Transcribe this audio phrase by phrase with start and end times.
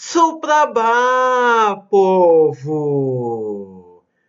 [0.00, 3.24] Suprabá, povo!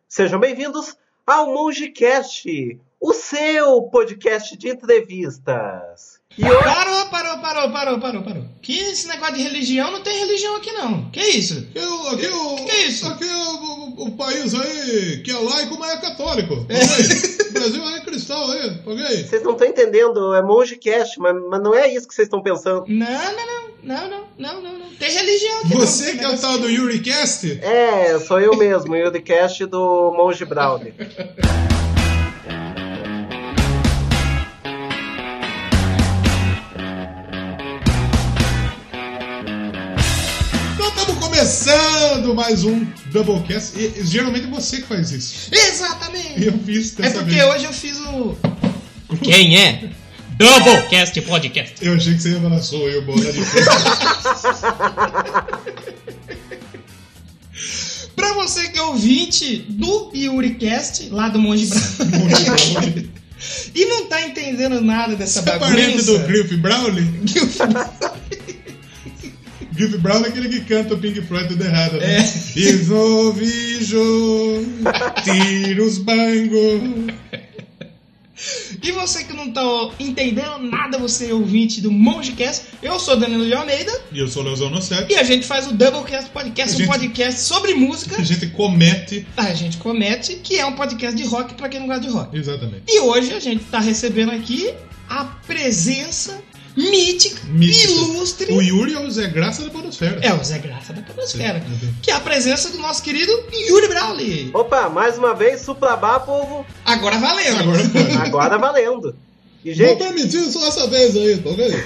[0.08, 6.20] Sejam bem-vindos ao MongeCast, o seu podcast de entrevistas.
[6.36, 6.60] E eu...
[6.64, 8.46] Parou, parou, parou, parou, parou, parou.
[8.64, 11.12] Que esse negócio de religião não tem religião aqui não.
[11.12, 11.68] Que isso?
[11.76, 13.08] Eu, aqui o, que é isso?
[13.08, 16.66] Aqui é o, o, país aí que é laico, mas é católico.
[16.68, 16.80] É.
[17.50, 19.24] O Brasil é cristão aí, ok?
[19.24, 22.86] Vocês não estão entendendo, é MongeCast, mas, mas não é isso que vocês estão pensando.
[22.88, 24.90] Não, não, não, não, não, não, não, não.
[25.00, 27.60] Tem religião aqui Você não, que é o tal do YuriCast?
[27.62, 30.80] É, sou eu mesmo, o YuriCast do Monge Brown.
[41.20, 43.74] Começando mais um Doublecast.
[43.80, 45.50] E, geralmente é você que faz isso.
[45.54, 46.44] Exatamente!
[46.46, 47.46] Eu fiz É dessa porque vez.
[47.46, 48.38] hoje eu fiz o.
[49.24, 49.90] Quem é?
[50.40, 51.76] Doublecast Podcast.
[51.82, 53.68] Eu achei que você ia falar, sou eu, bola de frente.
[58.16, 63.04] Pra você que é ouvinte do YuriCast, lá do Monge Brown,
[63.76, 66.20] e não tá entendendo nada dessa Você é parente bagunça.
[66.20, 67.08] do Griff Brownlee?
[69.74, 72.18] Griff Brown é aquele que canta o Pink Floyd tudo errado, né?
[72.18, 72.60] É.
[72.60, 74.00] Isovijo,
[75.24, 77.08] tiros bango.
[78.82, 79.62] E você que não tá
[80.00, 84.42] entendendo nada, você é ouvinte do MongeCast, eu sou Danilo de Almeida E eu sou
[84.42, 85.12] o Leozão No 7.
[85.12, 88.16] e a gente faz o Doublecast Podcast, A um gente- podcast sobre música.
[88.20, 89.28] A gente comete.
[89.36, 92.38] A gente comete, que é um podcast de rock pra quem não gosta de rock.
[92.38, 92.84] Exatamente.
[92.88, 94.74] E hoje a gente tá recebendo aqui
[95.10, 96.42] a presença
[96.76, 97.92] mítica, Mítica.
[97.92, 98.54] ilustre.
[98.54, 100.20] O Yuri é o Zé Graça da Podosfera.
[100.22, 101.60] É o Zé Graça da Podosfera.
[101.62, 101.94] Sim.
[102.02, 103.32] Que é a presença do nosso querido
[103.68, 104.52] Yuri Brawley.
[104.54, 107.58] Opa, mais uma vez, Suprabá, povo, Agora valeu.
[107.58, 109.16] Agora agora valendo.
[109.64, 111.84] E, Vou gente, permitir só essa vez aí, tá ok?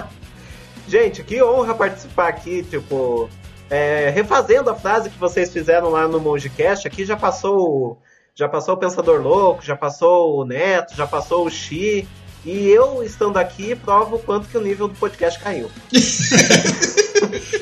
[0.88, 3.28] gente, que honra participar aqui, tipo,
[3.68, 7.98] é, refazendo a frase que vocês fizeram lá no MongeCast, aqui já passou,
[8.34, 12.08] já passou o Pensador Louco, já passou o Neto, já passou o Xi,
[12.46, 15.68] e eu estando aqui provo o quanto que o nível do podcast caiu.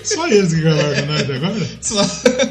[0.04, 1.68] Só eles que gravaram nós agora?
[1.80, 2.04] Só-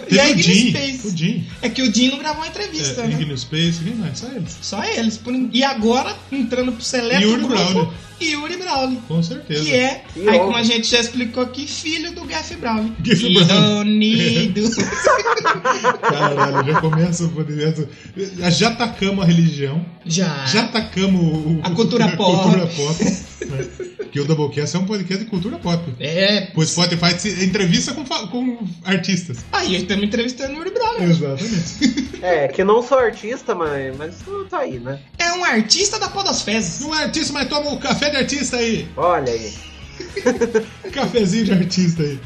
[0.10, 0.70] E a o Jim.
[0.70, 1.08] Space.
[1.08, 1.48] O Jim.
[1.62, 3.14] É que o Jim não gravou a entrevista, É, né?
[3.22, 4.18] Ignis Space, quem mais?
[4.20, 4.58] Só eles.
[4.62, 5.20] Só eles.
[5.52, 7.94] E agora, entrando pro seleto Yuri grupo.
[8.22, 9.00] Yuri Brawley.
[9.08, 9.64] Com certeza.
[9.64, 12.92] Que é, Que aí como a gente já explicou aqui, filho do Gaff Brown.
[13.00, 13.80] Gaff Brown.
[13.82, 14.62] Unido.
[16.02, 17.88] Caralho, já começa o podcast.
[18.52, 19.86] Já atacamos a religião.
[20.06, 20.46] já.
[20.46, 22.42] Já atacamos o, A cultura pop.
[22.44, 23.04] cultura pop
[23.46, 23.68] né?
[24.12, 25.84] Que o Doublecast é um podcast de cultura pop.
[26.00, 26.50] É.
[26.56, 29.40] O Spotify se- entrevista com, com artistas.
[29.52, 31.10] Aí estamos entrevistando o Yuri Brawley.
[31.10, 32.10] Exatamente.
[32.22, 34.16] É, que não sou artista, mas, mas
[34.50, 35.00] tá aí, né?
[35.18, 36.82] É um artista da Podosfezes.
[36.82, 38.88] Não é artista, mas toma o café de artista aí.
[38.96, 39.54] Olha aí.
[40.92, 42.20] Cafezinho de artista aí.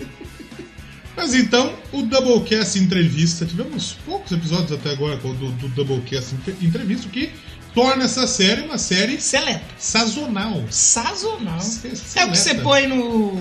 [1.16, 7.10] Mas então, o Doublecast Entrevista, tivemos poucos episódios até agora do, do Doublecast Entre- Entrevista,
[7.10, 7.32] que
[7.74, 9.66] torna essa série uma série Seleto.
[9.80, 10.64] sazonal.
[10.70, 11.60] Sazonal.
[11.60, 12.36] Se- É o que seleta.
[12.36, 13.34] você põe no,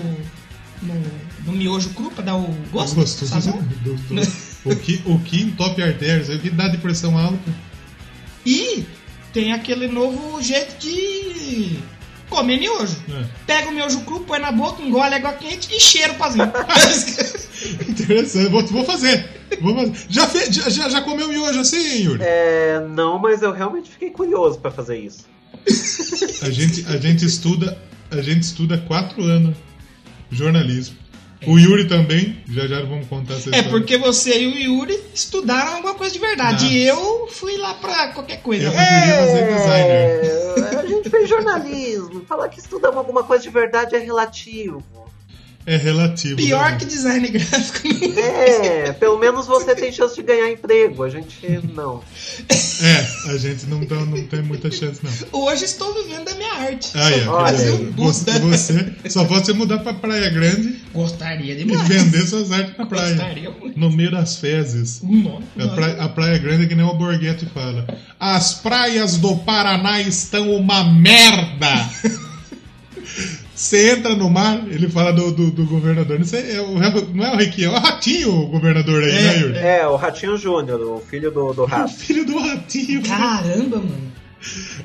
[0.81, 1.03] no.
[1.45, 2.95] no miojo cru pra dar o gosto.
[2.95, 3.31] Gostoso.
[3.31, 3.61] Sazon.
[3.83, 7.53] Do- do- o, que, o que entope artérias, o que dá de pressão alta.
[8.45, 8.85] E
[9.31, 11.77] tem aquele novo jeito de
[12.29, 12.97] comer miojo.
[13.09, 13.25] É.
[13.45, 16.51] Pega o miojo cru, põe na boca, engole água quente e cheira o pazinho.
[17.87, 19.29] Interessante, vou, vou fazer.
[19.61, 19.93] Vou fazer.
[20.09, 22.19] Já, fe- já, já, já comeu miojo assim, Yuri?
[22.23, 25.25] É, não, mas eu realmente fiquei curioso pra fazer isso.
[26.43, 27.77] A gente, a gente estuda,
[28.11, 29.55] a gente estuda há quatro anos
[30.31, 30.95] jornalismo.
[31.45, 33.69] O Yuri também, já já vamos contar essa é história.
[33.69, 36.65] porque você e o Yuri estudaram alguma coisa de verdade.
[36.65, 36.71] Ah.
[36.71, 38.63] E eu fui lá pra qualquer coisa.
[38.65, 39.45] Eu preferia fazer
[41.41, 42.25] jornalismo.
[42.25, 44.83] Falar que estudamos alguma coisa de verdade é relativo.
[45.67, 46.37] É relativo.
[46.37, 46.77] Pior né?
[46.77, 47.89] que design gráfico.
[48.17, 51.03] É, pelo menos você tem chance de ganhar emprego.
[51.03, 51.35] A gente
[51.73, 52.01] não.
[52.81, 55.41] É, a gente não, dá, não tem muita chance, não.
[55.41, 56.91] Hoje estou vivendo da minha arte.
[56.95, 57.27] Ah, é.
[57.27, 61.85] Olha um Você, você só pode você mudar pra Praia Grande Gostaria e demais.
[61.85, 63.15] vender suas artes na praia.
[63.15, 63.77] Gostaria muito.
[63.77, 65.01] No meio das fezes.
[65.03, 67.85] Nossa, A praia, a praia Grande é que nem o Borghetti fala.
[68.17, 71.89] As praias do Paraná estão uma merda!
[73.57, 76.19] Você entra no mar, ele fala do, do, do governador.
[76.19, 76.79] Não, sei, é o,
[77.11, 79.57] não é o Requião, é o Ratinho o governador aí, É, né, Yuri?
[79.57, 81.89] É, o Ratinho Júnior, o filho do, do O rato.
[81.97, 83.01] filho do Ratinho.
[83.01, 84.11] Caramba, mano.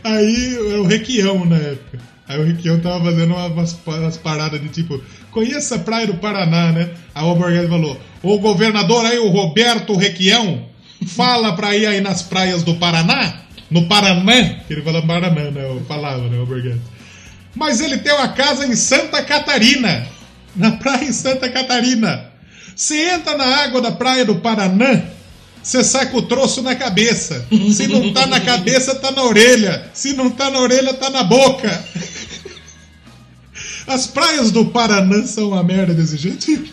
[0.03, 1.99] Aí era o Requião na época.
[2.27, 4.99] Aí o Requião tava fazendo umas, umas paradas de tipo,
[5.31, 6.95] conheça a praia do Paraná, né?
[7.15, 10.65] Aí o Borghetti falou: O governador aí, o Roberto Requião,
[11.09, 15.63] fala pra ir aí nas praias do Paraná, no Paraná, que ele fala Paraná, né?
[15.63, 17.02] Eu falava, né, o.
[17.55, 20.07] Mas ele tem uma casa em Santa Catarina.
[20.55, 22.31] na praia em Santa Catarina.
[22.75, 25.03] Você entra na água da praia do Paraná,
[25.63, 27.47] você sai com o troço na cabeça.
[27.73, 29.91] Se não tá na cabeça, tá na orelha.
[29.95, 31.85] Se não tá na orelha, tá na boca.
[33.87, 36.69] As praias do Paraná são uma merda desse jeito?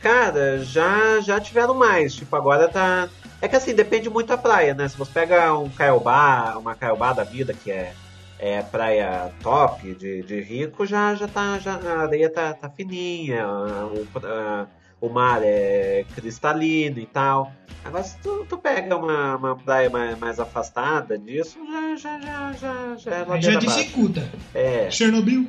[0.00, 2.14] Cara, já, já tiveram mais.
[2.14, 3.08] Tipo, agora tá.
[3.42, 4.88] É que assim, depende muito da praia, né?
[4.88, 7.92] Se você pega um caiobá, uma caiobá da vida, que é,
[8.40, 11.58] é praia top de, de rico, já, já tá.
[11.58, 14.66] Já, a areia tá, tá fininha, o, a-
[15.00, 17.52] o mar é cristalino e tal.
[17.84, 22.52] Agora se tu, tu pega uma, uma praia mais, mais afastada disso, já, já, já,
[22.52, 24.28] já, já é Aí já dificulta.
[24.54, 24.90] É.
[24.90, 25.46] Chernobyl.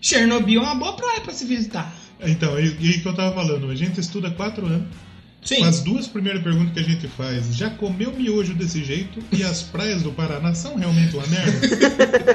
[0.00, 1.92] Chernobyl é uma boa praia pra se visitar.
[2.20, 4.88] Então, e e o que eu tava falando, a gente estuda há quatro anos.
[5.42, 5.64] Sim.
[5.64, 9.20] As duas primeiras perguntas que a gente faz, já comeu miojo desse jeito?
[9.32, 11.68] E as praias do Paraná são realmente uma merda?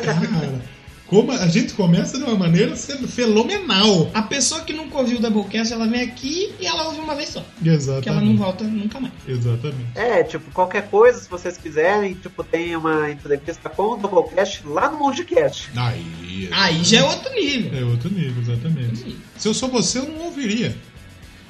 [0.03, 0.61] Cara,
[1.07, 4.11] como a gente começa de uma maneira sendo fenomenal.
[4.13, 7.29] A pessoa que nunca ouviu o Doublecast, ela vem aqui e ela ouve uma vez
[7.29, 7.45] só.
[7.63, 8.03] Exatamente.
[8.03, 9.13] Que ela não volta nunca mais.
[9.25, 9.87] Exatamente.
[9.95, 14.91] É, tipo, qualquer coisa, se vocês quiserem, tipo, tem uma entrevista com o Doublecast lá
[14.91, 15.71] no Mondcast.
[15.77, 16.49] Aí.
[16.51, 17.79] Aí já é outro nível.
[17.79, 19.17] É outro nível, exatamente.
[19.37, 20.75] Se eu sou você, eu não ouviria.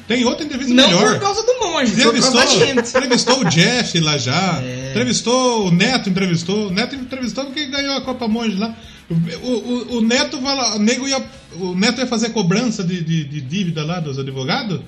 [0.07, 1.13] Tem outra entrevista Não melhor.
[1.13, 2.79] por causa do monge, por Entrevistou, causa da gente.
[2.89, 4.61] entrevistou o Jeff lá já.
[4.63, 4.91] É.
[4.91, 6.67] Entrevistou o Neto, entrevistou.
[6.67, 8.73] O Neto entrevistou porque ganhou a Copa Monge lá.
[9.09, 9.13] O,
[9.49, 11.21] o, o Neto vai lá, o nego ia.
[11.59, 14.79] O Neto ia fazer cobrança de, de, de dívida lá dos advogados.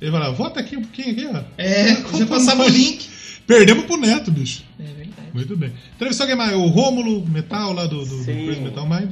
[0.00, 1.40] Ele vai lá, vota aqui um pouquinho aqui, ó.
[1.56, 3.08] É, já passava o link.
[3.46, 4.64] Perdemos pro Neto, bicho.
[4.78, 5.28] É verdade.
[5.32, 5.72] Muito bem.
[5.94, 6.52] Entrevistou quem mais?
[6.54, 8.60] O Rômulo Metal lá do, do, Sim.
[8.60, 9.10] Metal Mind.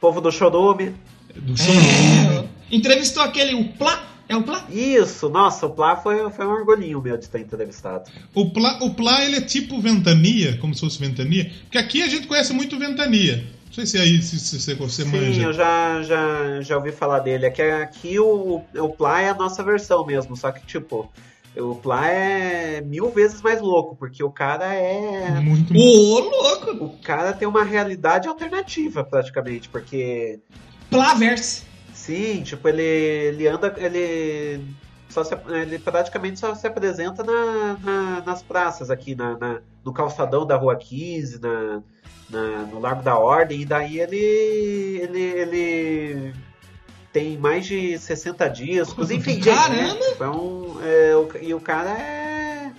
[0.00, 0.94] Povo do Chorume.
[1.34, 1.74] Do show.
[1.74, 4.04] É, entrevistou aquele, o Plá.
[4.28, 4.66] É o Plá?
[4.70, 8.10] Isso, nossa, o Plá foi, foi um orgulhinho meu de ter entrevistado.
[8.34, 11.50] O Plá, o Plá, ele é tipo ventania, como se fosse ventania.
[11.62, 13.44] Porque aqui a gente conhece muito ventania.
[13.66, 15.42] Não sei se aí se, se, se você Sim, manja.
[15.42, 17.46] eu já, já, já ouvi falar dele.
[17.46, 21.10] É que aqui o, o Plá é a nossa versão mesmo, só que, tipo,
[21.56, 25.40] o Plá é mil vezes mais louco, porque o cara é.
[25.40, 26.84] Muito Ô, louco!
[26.84, 30.38] O cara tem uma realidade alternativa, praticamente, porque.
[30.90, 31.67] Pláverse.
[32.08, 33.74] Sim, tipo, ele, ele anda.
[33.76, 34.64] Ele.
[35.10, 39.92] Só se, ele praticamente só se apresenta na, na- nas praças aqui, na, na- no
[39.92, 41.82] calçadão da Rua 15, na,
[42.30, 44.16] na- no Largo da Ordem, e daí ele.
[44.16, 46.34] ele, ele
[47.12, 49.54] tem mais de 60 discos, enfim, gente, né?
[49.54, 50.04] Caramba!
[50.06, 52.72] Tipo, é um, é, o- e o cara é.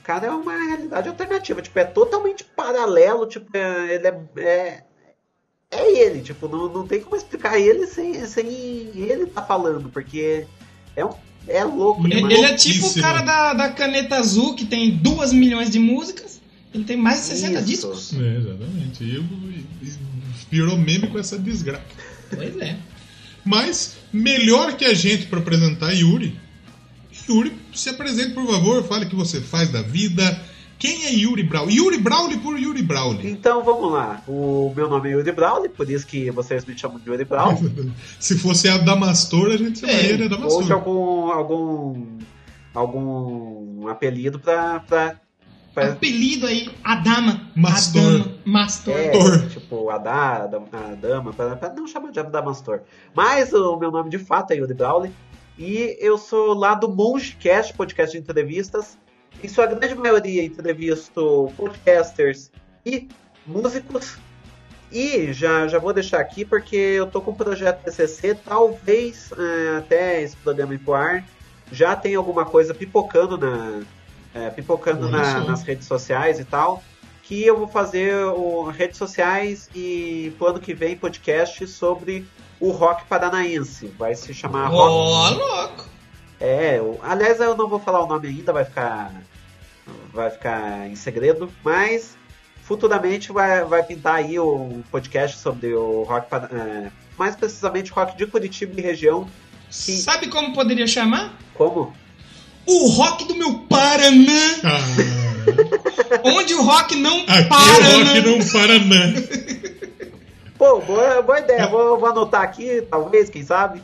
[0.00, 4.84] O cara é uma realidade alternativa, tipo, é totalmente paralelo, tipo, é- ele é, é,
[5.70, 8.46] é ele, tipo, não, não tem como explicar ele sem, sem
[8.94, 10.46] ele tá falando, porque
[10.94, 11.10] é, um,
[11.48, 15.32] é louco Ele, ele é tipo o cara da, da caneta azul que tem 2
[15.32, 16.40] milhões de músicas.
[16.72, 17.64] Ele tem mais de 60 Isso.
[17.66, 18.12] discos.
[18.14, 19.04] É, exatamente.
[19.04, 19.22] E eu-
[19.82, 19.94] e-
[20.50, 21.84] virou meme com essa desgraça.
[22.30, 22.76] Pois é.
[23.44, 26.38] Mas, melhor que a gente para apresentar Yuri.
[27.28, 30.40] Yuri, se apresente, por favor, fale o que você faz da vida.
[30.78, 31.74] Quem é Yuri Brauli?
[31.76, 33.30] Yuri Brauli por Yuri Brauli.
[33.30, 34.22] Então vamos lá.
[34.28, 37.90] O meu nome é Yuri Brawley, por isso que vocês me chamam de Yuri Brawley.
[38.20, 40.72] Se fosse a Damastor, a gente chamaria É, de Ou de Damastor.
[40.72, 41.30] algum.
[41.32, 42.06] algum.
[42.74, 44.80] algum apelido pra.
[44.80, 45.16] pra,
[45.74, 47.40] pra Apelido aí, Adama.
[47.54, 48.02] Mastor.
[48.20, 48.34] Adama.
[48.44, 48.94] Mastor.
[48.98, 52.80] é, tipo, a, da, a dama, pra, pra não chamar de Adamastor.
[53.14, 55.10] Mas o meu nome de fato é Yuri Brawley.
[55.58, 58.98] E eu sou lá do Mongecast, podcast de entrevistas.
[59.46, 62.50] Em sua grande maioria, entrevisto podcasters
[62.84, 63.06] e
[63.46, 64.18] músicos.
[64.90, 69.78] E já, já vou deixar aqui porque eu tô com um projeto TCC, talvez eh,
[69.78, 71.24] até esse programa ir pro ar,
[71.70, 73.82] já tem alguma coisa pipocando na
[74.34, 76.82] eh, pipocando na- nas redes sociais e tal,
[77.22, 82.26] que eu vou fazer o, redes sociais e pro ano que vem podcast sobre
[82.58, 83.86] o rock paranaense.
[83.96, 85.84] Vai se chamar rock Ó, louco.
[86.40, 89.12] é, o- aliás, eu não vou falar o nome ainda, vai ficar
[90.16, 92.16] vai ficar em segredo, mas
[92.62, 98.26] futuramente vai, vai pintar aí um podcast sobre o rock, é, mais precisamente rock de
[98.26, 99.28] Curitiba e região.
[99.70, 101.32] Que- Sabe como poderia chamar?
[101.54, 101.94] Como?
[102.66, 104.56] O rock do meu Paraná.
[104.64, 104.80] Ah,
[106.24, 107.58] Onde o rock não aqui para.
[107.60, 108.20] o rock né?
[108.20, 110.16] não para, não.
[110.58, 113.80] Pô, boa, boa ideia, vou, vou anotar aqui, talvez, quem sabe.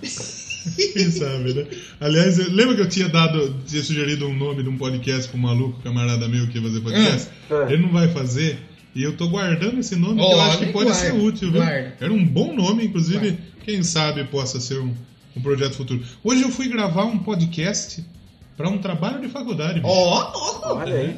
[0.92, 1.66] Quem sabe, né?
[2.00, 5.38] Aliás, eu- lembra que eu tinha dado, tinha sugerido um nome de um podcast pro
[5.38, 7.28] maluco, camarada meu que ia fazer podcast?
[7.50, 7.68] Hum.
[7.68, 8.58] Ele não vai fazer.
[8.94, 11.62] E eu tô guardando esse nome que eu acho que pode guarda, ser útil, viu?
[11.62, 11.96] guarda.
[12.00, 14.94] Era um bom nome, inclusive, quem sabe possa ser um,
[15.34, 16.04] um projeto futuro.
[16.22, 18.04] Hoje eu fui gravar um podcast
[18.56, 19.80] para um trabalho de faculdade.
[19.82, 20.68] Ó, louco.
[20.74, 21.16] Olha aí.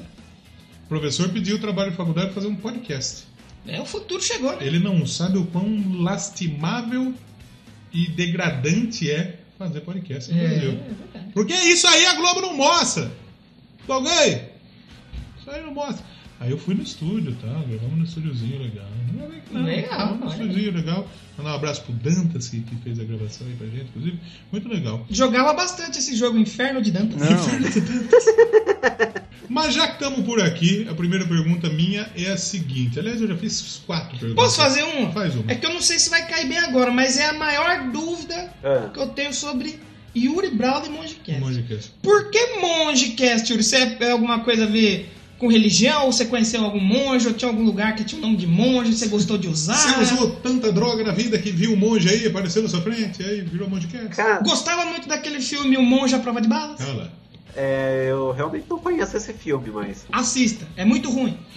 [0.85, 3.25] O professor pediu o trabalho de faculdade para fazer um podcast.
[3.67, 4.59] É, o futuro chegou, né?
[4.61, 5.67] Ele não sabe o quão
[6.01, 7.13] lastimável
[7.95, 10.81] e degradante é fazer podcast no É, Brasil.
[11.15, 11.19] é.
[11.33, 13.11] Porque isso aí a Globo não mostra.
[13.89, 14.49] Alguém?
[15.39, 16.05] Isso aí não mostra.
[16.45, 17.49] Aí eu fui no estúdio, tá?
[17.67, 18.85] Gravamos no estúdiozinho legal.
[19.15, 19.65] Não é bem que não.
[19.65, 20.31] Legal, olha.
[20.31, 21.09] estúdiozinho legal.
[21.39, 24.19] Mandar um abraço pro Dantas, que, que fez a gravação aí pra gente, inclusive.
[24.53, 25.07] Muito legal.
[25.11, 27.19] Jogava bastante esse jogo Inferno de Dantas.
[29.49, 32.99] Mas já que estamos por aqui, a primeira pergunta minha é a seguinte.
[32.99, 34.45] Aliás, eu já fiz quatro perguntas.
[34.45, 35.11] Posso fazer uma?
[35.13, 35.51] Faz uma.
[35.51, 38.53] É que eu não sei se vai cair bem agora, mas é a maior dúvida
[38.63, 38.91] Ah.
[38.93, 39.79] que eu tenho sobre
[40.15, 41.41] Yuri Brown e Mongecast.
[41.41, 41.93] Mongecast.
[42.03, 43.65] Por que Mongecast, Yuri?
[43.65, 46.07] Você é alguma coisa a ver com religião?
[46.07, 47.27] Ou você conheceu algum monge?
[47.27, 48.95] Ou tinha algum lugar que tinha o nome de monge?
[48.95, 49.75] Você gostou de usar?
[49.75, 53.23] Você usou tanta droga na vida que viu um monge aí, apareceu na sua frente,
[53.23, 54.15] aí virou Mongecast.
[54.17, 56.81] Cara, Gostava muito daquele filme O Monge à Prova de Balas?
[56.81, 57.09] Olha lá.
[57.57, 60.07] é, eu realmente não conheço esse filme, mas.
[60.13, 61.39] Assista, é muito ruim.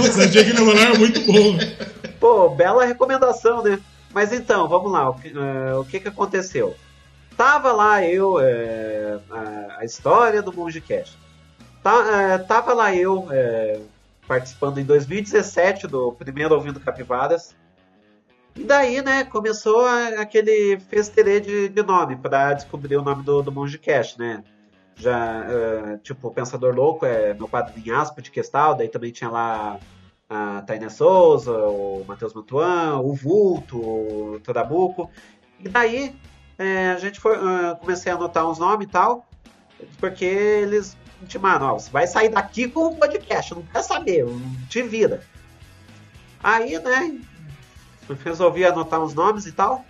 [0.00, 1.58] Nossa, achei que ele era muito bom.
[2.20, 3.78] Pô, bela recomendação, né?
[4.12, 5.10] Mas então, vamos lá.
[5.10, 6.74] O que, eh, o que, que aconteceu?
[7.36, 11.18] Tava lá eu, eh, a, a história do Mongecast.
[11.84, 13.78] Tá, eh, tava lá eu eh,
[14.26, 17.54] participando em 2017 do primeiro Ouvindo Capivaras.
[18.56, 19.86] E daí, né, começou
[20.18, 24.42] aquele festerê de, de nome para descobrir o nome do, do Mongecast, né?
[24.96, 29.78] Já, eh, tipo, Pensador Louco é meu padrinhasco de Questal, daí também tinha lá
[30.26, 35.10] a Tainá Souza, o Matheus Mantuan, o Vulto, o Trabuco.
[35.60, 36.16] E daí
[36.58, 39.26] é, a gente foi, ah, comecei a anotar uns nomes e tal,
[40.00, 40.96] porque eles
[41.62, 44.24] ó, você vai sair daqui com um podcast, não quer saber,
[44.68, 45.22] te vira.
[46.42, 47.18] Aí, né,
[48.22, 49.84] resolvi anotar uns nomes e tal.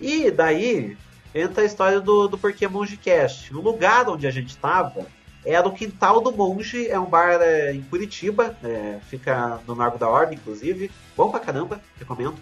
[0.00, 0.96] E daí
[1.34, 3.54] entra a história do, do Porquê Mongecast.
[3.54, 5.06] O lugar onde a gente estava
[5.44, 9.98] era o Quintal do Monge, é um bar é, em Curitiba, é, fica no Largo
[9.98, 10.90] da Ordem, inclusive.
[11.16, 12.36] Bom pra caramba, recomendo.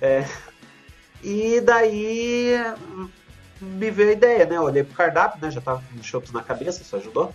[0.00, 0.24] É,
[1.22, 2.54] e daí
[3.60, 4.56] me veio a ideia, né?
[4.56, 5.50] Eu olhei pro cardápio, né?
[5.50, 7.34] Já tava com chopos na cabeça, isso ajudou.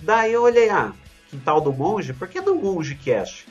[0.00, 0.92] Daí eu olhei, ah,
[1.28, 3.46] Quintal do Monge, por que não Monge Cast?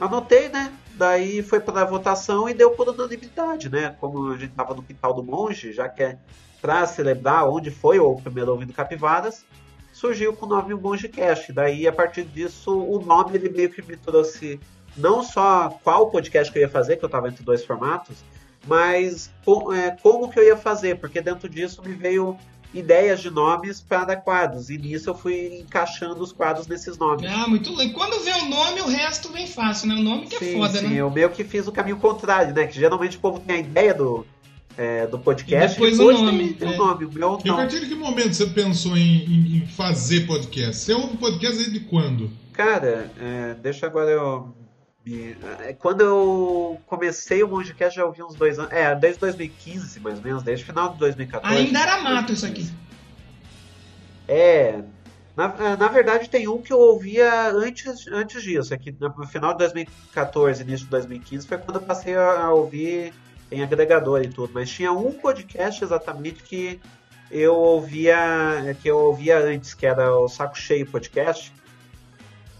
[0.00, 0.72] Anotei, né?
[0.94, 3.94] Daí foi para votação e deu por unanimidade, né?
[4.00, 6.18] Como a gente tava no Quintal do Monge, já que é
[6.60, 9.44] para celebrar onde foi o primeiro ouvindo Capivaras,
[9.92, 11.52] surgiu com o nome Mongecast.
[11.52, 14.58] Daí, a partir disso, o nome ele meio que me trouxe
[14.96, 18.24] não só qual podcast que eu ia fazer, que eu estava entre dois formatos,
[18.66, 19.30] mas
[19.74, 22.36] é, como que eu ia fazer, porque dentro disso me veio
[22.74, 27.30] ideias de nomes para quadros, e nisso eu fui encaixando os quadros nesses nomes.
[27.30, 27.94] Ah, muito legal.
[27.94, 29.94] Quando vem o nome, o resto vem fácil, né?
[29.94, 30.96] O nome que é sim, foda, sim, né?
[30.96, 32.66] eu meio que fiz o caminho contrário, né?
[32.66, 34.26] Que geralmente o povo tem a ideia do,
[34.76, 36.76] é, do podcast E depois o tem- nome, tem o é.
[36.76, 37.04] nome.
[37.04, 37.56] O meu E a não.
[37.56, 40.76] partir de que momento você pensou em, em- em fazer podcast?
[40.82, 42.30] Você ouve podcast desde quando?
[42.54, 44.54] Cara, é, deixa agora eu.
[45.06, 48.72] É, Quando eu comecei o Mongecast já ouvi uns dois anos.
[48.72, 51.54] É, desde 2015, mais ou menos, desde o final de 2014.
[51.54, 52.70] Ainda era mato isso aqui.
[54.28, 54.82] É.
[55.36, 58.72] Na, é, na verdade, tem um que eu ouvia antes, antes disso.
[58.72, 62.52] É que no final de 2014, início de 2015, foi quando eu passei a, a
[62.52, 63.12] ouvir
[63.50, 64.52] em agregador e tudo.
[64.54, 66.80] Mas tinha um podcast exatamente que
[67.30, 71.52] eu ouvia que eu ouvia antes, que era o Saco Cheio Podcast.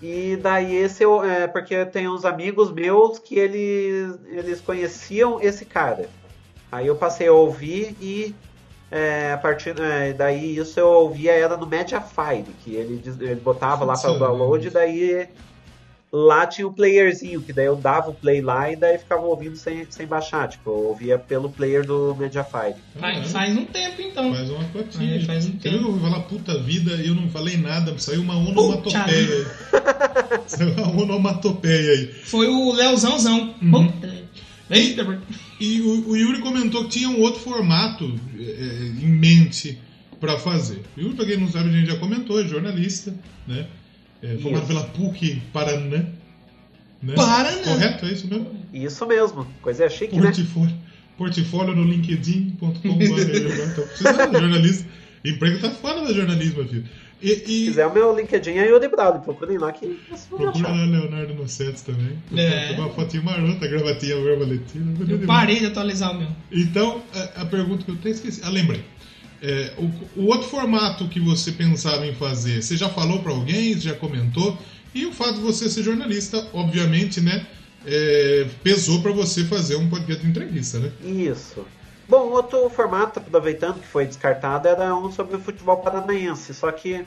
[0.02, 5.64] E daí esse eu, é, porque tem uns amigos meus que eles, eles conheciam esse
[5.64, 6.08] cara.
[6.72, 8.34] Aí eu passei a ouvir e
[8.90, 13.84] é, a partir é, daí isso eu ouvia era no Mediafire, que ele, ele botava
[13.84, 15.28] lá para download e daí
[16.12, 19.56] lá tinha o playerzinho, que daí eu dava o play lá e daí ficava ouvindo
[19.56, 22.74] sem, sem baixar, tipo, eu ouvia pelo player do Mediafire.
[23.00, 24.34] Faz, faz um tempo, então.
[24.34, 25.16] Faz uma cotinha.
[25.16, 25.76] É, faz um tempo.
[25.76, 29.46] eu ouvi falar puta vida e eu não falei nada, saiu uma onomatopeia aí.
[30.46, 32.06] saiu uma onomatopeia aí.
[32.24, 33.54] Foi o Leozãozão.
[33.62, 33.92] Uhum.
[35.58, 38.04] E o, o Yuri comentou que tinha um outro formato
[38.38, 39.78] é, é, em mente
[40.20, 40.82] para fazer.
[40.96, 43.14] O Yuri, pra quem não sabe, a gente já comentou, é jornalista,
[43.46, 43.66] né?
[44.22, 44.66] É, formado Isso.
[44.68, 46.04] pela PUC Paraná.
[47.02, 47.14] Né?
[47.14, 47.62] Paraná.
[47.64, 48.46] Correto, é isso mesmo?
[48.72, 50.22] Isso mesmo, coisa chique, né?
[50.22, 50.74] Portfólio,
[51.18, 52.70] portfólio no linkedin.com.
[52.82, 54.86] Então, precisa de jornalista.
[55.24, 56.84] Emprego tá fora da jornalismo, filho.
[57.22, 60.40] E, Se e quiser o meu LinkedIn é Yuri Browder, procurem lá que vocês vão
[60.40, 60.76] procura achar.
[60.76, 62.18] lá Leonardo Nocete também.
[62.36, 62.72] É.
[62.72, 64.92] Uma fotinha marota, gravatinha borboletina.
[64.92, 66.28] bonito Eu parei de atualizar o meu.
[66.50, 68.40] Então, a, a pergunta que eu até esqueci.
[68.42, 68.84] Ah, lembrei.
[69.42, 73.78] É, o, o outro formato que você pensava em fazer, você já falou para alguém,
[73.78, 74.56] já comentou,
[74.94, 77.46] e o fato de você ser jornalista, obviamente, né,
[77.84, 80.92] é, pesou para você fazer um podcast de entrevista, né?
[81.02, 81.66] Isso.
[82.08, 86.52] Bom, outro formato, aproveitando que foi descartado, era um sobre o futebol paranaense.
[86.52, 87.04] Só que.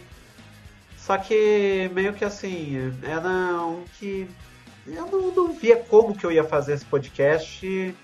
[0.98, 3.30] Só que meio que assim, era
[3.64, 4.28] um que.
[4.88, 7.96] Eu não, não via como que eu ia fazer esse podcast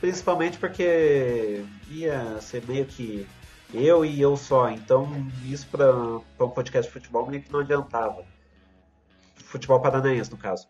[0.00, 3.26] principalmente porque ia ser meio que
[3.72, 4.70] eu e eu só.
[4.70, 5.08] Então,
[5.44, 8.24] isso para um podcast de futebol meio que não adiantava.
[9.36, 10.66] Futebol paranaense, no caso.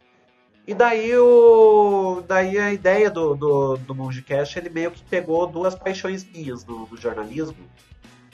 [0.66, 5.74] E daí, o, daí a ideia do, do, do Mongecast, ele meio que pegou duas
[5.74, 7.56] paixões minhas no, no, jornalismo.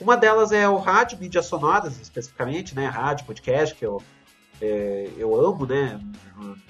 [0.01, 2.87] Uma delas é o rádio, mídias sonoras, especificamente, né?
[2.87, 4.01] Rádio, podcast, que eu,
[4.61, 5.97] é, eu amo, né?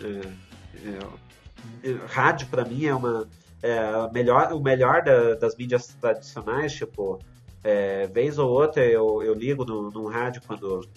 [0.01, 3.27] É, é, rádio, para mim, é uma...
[3.63, 7.19] É, melhor, o melhor da, das mídias tradicionais, tipo,
[7.65, 10.87] é, vez ou outra eu, eu ligo no, no rádio quando.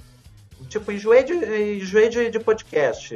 [0.68, 1.32] Tipo, enjoei de,
[1.76, 3.14] enjoei de, de podcast,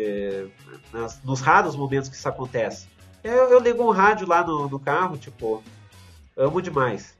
[0.92, 2.88] nas, nos raros momentos que isso acontece.
[3.22, 5.62] Eu, eu ligo um rádio lá no, no carro, tipo,
[6.34, 7.14] amo demais.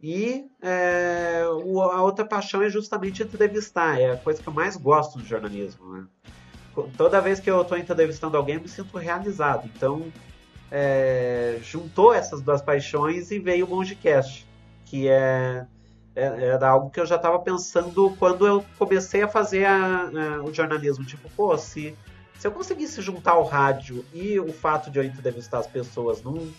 [0.00, 5.18] E é, a outra paixão é justamente entrevistar, é a coisa que eu mais gosto
[5.18, 5.84] do jornalismo.
[5.94, 6.04] Né?
[6.96, 9.68] Toda vez que eu estou entrevistando alguém, eu me sinto realizado.
[9.74, 10.12] Então,
[10.70, 14.46] é, juntou essas duas paixões e veio o Mongecast
[14.92, 15.64] que é,
[16.14, 20.42] é, era algo que eu já estava pensando quando eu comecei a fazer a, a,
[20.44, 21.02] o jornalismo.
[21.02, 21.94] Tipo, pô, se,
[22.38, 26.52] se eu conseguisse juntar o rádio e o fato de eu entrevistar as pessoas num,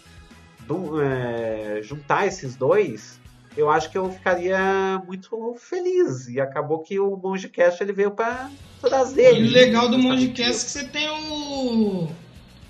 [0.68, 3.20] num é, juntar esses dois,
[3.56, 6.28] eu acho que eu ficaria muito feliz.
[6.28, 8.50] E acabou que o Mongecast ele veio para
[8.82, 9.40] trazer.
[9.40, 12.08] E o legal do Mongecast é que você tem o,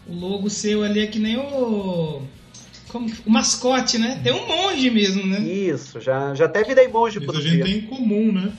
[0.10, 2.22] o logo seu ali, é que nem o
[2.94, 4.22] como, o mascote, né?
[4.24, 5.40] Tem um monge mesmo, né?
[5.40, 7.66] Isso, já, já até virei monge Isso por a gente dia.
[7.66, 8.54] tem em comum, né?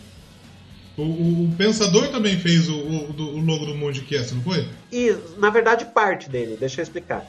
[0.97, 4.69] O, o, o, Pensador também fez o, o, o logo do Mongecast, não foi?
[4.93, 7.27] E, na verdade, parte dele, deixa eu explicar.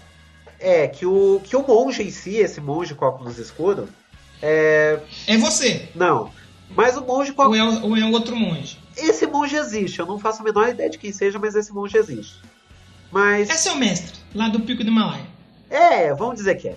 [0.60, 3.88] É que o, que o monge em si, esse monge com óculos escuros,
[4.42, 5.00] é.
[5.28, 5.90] É você?
[5.96, 6.32] Não.
[6.76, 8.80] Mas o monge com ou é, ou é um outro monge?
[8.98, 11.98] Esse monge existe, eu não faço a menor ideia de quem seja, mas esse monge
[11.98, 12.42] existe.
[13.12, 13.50] Mas.
[13.50, 15.26] É seu mestre, lá do Pico do Himalaia.
[15.70, 16.76] É, vamos dizer que é.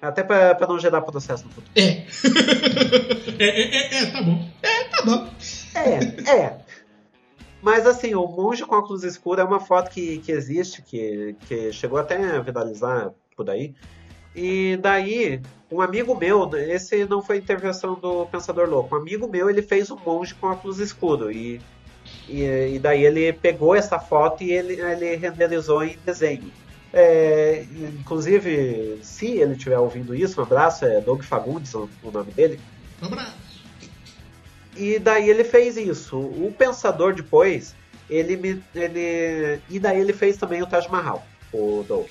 [0.00, 1.72] Até pra, pra não gerar processo no futuro.
[1.76, 2.06] É.
[3.38, 4.48] é, é, é, é, tá bom.
[4.62, 5.28] É, tá bom.
[5.74, 6.58] É, é.
[7.60, 11.72] Mas assim, o monge com óculos escuros é uma foto que, que existe, que, que
[11.72, 13.74] chegou até a viralizar por aí.
[14.34, 19.50] E daí, um amigo meu, esse não foi intervenção do Pensador Louco, um amigo meu
[19.50, 21.34] ele fez um monge com óculos escuros.
[21.34, 21.60] E,
[22.26, 26.50] e, e daí ele pegou essa foto e ele, ele renderizou em desenho.
[26.92, 27.64] É,
[28.00, 32.60] inclusive, se ele estiver ouvindo isso, um abraço, é Doug Fagundes o nome dele.
[33.00, 33.36] Um abraço.
[34.76, 36.18] E daí ele fez isso.
[36.18, 37.74] O Pensador depois,
[38.08, 38.62] ele me.
[38.74, 42.06] Ele, e daí ele fez também o Taj Mahal, o Doug.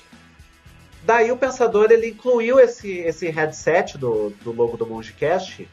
[1.04, 5.66] Daí o Pensador ele incluiu esse, esse headset do, do logo do Mongecast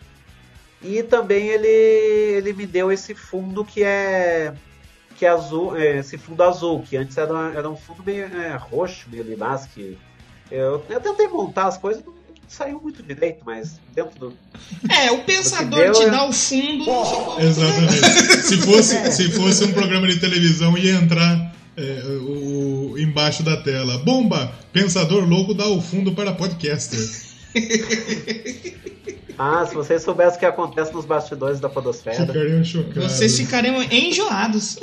[0.81, 4.53] e também ele, ele me deu esse fundo que é
[5.17, 8.55] que é azul, é, esse fundo azul, que antes era, era um fundo meio é,
[8.55, 9.97] roxo, meio lilás, que
[10.51, 12.13] eu, eu tentei montar as coisas, não
[12.47, 14.33] saiu muito direito, mas dentro do.
[14.89, 16.09] É, o pensador deu, te é...
[16.09, 16.85] dá o fundo.
[16.87, 18.43] Oh, exatamente.
[18.43, 19.11] se, fosse, é.
[19.11, 21.81] se fosse um programa de televisão, ia entrar é,
[22.21, 23.97] o, embaixo da tela.
[23.99, 24.53] Bomba!
[24.71, 26.99] Pensador louco dá o fundo para podcaster.
[29.37, 32.25] Ah, se vocês soubessem o que acontece nos bastidores da podosfera.
[32.25, 33.11] Ficariam chocados.
[33.11, 34.77] Vocês ficariam enjoados.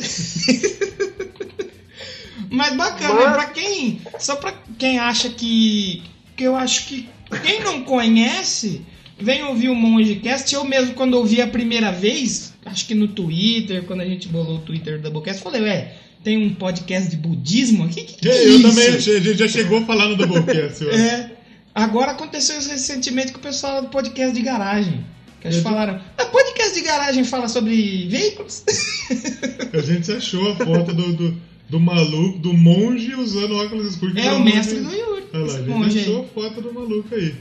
[2.51, 3.33] Mas bacana, Mas...
[3.33, 4.01] pra quem.
[4.19, 6.03] Só pra quem acha que.
[6.37, 7.09] Que eu acho que.
[7.43, 8.83] Quem não conhece,
[9.19, 10.55] vem ouvir o Mongecast.
[10.55, 14.57] Eu mesmo, quando ouvi a primeira vez, acho que no Twitter, quando a gente bolou
[14.57, 18.03] o Twitter do Doublecast, falei, ué, tem um podcast de budismo aqui?
[18.03, 18.69] Que, que é, eu isso?
[18.69, 20.89] também, a gente já chegou falando do Doublecast.
[20.89, 21.34] é.
[21.75, 25.05] Agora aconteceu isso recentemente com o pessoal do podcast de garagem.
[25.41, 28.65] Que eles falaram, a podcast de garagem fala sobre veículos.
[29.75, 31.37] A gente achou a foto do, do,
[31.69, 34.17] do maluco, do monge usando óculos escuros.
[34.17, 35.25] É o mestre do Yuri.
[35.35, 37.35] Olha lá, a gente achou a foto do maluco aí.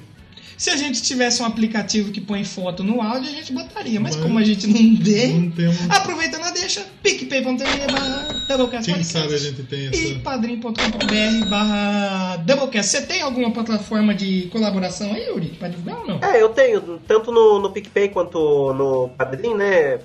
[0.57, 3.99] Se a gente tivesse um aplicativo que põe foto no áudio, a gente botaria.
[3.99, 5.89] Mas, mas como a gente não tem, não temos...
[5.89, 9.95] aproveitando a deixa, picpay.tv barra Doublecast Quem sabe a gente tem essa...
[9.95, 12.91] E padrim.com.br barra Doublecast.
[12.91, 15.47] Você tem alguma plataforma de colaboração aí, Yuri?
[15.59, 16.19] Pra divulgar ou não?
[16.23, 16.99] É, eu tenho.
[17.07, 19.99] Tanto no, no PicPay quanto no Padrim, né?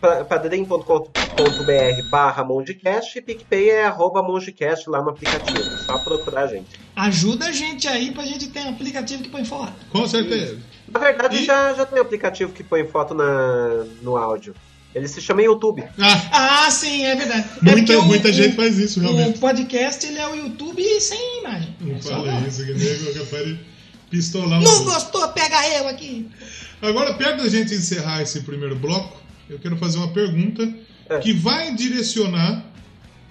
[0.00, 0.82] padrim.com.br
[2.10, 5.62] barra Mondcast e PicPay é arroba Mondcast lá no aplicativo.
[5.78, 6.66] Só procurar a gente.
[6.94, 9.72] Ajuda a gente aí pra gente ter um aplicativo que põe foto.
[9.90, 10.58] Com certeza.
[10.92, 11.44] Na verdade, e...
[11.44, 14.54] já, já tem aplicativo que põe foto na, no áudio.
[14.94, 15.82] Ele se chama YouTube.
[15.98, 17.48] Ah, ah sim, é verdade.
[17.62, 19.38] Muita, é muita o, gente faz isso, realmente.
[19.38, 21.74] O podcast ele é o YouTube sem imagem.
[21.80, 23.58] Não é fala isso, que nego é capaz de
[24.10, 24.60] pistolar.
[24.60, 25.26] Não gostou?
[25.28, 26.28] Pega eu aqui.
[26.82, 30.72] Agora, perto da gente encerrar esse primeiro bloco, eu quero fazer uma pergunta
[31.08, 31.18] é.
[31.18, 32.64] que vai direcionar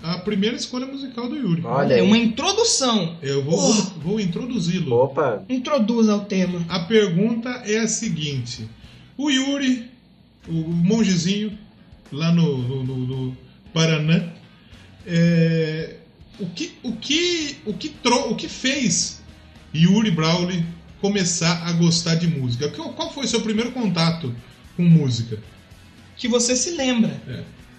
[0.04, 1.62] a primeira escolha musical do Yuri.
[1.64, 3.18] Olha É uma introdução.
[3.22, 3.74] Eu vou, Oh.
[4.00, 4.96] vou, introduzi-lo.
[4.96, 6.66] Opa, Introduza o tema.
[6.70, 8.68] A pergunta é a seguinte:
[9.18, 9.90] o Yuri,
[10.48, 11.58] o mongezinho,
[12.12, 12.98] lá no, no- no-
[13.28, 13.38] no
[13.74, 14.24] Paraná,
[15.06, 15.96] é,
[16.40, 19.22] o, que, o, que, o, que tro- o que fez
[19.74, 20.64] Yuri Brawley
[21.00, 22.70] começar a gostar de música?
[22.70, 24.34] Qual, qual foi o seu primeiro contato
[24.76, 25.40] com música?
[26.22, 27.20] Que você se lembra.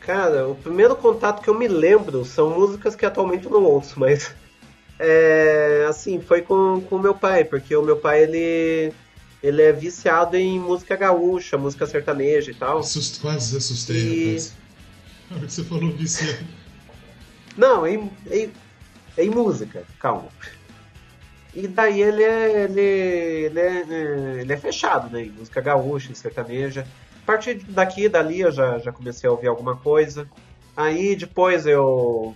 [0.00, 3.98] cara, o primeiro contato que eu me lembro são músicas que atualmente eu não ouço,
[3.98, 4.34] mas.
[5.04, 8.92] É, assim, foi com o meu pai, porque o meu pai ele,
[9.42, 12.78] ele é viciado em música gaúcha, música sertaneja e tal.
[12.78, 14.52] Assust- quase assustei, E- rapaz.
[15.28, 16.38] Na hora que você falou viciado.
[17.56, 18.52] Não, em, em,
[19.18, 20.28] em música, calma.
[21.52, 25.22] E daí ele é, ele, ele, é, ele é fechado, né?
[25.24, 26.86] Em música gaúcha, em sertaneja.
[27.22, 30.28] A partir daqui, dali, eu já, já comecei a ouvir alguma coisa.
[30.76, 32.34] Aí depois eu,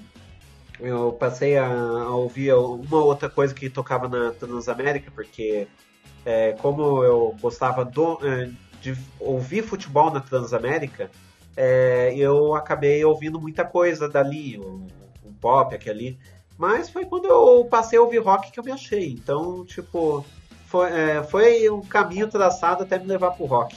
[0.79, 5.66] eu passei a, a ouvir uma outra coisa que tocava na Transamérica, porque
[6.25, 11.11] é, como eu gostava do, é, de ouvir futebol na Transamérica,
[11.57, 14.87] é, eu acabei ouvindo muita coisa dali, um,
[15.40, 16.18] pop aqui ali.
[16.59, 19.11] Mas foi quando eu passei a ouvir rock que eu me achei.
[19.11, 20.25] Então, tipo,
[20.66, 23.77] foi, é, foi um caminho traçado até me levar pro rock.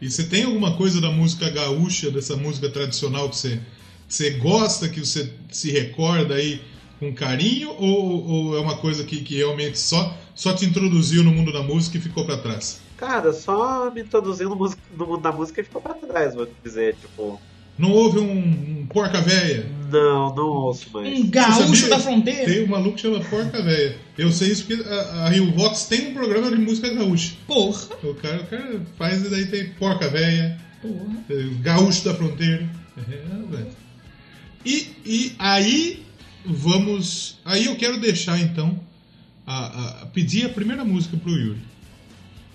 [0.00, 3.58] E você tem alguma coisa da música gaúcha, dessa música tradicional que você,
[4.06, 7.70] que você gosta, que você se recorda aí com carinho?
[7.70, 11.62] Ou, ou é uma coisa que, que realmente só, só te introduziu no mundo da
[11.62, 12.88] música e ficou pra trás?
[12.96, 16.96] Cara, só me introduzindo no, no mundo da música e ficou pra trás, vou dizer,
[16.96, 17.42] tipo.
[17.78, 19.70] Não houve um, um porca véia?
[19.90, 21.18] Não, não ouço mais.
[21.18, 22.44] Um gaúcho da fronteira.
[22.44, 23.96] Tem um maluco que chama porca véia.
[24.18, 27.34] Eu sei isso porque a, a Rio Vox tem um programa de música gaúcha.
[27.46, 27.80] Porra.
[28.02, 30.60] O cara, o cara faz e daí tem porca véia.
[30.82, 31.24] Porra.
[31.62, 32.68] Gaúcho da fronteira.
[32.98, 33.66] É, velho.
[34.66, 36.02] E, e aí
[36.44, 37.38] vamos.
[37.44, 38.78] Aí eu quero deixar então
[39.46, 41.60] a, a- a pedir a primeira música pro Yuri.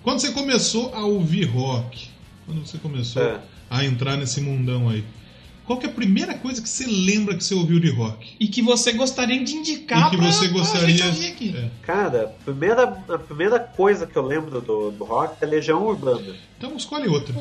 [0.03, 2.09] Quando você começou a ouvir rock,
[2.45, 3.39] quando você começou É.
[3.75, 5.03] a entrar nesse mundão aí,
[5.65, 8.35] qual que é a primeira coisa que você lembra que você ouviu de rock?
[8.39, 10.89] E que você gostaria de indicar e que pra, você pra gostaria.
[10.89, 11.55] gente ouvir aqui.
[11.57, 11.69] É.
[11.81, 16.35] Cara, a primeira, a primeira coisa que eu lembro do, do rock é Legião Urbana.
[16.57, 17.33] Então escolhe outra.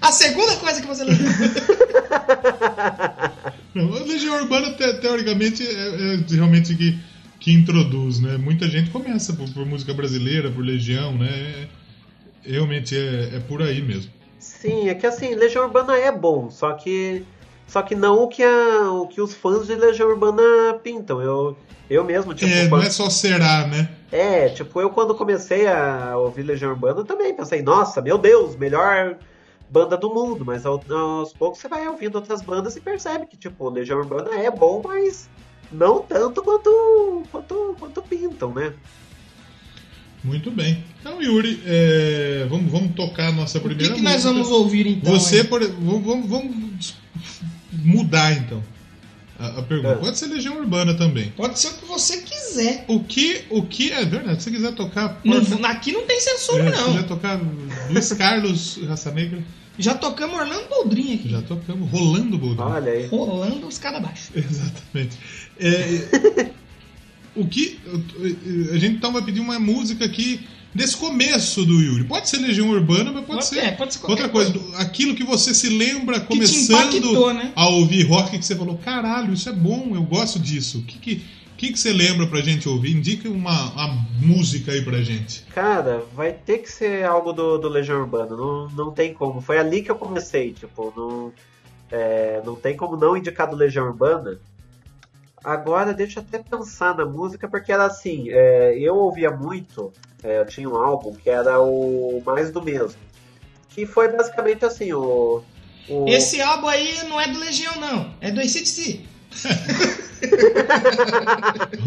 [0.00, 1.26] A segunda coisa que você lembra.
[3.74, 6.98] Não, a Legião Urbana, te- teoricamente, é, é realmente que,
[7.38, 8.36] que introduz, né?
[8.36, 11.28] Muita gente começa por, por música brasileira, por Legião, né?
[11.28, 11.68] É-
[12.42, 14.10] realmente é, é por aí mesmo.
[14.38, 17.24] Sim, é que assim, Legião Urbana é bom, só que
[17.66, 21.20] só que não o que, a, o que os fãs de Legião Urbana pintam.
[21.22, 21.56] Eu,
[21.88, 23.88] eu mesmo, tipo, é, não quando- é só será, né?
[24.10, 29.16] É, tipo, eu quando comecei a ouvir Legião Urbana também pensei, nossa, meu Deus, melhor
[29.68, 33.36] banda do mundo, mas ao- aos poucos você vai ouvindo outras bandas e percebe que,
[33.36, 35.28] tipo, Legião Urbana é bom, mas
[35.70, 38.74] não tanto quanto, quanto, quanto pintam, né?
[40.22, 40.84] Muito bem.
[41.00, 44.32] Então, Yuri, é, vamos, vamos tocar a nossa O que, primeira que nós música.
[44.32, 45.12] vamos ouvir então?
[45.12, 46.94] Você, por, vamos, vamos-
[47.72, 48.62] mudar então
[49.38, 49.94] a, a pergunta.
[49.94, 49.96] É.
[49.96, 51.30] Pode ser Legião Urbana também.
[51.36, 52.84] Pode ser o que você quiser.
[52.88, 54.42] O que, o que é verdade?
[54.42, 55.18] Se você quiser tocar.
[55.24, 57.02] Não- porta- aqui não tem censura, é, se quiser não.
[57.08, 57.40] tocar
[57.88, 59.42] Luiz Carlos Raça Negra,
[59.78, 61.30] Já tocamos Orlando Boldrin aqui.
[61.30, 61.90] já tocamos.
[61.90, 62.62] Rolando Boldrin.
[62.64, 63.06] Olha aí.
[63.06, 64.30] Rolando os caras abaixo.
[64.34, 65.16] Exatamente.
[65.58, 66.50] É,
[67.40, 67.78] o que.
[68.72, 72.04] A gente então vai pedir uma música aqui desse começo do Yuri.
[72.04, 73.58] Pode ser Legião Urbana, mas pode, Pode- ser.
[73.58, 74.50] é, pode ser qualquer outra coisa.
[74.52, 77.52] do- Aquilo que você se lembra começando impactou, né?
[77.56, 80.78] a ouvir rock que você falou: caralho, isso é bom, eu gosto disso.
[80.78, 81.22] O que, que,
[81.52, 82.92] o que, que você lembra pra gente ouvir?
[82.96, 85.42] Indica uma, uma música aí pra gente.
[85.52, 89.40] Cara, vai ter que ser algo do, do Legião Urbana, não, não tem como.
[89.40, 91.32] Foi ali que eu comecei, tipo, não,
[91.90, 94.38] é, não tem como não indicar do Legião Urbana.
[95.42, 100.40] Agora deixa eu até pensar na música, porque era assim, é, eu ouvia muito, é,
[100.40, 102.98] eu tinha um álbum que era o Mais do Mesmo.
[103.70, 105.42] Que foi basicamente assim, o.
[105.88, 108.12] o- Esse álbum aí não é do Legião, não.
[108.20, 109.00] É do ACDC.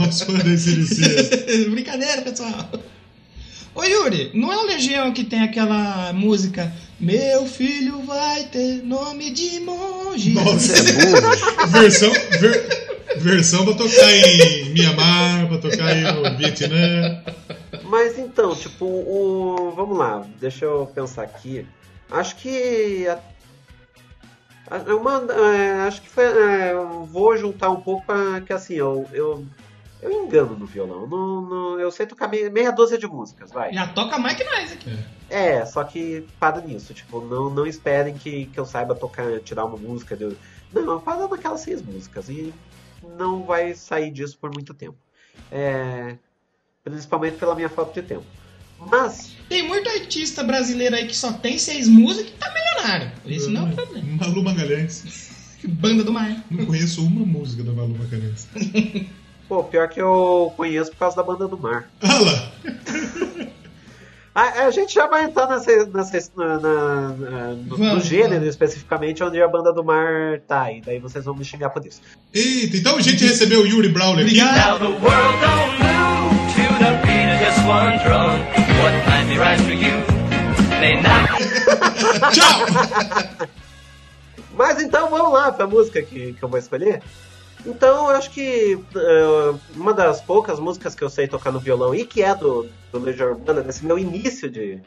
[0.09, 1.69] Os fãs desse DC.
[1.69, 2.69] Brincadeira, pessoal.
[3.75, 9.31] Ô Yuri, não é o Legião que tem aquela música Meu filho vai ter nome
[9.31, 10.31] de monge.
[10.31, 10.73] Nossa,
[11.69, 17.23] versão, ver- versão pra tocar em Mianmar, pra tocar no Vietnã.
[17.83, 19.71] Mas então, tipo, o.
[19.75, 21.65] Vamos lá, deixa eu pensar aqui.
[22.09, 23.07] Acho que.
[23.07, 23.19] a-
[24.69, 26.23] a- Uma, é, acho que foi.
[26.25, 28.41] é, eu vou juntar um pouco pra.
[28.41, 29.07] Que assim, eu.
[29.11, 29.45] Eu,
[30.01, 31.07] eu engano no violão.
[31.07, 33.73] Não, não- eu sei tocar meia, meia dúzia de músicas, vai.
[33.73, 34.97] Já toca mais que nós aqui.
[35.29, 39.65] É, só que para nisso, tipo, não, não esperem que, que eu saiba tocar, tirar
[39.65, 40.15] uma música.
[40.15, 40.35] De...
[40.73, 42.53] Não, para naquelas seis músicas e
[43.17, 44.97] não vai sair disso por muito tempo.
[45.51, 46.15] É,
[46.83, 48.25] principalmente pela minha falta de tempo.
[48.79, 49.35] Mas.
[49.47, 53.11] Tem muito artista brasileiro aí que só tem seis músicas e tá milionário.
[53.25, 54.17] Isso não é um problema.
[54.17, 55.31] Malu Magalhães.
[55.65, 56.43] Banda do Mar.
[56.51, 58.47] Não conheço uma música da Malu Magalhães.
[59.47, 61.89] Pô, pior que eu conheço por causa da Banda do Mar.
[62.01, 62.51] Ah lá!
[64.36, 68.48] A, a gente já vai entrar nessa, nessa, na, na, na, no, no gênero vamos.
[68.48, 70.72] especificamente onde a Banda do Mar tá.
[70.72, 72.02] E daí vocês vão me xingar por isso.
[72.34, 74.38] Eita, então a gente recebeu o Yuri Brawler aqui.
[74.38, 78.39] Now the world don't move to the beat of just one drum.
[78.82, 80.24] What might be right for you
[80.80, 81.30] may not.
[82.34, 83.48] Tchau!
[84.56, 87.02] Mas então vamos lá pra música que, que eu vou escolher.
[87.65, 91.95] Então, eu acho que uh, uma das poucas músicas que eu sei tocar no violão
[91.95, 94.82] e que é do, do Legião Urbana, nesse meu início de.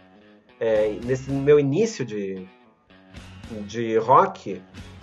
[0.61, 2.47] É, nesse meu início de.
[3.67, 4.61] de rock,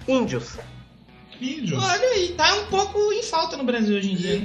[0.07, 0.57] Índios.
[1.41, 1.83] Índios.
[1.83, 4.41] Olha aí, tá um pouco em falta no Brasil hoje em dia.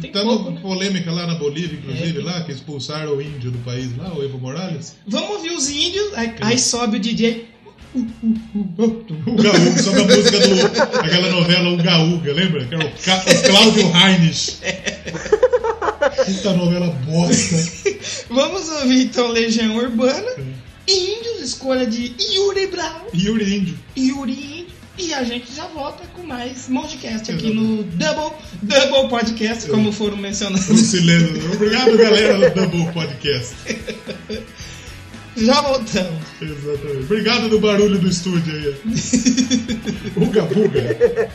[0.00, 0.60] Tem tá pouco, né?
[0.60, 2.22] polêmica lá na Bolívia, inclusive, é.
[2.22, 4.96] lá, que expulsaram o índio do país lá, o Evo Morales.
[5.06, 7.48] Vamos ouvir os índios, aí, aí sobe o DJ.
[7.94, 12.64] O Gaúga, só da música do, aquela novela O Gaúga, lembra?
[12.66, 14.60] Que era o, o Cláudio Reines.
[16.26, 17.56] Puta novela bosta.
[18.28, 20.32] Vamos ouvir então Legião Urbana.
[20.86, 23.06] Índios, escolha de Yuri Brown.
[23.14, 23.78] Yuri Índio.
[23.96, 24.78] Yuri Índio.
[24.98, 30.16] E a gente já volta com mais Mondcast aqui no Double, Double Podcast, como foram
[30.16, 30.68] mencionados.
[31.54, 33.54] Obrigado, galera do Double Podcast.
[35.44, 36.22] Já voltamos.
[36.40, 37.04] Exatamente.
[37.04, 38.76] Obrigado do barulho do estúdio aí.
[40.16, 41.30] Uga buga.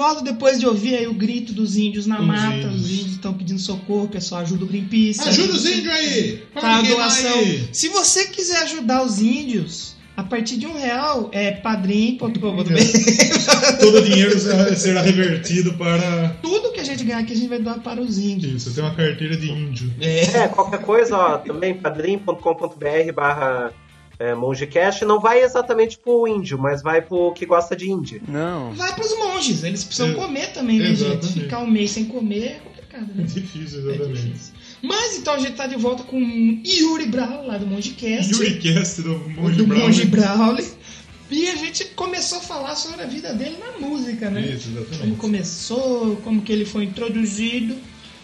[0.00, 2.54] Volta depois de ouvir aí o grito dos índios na Os mata.
[2.56, 2.74] índios.
[2.80, 5.20] Os índios estão pedindo socorro, pessoal ajuda o Greenpeace.
[5.28, 6.42] Ajuda os índios aí!
[6.54, 7.38] Tá, Pode queimar doação.
[7.38, 7.68] aí.
[7.70, 12.30] Se você quiser ajudar os índios, a partir de um real é padrim.com.br.
[13.80, 14.38] Todo o dinheiro
[14.76, 16.30] será, revertido para.
[16.42, 18.62] Tudo que a gente ganhar aqui a gente vai doar para os índios.
[18.66, 19.92] Isso, tem uma carteira de índio.
[20.00, 23.72] É, qualquer coisa, ó, também padrim.com.br barra
[24.20, 28.20] é, mongecast não vai exatamente pro índio, mas vai pro que gosta de índio.
[28.28, 28.72] Não.
[28.74, 31.26] Vai para os monges, eles precisam É, comer também, né, gente?
[31.32, 33.24] Ficar um mês sem comer é complicado, É né?
[33.24, 34.22] difícil, É exatamente.
[34.22, 34.54] difícil.
[34.82, 36.18] Mas então a gente tá de volta com
[36.64, 38.32] Yuri Brown, lá do Mongecast.
[38.32, 39.80] Yuricast do Monge do Brown.
[39.80, 40.66] Monge Brawley.
[41.30, 44.40] E a gente começou a falar sobre a vida dele na música, né?
[44.40, 45.16] Isso, Como exatamente.
[45.18, 47.76] começou, como que ele foi introduzido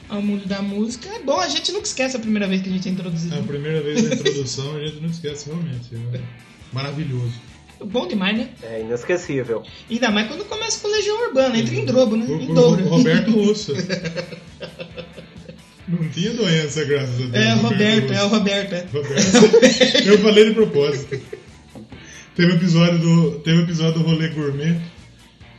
[0.08, 1.08] ao mundo da música.
[1.08, 3.34] É bom, a gente nunca esquece a primeira vez que a gente é introduzido.
[3.34, 5.94] A primeira vez da introdução a gente não esquece realmente.
[6.14, 6.20] É
[6.72, 7.34] maravilhoso.
[7.84, 8.48] Bom demais, né?
[8.62, 9.62] É inesquecível.
[9.90, 12.24] Ainda mais quando começa com Legião Urbana, entra em Drobo, né?
[12.26, 12.84] O, Em dobro.
[12.86, 13.74] o Roberto Russo.
[15.86, 17.34] Não tinha doença, graças a Deus.
[17.34, 18.28] É, o Roberto, é o.
[18.28, 18.72] Roberto.
[18.72, 18.86] É.
[18.92, 20.06] Roberto.
[20.06, 21.20] Eu falei de propósito.
[22.34, 24.80] Teve um episódio do, teve um episódio do Rolê Gourmet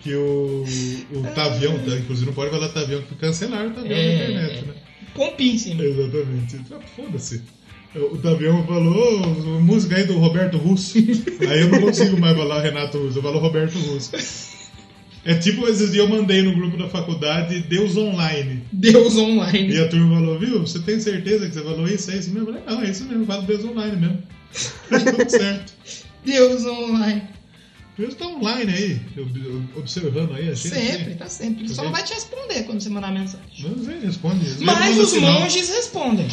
[0.08, 0.66] que o,
[1.12, 4.66] o Tavião, tá, inclusive não pode falar Tavião, que cancelaram o Tavião É, na internet,
[4.66, 4.74] né?
[5.54, 5.84] Em cima.
[5.84, 6.62] Exatamente.
[6.72, 7.42] Ah, Foda-se.
[7.96, 10.98] O Tavião falou, "Ô, música aí do Roberto Russo.
[11.50, 14.12] aí eu não consigo mais falar Renato Russo, eu falo Roberto Russo.
[15.26, 18.64] É tipo esses dias eu mandei no grupo da faculdade Deus Online.
[18.72, 19.74] Deus online.
[19.74, 22.12] E a turma falou, viu, você tem certeza que você falou isso?
[22.12, 22.50] É isso mesmo?
[22.50, 24.24] Eu falei, não, é isso mesmo, eu falo Deus Online mesmo.
[24.90, 25.74] Tá tudo certo.
[26.24, 27.24] Deus online.
[27.98, 30.70] Deus tá online aí, ob- ob- observando aí a gente.
[30.70, 31.66] Sempre, tá sempre.
[31.66, 33.46] Ele só não vai te responder quando você mandar mensagem.
[33.60, 34.44] Não sei, responde.
[34.46, 36.28] Vezes Mas os monges respondem.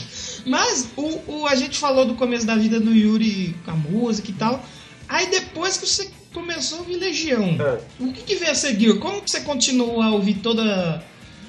[0.46, 4.31] Mas o, o- a gente falou do começo da vida do Yuri com a música
[4.31, 4.62] e tal.
[5.09, 7.81] Aí depois que você começou a ouvir Legião, É.
[8.00, 8.98] o que, que veio a seguir?
[8.98, 11.03] Como que você continuou a ouvir toda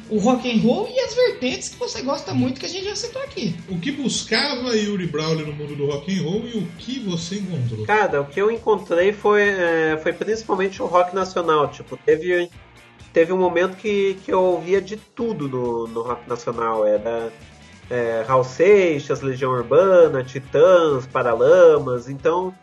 [0.09, 2.95] o rock and roll e as vertentes que você gosta muito que a gente já
[2.95, 3.55] citou aqui?
[3.69, 7.39] O que buscava Yuri Brawley no mundo do rock and roll e o que você
[7.39, 7.85] encontrou?
[7.85, 11.69] Cara, o que eu encontrei foi, é, foi principalmente o rock nacional.
[11.69, 12.49] Tipo, teve,
[13.11, 16.85] teve um momento que, que eu ouvia de tudo no, no rock nacional.
[16.85, 17.33] Era
[17.89, 22.07] é, Raul Seixas, Legião Urbana, Titãs, Paralamas.
[22.09, 22.53] Então,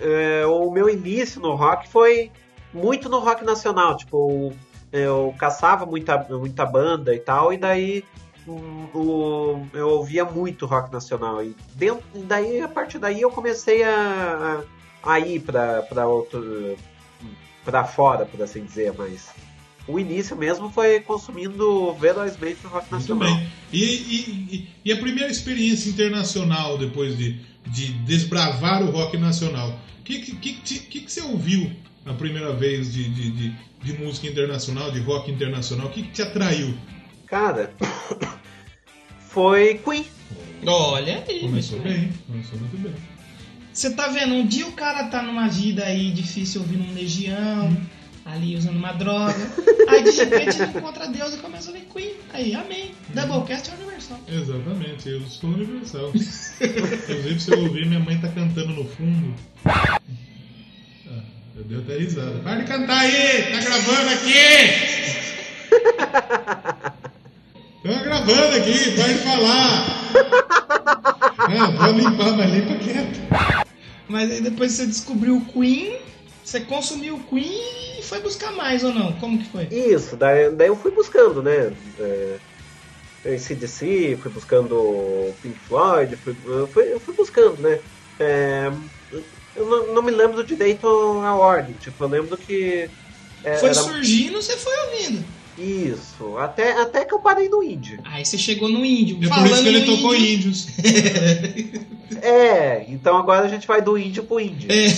[0.00, 2.32] é, o meu início no rock foi
[2.72, 3.96] muito no rock nacional.
[3.96, 4.52] Tipo,
[4.92, 8.04] eu caçava muita, muita banda e tal, e daí
[8.94, 11.42] o- eu ouvia muito rock nacional.
[11.44, 14.62] E dentro, daí, a partir daí eu comecei a,
[15.02, 16.76] a, a ir pra, pra outro.
[17.64, 19.28] pra fora, por assim dizer, mas.
[19.86, 23.34] O início mesmo foi consumindo velozmente o rock Muito nacional.
[23.36, 23.48] bem.
[23.72, 29.70] E, e- e- e a primeira experiência internacional depois de, de desbravar o rock nacional?
[30.00, 31.70] O que, que, que, que, que você ouviu
[32.08, 35.86] a primeira vez de, de, de, de música internacional, de rock internacional?
[35.86, 36.74] O que, que te atraiu?
[37.26, 37.72] Cara,
[39.28, 40.04] foi Queen.
[40.66, 41.40] Olha aí.
[41.40, 42.94] Começou bem, começou muito bem.
[43.72, 47.76] Você tá vendo, um dia o cara tá numa vida aí difícil ouvindo um Legião,
[48.24, 49.38] ali usando uma droga.
[49.88, 52.14] Aí de repente ele encontra Deus e começa a ouvir Queen.
[52.32, 52.92] Aí, amém.
[53.14, 54.18] Doublecast é universal.
[54.26, 56.10] Exatamente, eu sou universal.
[56.14, 59.34] Inclusive, se eu ouvir, minha mãe tá cantando no fundo.
[61.58, 62.38] Eu dei até risada.
[62.44, 63.50] Para de cantar aí!
[63.50, 64.32] Tá gravando aqui!
[67.82, 69.86] Tô gravando aqui, pode falar!
[71.36, 73.18] Ah, vou limpar, mas limpa quieto.
[74.08, 75.98] Mas aí depois você descobriu o Queen,
[76.44, 79.12] você consumiu o Queen e foi buscar mais ou não?
[79.14, 79.64] Como que foi?
[79.64, 81.72] Isso, daí, daí eu fui buscando, né?
[81.98, 82.38] É,
[83.34, 87.80] ACDC, fui buscando Pink Floyd, fui, eu, fui, eu fui buscando, né?
[88.20, 88.70] É,
[89.58, 92.88] eu não, não me lembro direito a ordem, tipo, eu lembro que.
[93.44, 95.24] é, Foi era- surgindo, você foi ouvindo.
[95.58, 97.98] Isso, até, até que eu parei no indie.
[98.04, 99.16] Aí você chegou no índio.
[99.16, 100.66] É por falando isso que ele tocou índio, índios.
[102.22, 104.66] É, então agora a gente vai do indie pro indie.
[104.70, 104.88] É,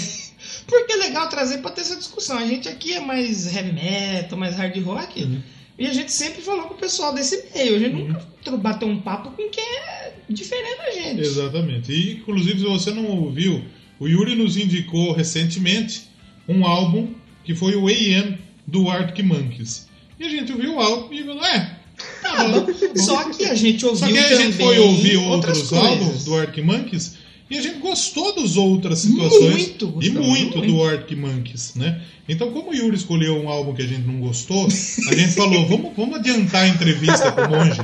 [0.66, 2.38] porque é legal trazer pra ter essa discussão.
[2.38, 5.22] A gente aqui é mais heavy metal, mais hard rock.
[5.24, 5.42] Uhum.
[5.78, 7.76] E a gente sempre falou com o pessoal desse meio.
[7.76, 11.20] A gente nunca tro- bateu um papo com quem é diferente da gente.
[11.20, 11.92] Exatamente.
[11.92, 13.64] E, inclusive, se você não ouviu,
[14.00, 16.08] o Yuri nos indicou recentemente
[16.48, 17.08] um álbum
[17.44, 19.86] que foi o AM do Arctic Monkeys.
[20.18, 21.76] E a gente ouviu o álbum e falou, é,
[22.22, 22.66] tá bom.
[22.96, 26.34] Só que a gente ouviu Só que aí a gente foi ouvir outros álbuns do
[26.34, 27.14] Arctic Monkeys
[27.50, 29.52] e a gente gostou das outras situações.
[29.52, 30.72] Muito, e gostamos muito, muito.
[30.72, 32.00] do Arctic Monkeys, né?
[32.28, 35.66] Então, como o Yuri escolheu um álbum que a gente não gostou, a gente falou,
[35.66, 37.80] vamos, vamos adiantar a entrevista com o monge.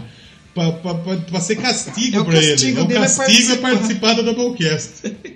[1.30, 2.52] Pra ser castigo É o pra ele.
[2.52, 3.70] castigo É o é castigo é participar.
[3.72, 4.92] participar do Doublecast.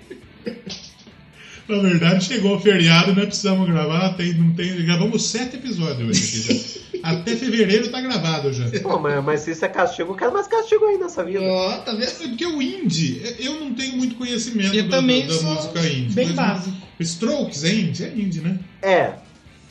[1.67, 4.13] Na verdade, chegou o feriado, nós precisamos gravar.
[4.15, 7.09] Tem, não tem, gravamos sete episódios hoje aqui já.
[7.09, 8.67] Até fevereiro tá gravado já.
[8.81, 11.43] Pô, mas, mas se isso é castigo, eu quero mais castigo aí nessa vida.
[11.43, 12.03] Ó, tá vendo?
[12.03, 15.79] É porque o indie, eu não tenho muito conhecimento Eu da, também da sou música
[15.87, 16.13] indie.
[16.13, 16.75] bem básico.
[16.99, 18.03] Strokes é indie?
[18.03, 18.59] É indie, né?
[18.81, 19.13] É,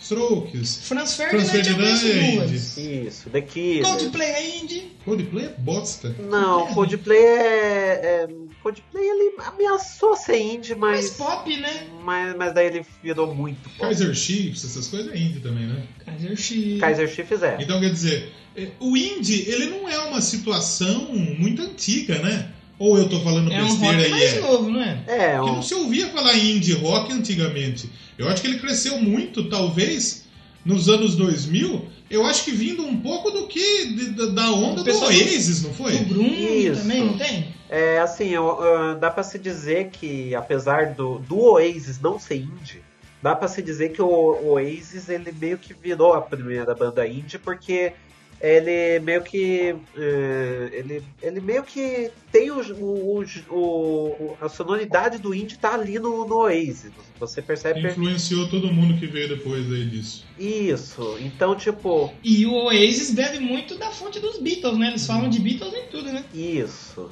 [0.01, 0.81] Strokes.
[0.83, 2.77] Franz Franz Ferdinand é duas.
[2.79, 3.85] isso, The Killer.
[3.85, 4.93] Coldplay é indie.
[5.05, 6.15] Coldplay é bosta.
[6.19, 8.29] Não, Coldplay é, é.
[8.63, 11.17] Coldplay ele ameaçou ser indie, Mais mas.
[11.17, 11.87] pop, né?
[12.03, 13.81] Mas, mas daí ele virou muito pop.
[13.81, 15.83] Kaiser Chiefs, essas coisas é indie também, né?
[16.05, 16.81] Kaiser Chiefs.
[16.81, 17.59] Kaiser Chiefs é.
[17.61, 22.53] Então quer dizer, é, o indie, ele não é uma situação muito antiga, né?
[22.81, 24.11] Ou eu tô falando É um besteira rock aí?
[24.11, 24.41] mais é?
[24.41, 24.99] novo, não é?
[25.07, 27.89] É, Porque um, não se ouvia falar em indie rock antigamente.
[28.19, 30.25] Eu acho que ele cresceu muito, talvez,
[30.65, 31.87] nos anos 2000.
[32.11, 35.73] Eu acho que vindo um pouco do que de- da- da onda do Oasis, não
[35.75, 35.95] foi?
[35.95, 36.81] O Isso.
[36.83, 37.55] também, não tem?
[37.69, 42.37] é assim, eu- ah, dá pra se dizer que apesar do, do Oasis não ser
[42.39, 42.83] indie,
[43.23, 47.07] dá pra se dizer que o, o Oasis ele meio que virou a primeira banda
[47.07, 47.93] indie porque
[48.41, 55.19] ele meio que eh, ele, ele meio que tem o, o, o- o- a sonoridade
[55.19, 56.91] do indie tá ali no, no Oasis.
[57.19, 60.25] Você percebe Influenciou todo mundo que veio depois aí disso.
[60.39, 61.19] isso.
[61.21, 64.89] Então, tipo, E o Oasis bebe muito da fonte dos Beatles, né?
[64.89, 66.25] Eles falam de Beatles em tudo, né?
[66.33, 67.11] Isso.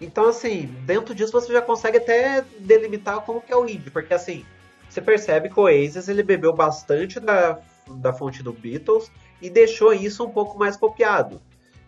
[0.00, 4.12] Então, assim, dentro disso você já consegue até delimitar como que é o indie, porque
[4.14, 4.44] assim,
[4.88, 7.58] você percebe que o Oasis ele bebeu bastante da,
[7.88, 9.10] da fonte do Beatles
[9.40, 11.40] e deixou isso um pouco mais copiado.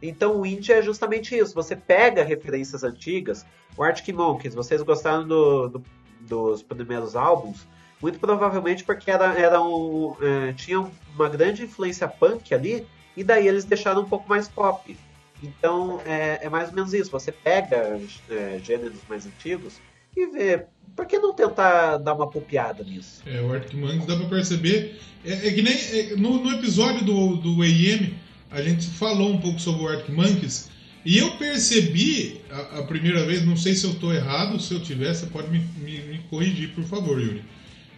[0.03, 5.26] Então o indie é justamente isso, você pega referências antigas, o Arctic Monkeys, vocês gostaram
[5.26, 5.82] do- do-
[6.20, 7.66] dos primeiros álbuns,
[8.01, 10.80] muito provavelmente porque era, era um, é, tinha
[11.14, 12.86] uma grande influência punk ali,
[13.16, 14.97] e daí eles deixaram um pouco mais pop.
[15.42, 17.11] Então é, é mais ou menos isso.
[17.11, 17.99] Você pega
[18.30, 19.80] é, gêneros mais antigos
[20.16, 20.66] e vê.
[20.97, 23.22] Por que não tentar dar uma copiada nisso?
[23.26, 24.99] É, o Arctic Monkeys dá pra perceber.
[25.24, 28.14] É, é que nem é, no, no episódio do, do AIM,
[28.51, 30.70] a gente falou um pouco sobre o Arctic Monkeys.
[31.05, 34.80] E eu percebi a, a primeira vez, não sei se eu tô errado, se eu
[34.80, 37.44] tiver, você pode me, me, me corrigir, por favor, Yuri.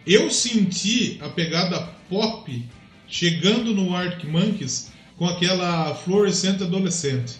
[0.05, 1.79] Eu senti a pegada
[2.09, 2.69] pop
[3.07, 7.37] chegando no Arctic Monkeys com aquela Fluorescente Adolescente.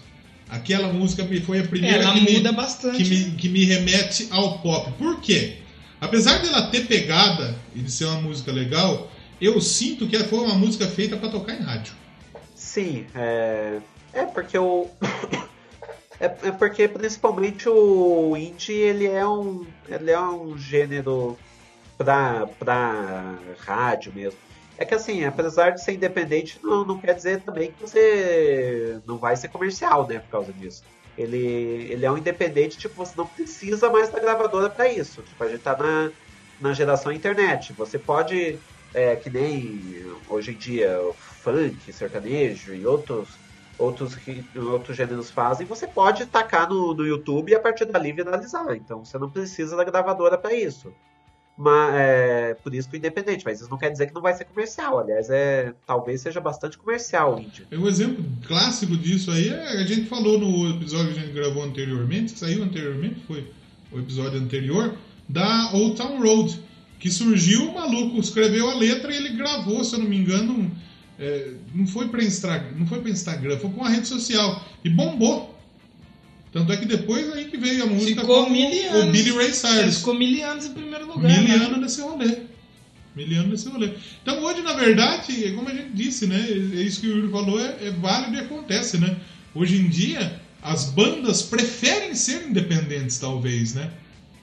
[0.49, 3.03] Aquela música me- foi a primeira Ela que me, muda bastante.
[3.03, 4.91] que me, que me remete ao pop.
[4.97, 5.57] Por quê?
[6.01, 10.39] Apesar dela ter pegada e de ser uma música legal, eu sinto que ela foi
[10.39, 11.93] uma música feita para tocar em rádio.
[12.55, 13.77] Sim, é.
[14.13, 14.87] É porque o.
[16.21, 19.65] É, é porque principalmente o indie ele é um.
[19.87, 21.37] Ele é um gênero
[21.97, 24.37] pra, pra rádio mesmo.
[24.79, 29.17] É que assim, apesar de ser independente, não, não quer dizer também que você não
[29.17, 30.85] vai ser comercial, né, por causa disso.
[31.17, 31.37] Ele,
[31.91, 35.21] ele é um independente, tipo, você não precisa mais da gravadora pra isso.
[35.21, 36.13] Tipo, a gente tá na,
[36.61, 37.73] na geração internet.
[37.73, 38.57] Você pode,
[38.93, 40.97] é, que nem hoje em dia,
[41.43, 43.37] funk, sertanejo e outros,
[43.77, 44.15] outros,
[44.55, 48.73] outros gêneros fazem, você pode tacar no, no YouTube e a partir dali viralizar.
[48.77, 50.95] Então você não precisa da gravadora pra isso.
[51.61, 54.33] Mas, é, por isso que o independente, mas isso não quer dizer que não vai
[54.33, 54.97] ser comercial.
[54.97, 57.67] Aliás, é, talvez seja bastante comercial o indie.
[57.69, 61.61] Um exemplo clássico disso aí é a gente falou no episódio que a gente gravou
[61.61, 63.51] anteriormente, que saiu anteriormente, foi
[63.91, 64.95] o episódio anterior,
[65.27, 66.57] da Old Town Road,
[66.97, 70.71] que surgiu, o maluco escreveu a letra e ele gravou, se eu não me engano,
[71.19, 74.89] é, não foi para Instagram, não foi para Instagram, foi com uma rede social e
[74.89, 75.58] bombou.
[76.51, 79.11] Tanto é que depois aí que veio a música Ficou com mil o.
[79.11, 79.97] Billy Ray Cyrus.
[79.97, 81.31] ficou mil anos em primeiro lugar.
[81.31, 81.77] Mil né?
[81.77, 82.37] nesse rolê.
[83.15, 83.91] Mil anos nesse rolê.
[84.21, 86.39] Então hoje, na verdade, é como a gente disse, né?
[86.39, 89.15] É isso que o Yuri falou, é, é válido e acontece, né?
[89.53, 93.91] Hoje em dia, as bandas preferem ser independentes, talvez, né?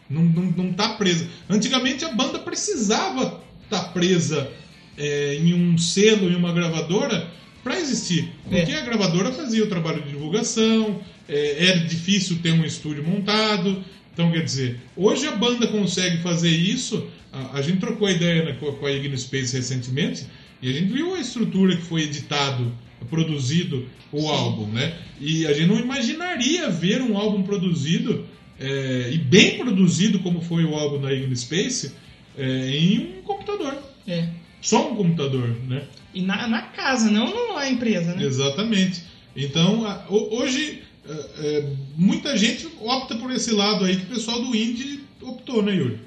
[0.09, 1.27] Não, não, não tá presa.
[1.51, 4.49] Antigamente a banda precisava estar tá presa
[4.97, 7.29] é, em um selo, em uma gravadora,
[7.67, 8.29] para existir.
[8.49, 13.83] Porque a gravadora fazia o trabalho de divulgação, é, era difícil ter um estúdio montado.
[14.13, 17.05] Então, quer dizer, hoje a banda consegue fazer isso.
[17.33, 20.25] A, a gente trocou a ideia né, com, a- com a Igno Space recentemente
[20.63, 22.73] e a gente viu a estrutura que foi editado,
[23.11, 24.95] produzido o álbum, né?
[25.21, 28.25] E a gente não imaginaria ver um álbum produzido
[28.61, 31.93] é, e bem produzido como foi o álbum da Igno Space
[32.39, 33.77] é, em um computador.
[34.07, 34.29] É.
[34.63, 35.83] Só um computador, né?
[36.17, 38.25] E na, na casa, não na empresa, né?
[38.25, 39.05] Exatamente.
[39.37, 41.65] Então, hoje, é, é,
[41.95, 46.01] muita gente opta por esse lado aí que o pessoal do indie optou, né, Yuri?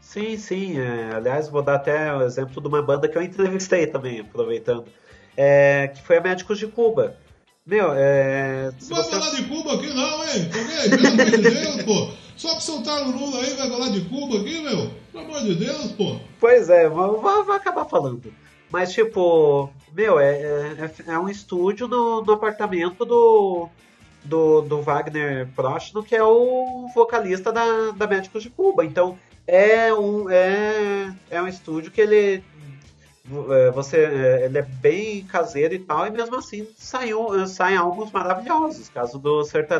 [0.00, 0.78] Sim, sim.
[0.78, 4.84] é, aliás, vou dar até o exemplo de uma banda que eu entrevistei também, aproveitando.
[5.36, 7.16] é, que foi a Médicos de Cuba.
[7.66, 9.10] Meu, é, Não vai você...
[9.10, 10.48] falar de Cuba aqui não, hein?
[10.48, 10.90] Ok?
[10.90, 12.10] Pelo amor de Deus, pô.
[12.36, 14.90] Só pra soltar o Lula aí, vai falar de Cuba aqui, meu?
[15.12, 16.16] Pelo amor de Deus, pô.
[16.38, 18.32] Pois é, vou, vou acabar falando.
[18.70, 23.68] Mas, tipo, meu, é, é, é um estúdio no, no apartamento do,
[24.24, 28.84] do, do Wagner Prochno, que é o vocalista da, da Médicos de Cuba.
[28.84, 32.42] Então, é um, é, é um estúdio que ele é,
[33.74, 38.88] você é, ele é bem caseiro e tal, e mesmo assim saiu, saem álbuns maravilhosos.
[38.88, 39.78] Caso do Certa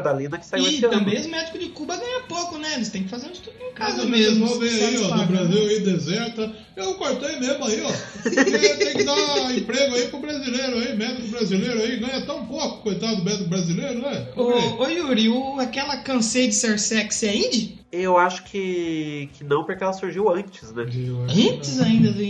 [0.00, 0.98] da Lina que saiu e esse ano.
[0.98, 2.74] Também os médicos de Cuba ganham pouco, né?
[2.74, 4.46] Eles têm que fazer um estudo em casa Mas mesmo.
[4.46, 6.52] Vou ver aí, ó, no Brasil aí, deserta.
[6.76, 7.92] Eu cortei mesmo aí, ó.
[8.30, 13.16] tem que dar emprego aí pro brasileiro aí, médico brasileiro aí, ganha tão pouco, coitado
[13.16, 14.28] do médico brasileiro, né?
[14.36, 17.77] Ô, ô Yuri, o, aquela cansei de ser sexy é indie?
[17.90, 20.82] Eu acho que, que não, porque ela surgiu antes, né?
[20.82, 22.22] Antes ainda do.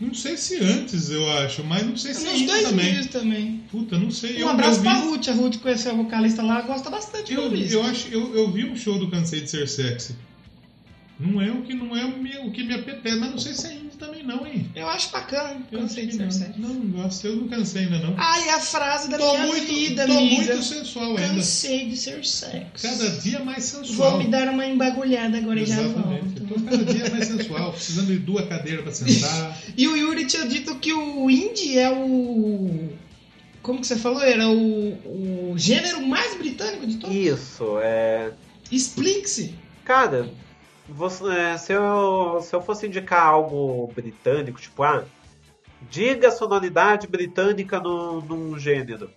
[0.00, 3.04] Não sei se antes, eu acho, mas não sei se Nos dois também.
[3.06, 3.64] também.
[3.70, 4.36] Puta, não sei.
[4.36, 5.06] Um eu, abraço eu pra vi...
[5.06, 5.28] Ruth.
[5.28, 8.64] A Ruth conheceu a vocalista lá, gosta bastante eu, do eu acho, eu, eu vi
[8.64, 10.16] um show do Cansei de Ser Sexy.
[11.18, 13.54] Não é o que não é o, meu, o que me apetece, mas não sei
[13.54, 13.74] se é
[14.06, 14.70] também não, hein?
[14.74, 15.60] Eu acho bacana.
[15.70, 16.30] Eu Cansei de não.
[16.30, 16.52] ser.
[16.58, 18.14] Não, não gosto, eu não cansei ainda não.
[18.16, 20.34] Ai, a frase da tô minha muito, vida, tô amiga.
[20.54, 21.34] muito sensual ainda.
[21.34, 22.82] Cansei de ser sexy.
[22.82, 24.10] Cada dia mais sensual.
[24.12, 26.40] Vou me dar uma embagulhada agora e já Exatamente.
[26.40, 26.54] Volto.
[26.54, 29.58] tô cada dia mais sensual, precisando de duas cadeiras pra sentar.
[29.76, 32.90] E o Yuri tinha dito que o indie é o.
[33.62, 34.22] Como que você falou?
[34.22, 37.16] Era o, o gênero mais britânico de todos.
[37.16, 38.30] Isso, é.
[38.70, 39.54] Explique-se.
[39.84, 40.28] Cara,
[40.88, 45.04] você, é, se, eu, se eu fosse indicar algo britânico, tipo, ah,
[45.90, 49.10] diga a sonoridade britânica no, num gênero.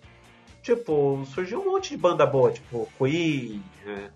[0.62, 4.08] Tipo, surgiu um monte de banda boa, tipo Queen, é,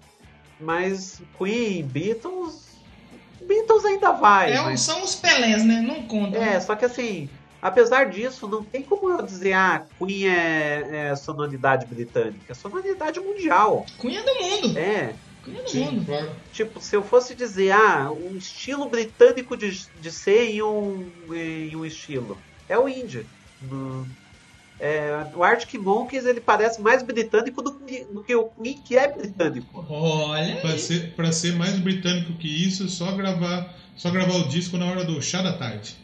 [0.61, 2.72] mas Queen, Beatles.
[3.40, 4.53] Beatles ainda vai.
[4.53, 5.80] É, mas- São os Pelés, né?
[5.80, 6.36] Não conta.
[6.36, 7.28] É, só que assim,
[7.61, 13.18] apesar disso, não tem como eu dizer, ah, Queen é, é sonoridade britânica, é sonoridade
[13.20, 13.86] mundial.
[13.98, 14.78] Cunha é do mundo.
[14.78, 15.14] É,
[15.66, 16.30] Sim, claro.
[16.53, 21.74] tipo, se eu fosse dizer, ah, um estilo britânico de, de ser em um, em
[21.74, 22.38] um estilo,
[22.68, 23.26] é o indie.
[23.61, 24.07] No-
[24.80, 28.97] é, o Arctic Monkeys, ele parece mais britânico do, que- do que o Queen, que
[28.97, 29.84] é britânico.
[29.88, 30.57] Olha.
[30.57, 34.86] Pra ser, pra ser mais britânico que isso, só gravar, só gravar o disco na
[34.86, 35.95] hora do chá da tarde.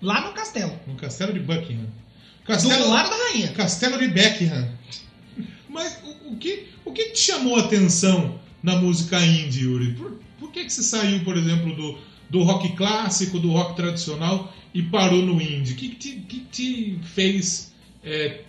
[0.00, 0.72] Lá no castelo.
[0.86, 1.84] No castelo de Buckingham.
[1.84, 3.52] Do Castelo, lado da rainha.
[3.52, 4.70] castelo de Beckham.
[5.68, 9.92] Mas o, o que, o que te chamou a atenção na música indie, Yuri?
[9.92, 11.98] Por, por que, que você saiu, por exemplo, do,
[12.30, 15.74] do rock clássico, do rock tradicional e parou no indie?
[15.74, 17.72] O que, que, te, que te fez.
[18.02, 18.40] é,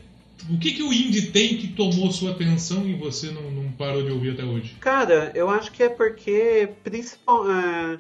[0.49, 4.03] o que, que o indie tem que tomou sua atenção e você não, não parou
[4.03, 4.78] de ouvir até hoje?
[4.80, 7.99] Cara, eu acho que é porque principal, é,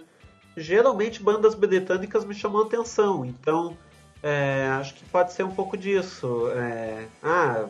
[0.55, 3.77] geralmente bandas britânicas me chamam atenção, então
[4.23, 6.49] é, acho que pode ser um pouco disso.
[6.55, 7.65] É, ah,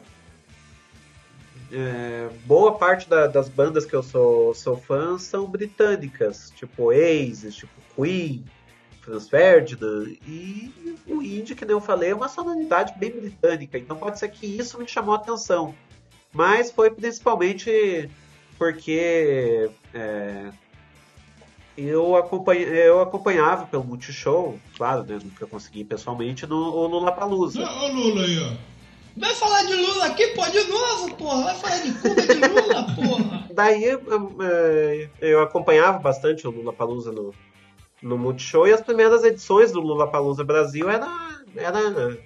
[1.71, 7.55] é, boa parte da- das bandas que eu sou, sou fã são britânicas, tipo Oasis,
[7.55, 8.43] tipo Queen,
[9.01, 13.97] Franz Ferdinand, e o indie, que nem eu falei, é uma sonoridade bem britânica, então
[13.97, 15.75] pode ser que isso me chamou a atenção.
[16.33, 18.09] Mas foi principalmente
[18.57, 20.49] porque é,
[21.77, 27.61] eu, acompanha, eu acompanhava pelo Multishow, claro, né, nunca consegui pessoalmente, no o Lollapalooza.
[27.61, 28.74] Olha o Lula aí, ó.
[29.17, 31.43] Vai falar de Lula aqui, pô, de novo, porra.
[31.43, 33.47] Vai falar de Cuba de Lula, porra.
[33.53, 34.01] Daí eu,
[34.41, 37.33] é, eu acompanhava bastante o Lollapalooza no,
[38.01, 41.07] no Multishow e as primeiras edições do Lollapalooza Brasil era,
[41.55, 42.17] era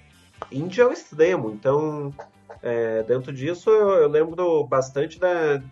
[0.50, 1.50] índia ao extremo.
[1.52, 2.12] Então,
[2.62, 5.62] é, dentro disso eu, eu lembro bastante da...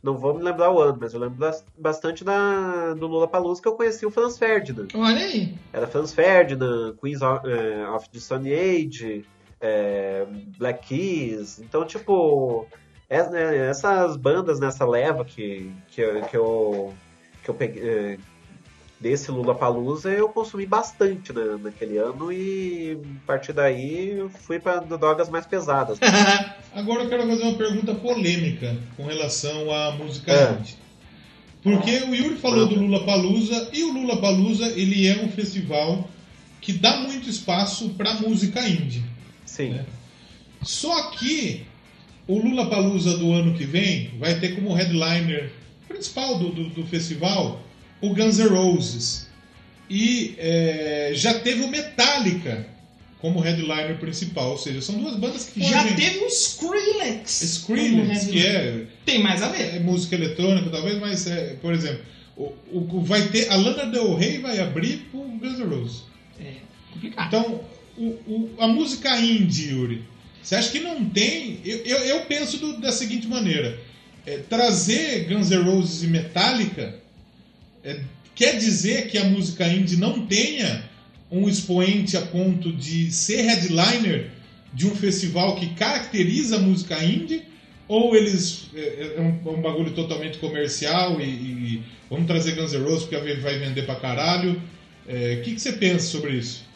[0.00, 3.66] Não vou me lembrar o ano, mas eu lembro das- bastante da, do Lollapalooza que
[3.66, 4.86] eu conheci o Franz Ferdinand.
[4.94, 5.56] Olha aí.
[5.72, 9.24] Era Franz Ferdinand, Queens of, eh, of the Stone Age,
[9.60, 10.26] eh,
[10.58, 11.58] Black Keys.
[11.58, 12.66] Então, tipo,
[13.10, 16.94] es- né, essas bandas nessa leva que, que, eu- que eu,
[17.42, 17.82] que eu peguei.
[17.82, 18.18] eh,
[19.00, 24.58] desse Lula Palusa eu consumi bastante né, naquele ano e a partir daí eu fui
[24.58, 26.00] para drogas mais pesadas.
[26.74, 30.52] Agora eu quero fazer uma pergunta polêmica com relação à música É.
[30.52, 30.74] indie.
[31.62, 36.08] Porque o Yuri falou do Lula Palusa e o Lula Palusa ele é um festival
[36.60, 39.04] que dá muito espaço para música indie.
[39.48, 39.74] Sim.
[39.74, 39.84] É.
[40.62, 41.62] Só que
[42.26, 45.50] o Lula Palusa do ano que vem vai ter como headliner
[45.86, 47.62] principal do, do, do festival
[48.00, 49.26] o Guns N' Roses.
[49.90, 52.66] E é, já teve o Metallica
[53.20, 57.42] como headliner principal, ou seja, são duas bandas que Já fogem- teve o Skrillex.
[57.42, 59.76] Skrillex, que é, Tem mais a ver.
[59.76, 62.02] é música eletrônica, talvez, mas, é, por exemplo,
[62.36, 63.50] o, o- vai ter.
[63.50, 66.02] A Lana Del Rey vai abrir pro Guns N' Roses.
[66.38, 66.52] É
[66.92, 67.26] complicado.
[67.26, 67.60] Então,
[67.98, 70.02] o- o- a música indie, Yuri,
[70.42, 71.60] você acha que não tem.
[71.64, 73.78] Eu, eu, eu penso do- da seguinte maneira:
[74.26, 76.94] é, trazer Guns N' Roses e Metallica
[77.84, 78.00] é,
[78.34, 80.88] quer dizer que a música indie não tenha
[81.30, 84.30] um expoente a ponto de ser headliner
[84.72, 87.42] de um festival que caracteriza a música indie?
[87.86, 92.72] Ou eles é, é um, é um bagulho totalmente comercial e, e, vamos trazer Guns
[92.72, 94.60] N' Roses porque vai vender pra caralho?
[95.06, 96.67] É, o que você pensa sobre isso?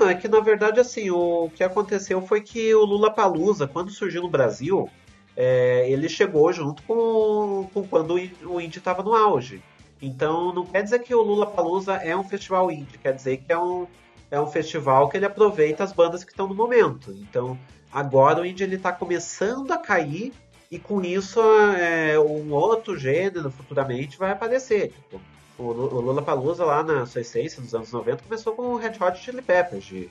[0.00, 3.90] Não, é que na verdade assim, o que aconteceu foi que o Lula Palusa, quando
[3.90, 4.88] surgiu no Brasil,
[5.36, 9.62] é, ele chegou junto com, com quando o indie estava no auge.
[10.00, 13.52] Então não quer dizer que o Lula Palusa é um festival indie, quer dizer que
[13.52, 13.86] é um,
[14.30, 17.12] é um festival que ele aproveita as bandas que estão no momento.
[17.12, 17.58] Então
[17.92, 20.32] agora o indie está começando a cair
[20.70, 21.38] e com isso
[21.76, 24.88] é, um outro gênero futuramente vai aparecer.
[24.88, 25.20] Tipo,
[25.62, 28.94] o, o Lula Palusa lá na sua essência dos anos 90 começou com o Red
[29.00, 30.10] Hot Chili Peppers de,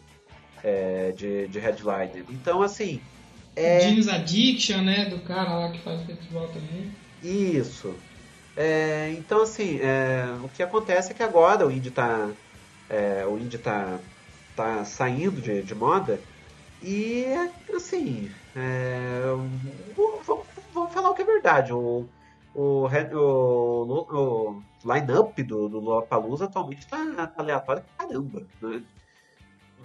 [0.63, 2.25] é, de, de headliner.
[2.29, 3.01] Então assim.
[3.55, 3.81] É...
[3.81, 5.05] Jeans Addiction, né?
[5.05, 6.91] Do cara lá que faz o festival também.
[7.21, 7.93] Isso.
[8.55, 12.29] É, então assim, é, o que acontece é que agora o indie está
[12.89, 13.97] é, o indie tá,
[14.55, 16.19] tá saindo de, de moda
[16.83, 17.25] e
[17.73, 19.21] assim é,
[19.95, 22.05] vamos, vamos falar o que é verdade o,
[22.53, 28.43] o, o, o line-up do, do Lollapalooza atualmente tá aleatório caramba.
[28.61, 28.83] Né?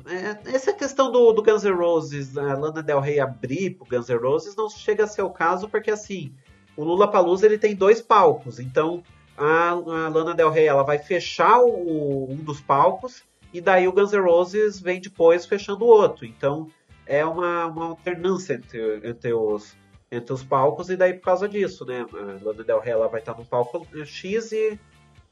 [0.06, 4.08] É, essa questão do, do Guns N' Roses, a Lana Del Rey abrir pro Guns
[4.08, 6.34] N' Roses não chega a ser o caso, porque assim,
[6.76, 9.02] o Lula Palusa ele tem dois palcos, então
[9.36, 13.22] a, a Lana Del Rey ela vai fechar o, um dos palcos
[13.52, 16.26] e daí o Guns N' Roses vem depois fechando o outro.
[16.26, 16.68] Então
[17.06, 19.76] é uma, uma alternância entre, entre os,
[20.10, 22.06] entre os palcos e daí por causa disso, né?
[22.12, 24.78] A Lana Del Rey ela vai estar no palco X e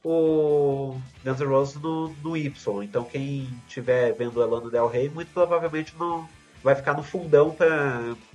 [0.04, 2.82] o Guns N' Roses no, no Y.
[2.82, 6.28] Então quem estiver vendo a Lana Del Rey muito provavelmente não
[6.62, 7.54] vai ficar no fundão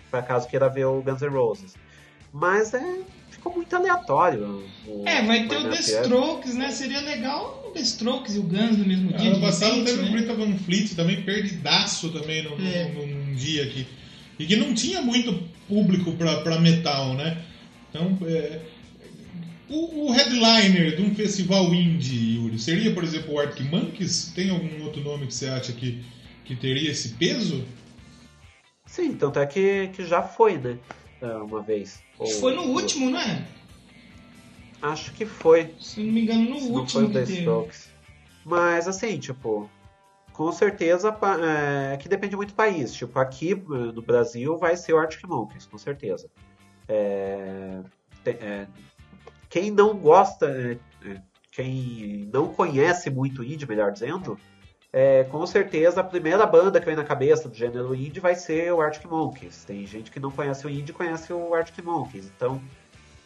[0.10, 1.76] para caso queira ver o Guns N' Roses.
[2.32, 4.64] Mas é, ficou muito aleatório.
[4.88, 6.72] O, é, vai ter o The Strokes, né?
[6.72, 9.32] Seria legal o The Strokes e o Guns no mesmo dia.
[9.32, 10.10] Ano passado teve né?
[10.10, 12.90] o Greta Van Fleet também, perdidaço também no, é.
[12.90, 13.88] no, num dia aqui.
[14.40, 17.44] E que não tinha muito público para metal, né?
[17.90, 18.62] Então, é,
[19.68, 24.32] o, o, headliner de um festival indie, Yuri, seria, por exemplo, o Arctic Monkeys?
[24.34, 26.04] Tem algum outro nome que você acha que,
[26.46, 27.66] que teria esse peso?
[28.86, 30.80] Sim, tanto é que, que já foi, né?
[31.22, 32.02] É, uma vez.
[32.18, 33.46] Ou, foi no último, não é?
[34.82, 35.74] Acho que foi.
[35.80, 36.78] Se não me engano, no Se último.
[36.78, 37.90] Não foi o The Strokes.
[38.46, 39.70] Mas assim, tipo,
[40.40, 41.14] com certeza
[41.44, 42.94] é, que depende muito do país.
[42.94, 46.30] Tipo, aqui no Brasil vai ser o Arctic Monkeys, com certeza.
[46.88, 47.82] É,
[48.26, 48.66] é,
[49.50, 51.22] quem não gosta, é, é,
[51.52, 54.40] quem não conhece muito indie, melhor dizendo,
[54.94, 58.72] é, com certeza a primeira banda que vem na cabeça do gênero indie vai ser
[58.72, 59.66] o Arctic Monkeys.
[59.66, 62.32] Tem gente que não conhece o indie conhece o Arctic Monkeys.
[62.34, 62.62] Então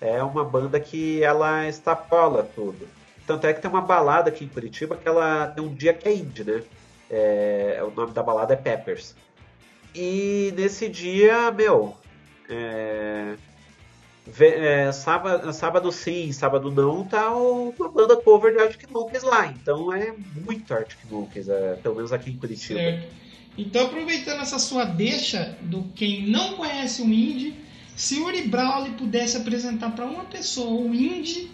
[0.01, 2.87] é uma banda que ela extrapola tudo.
[3.27, 6.09] Tanto é que tem uma balada aqui em Curitiba que ela tem um dia que
[6.09, 6.63] é indie, né?
[7.15, 9.15] É, o nome da balada é Peppers.
[9.93, 11.95] E nesse dia, meu,
[12.49, 13.35] é,
[14.39, 19.45] é, sábado, sábado sim, sábado não, tá uma banda cover de Arctic Monkeys lá.
[19.45, 20.11] Então é
[20.43, 22.79] muito Arctic Monkeys, é, pelo menos aqui em Curitiba.
[22.79, 23.13] Certo.
[23.55, 27.53] Então, aproveitando essa sua deixa do quem não conhece o indie,
[27.95, 31.51] se Yuri Brawley pudesse apresentar para uma pessoa o indie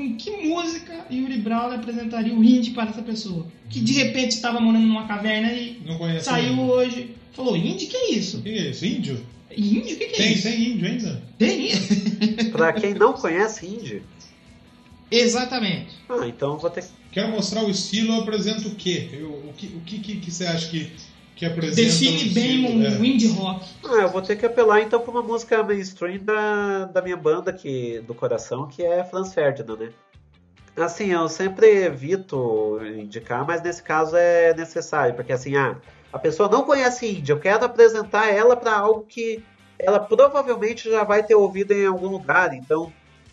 [0.00, 3.46] com que música Yuri Brown apresentaria o indie para essa pessoa?
[3.68, 5.80] Que de repente estava morando numa caverna e
[6.22, 7.14] saiu hoje.
[7.32, 7.86] Falou, indie?
[7.86, 8.42] Que é isso?
[8.42, 8.86] Que é isso?
[8.86, 9.26] Índio?
[9.56, 9.94] Índio?
[9.94, 10.42] O que, que é tem, isso?
[10.42, 11.22] Tem índio ainda?
[11.38, 11.70] Tem
[12.50, 14.02] Para quem não conhece índio.
[15.10, 15.90] Exatamente.
[16.08, 19.08] Ah, então vou ter Quero mostrar o estilo, eu apresento o quê?
[19.12, 20.92] Eu, o que, o que, que, que você acha que
[21.40, 22.90] que apresenta Define bem um é.
[23.08, 23.64] indie rock.
[23.82, 27.50] Ah, eu vou ter que apelar então para uma música mainstream da, da minha banda
[27.50, 29.90] que, do coração, que é Franz Ferdinand, né?
[30.76, 35.78] Assim, eu sempre evito indicar, mas nesse caso é necessário, porque assim, ah,
[36.12, 39.42] a pessoa não conhece indie, eu quero apresentar ela para algo que
[39.78, 42.92] ela provavelmente já vai ter ouvido em algum lugar, então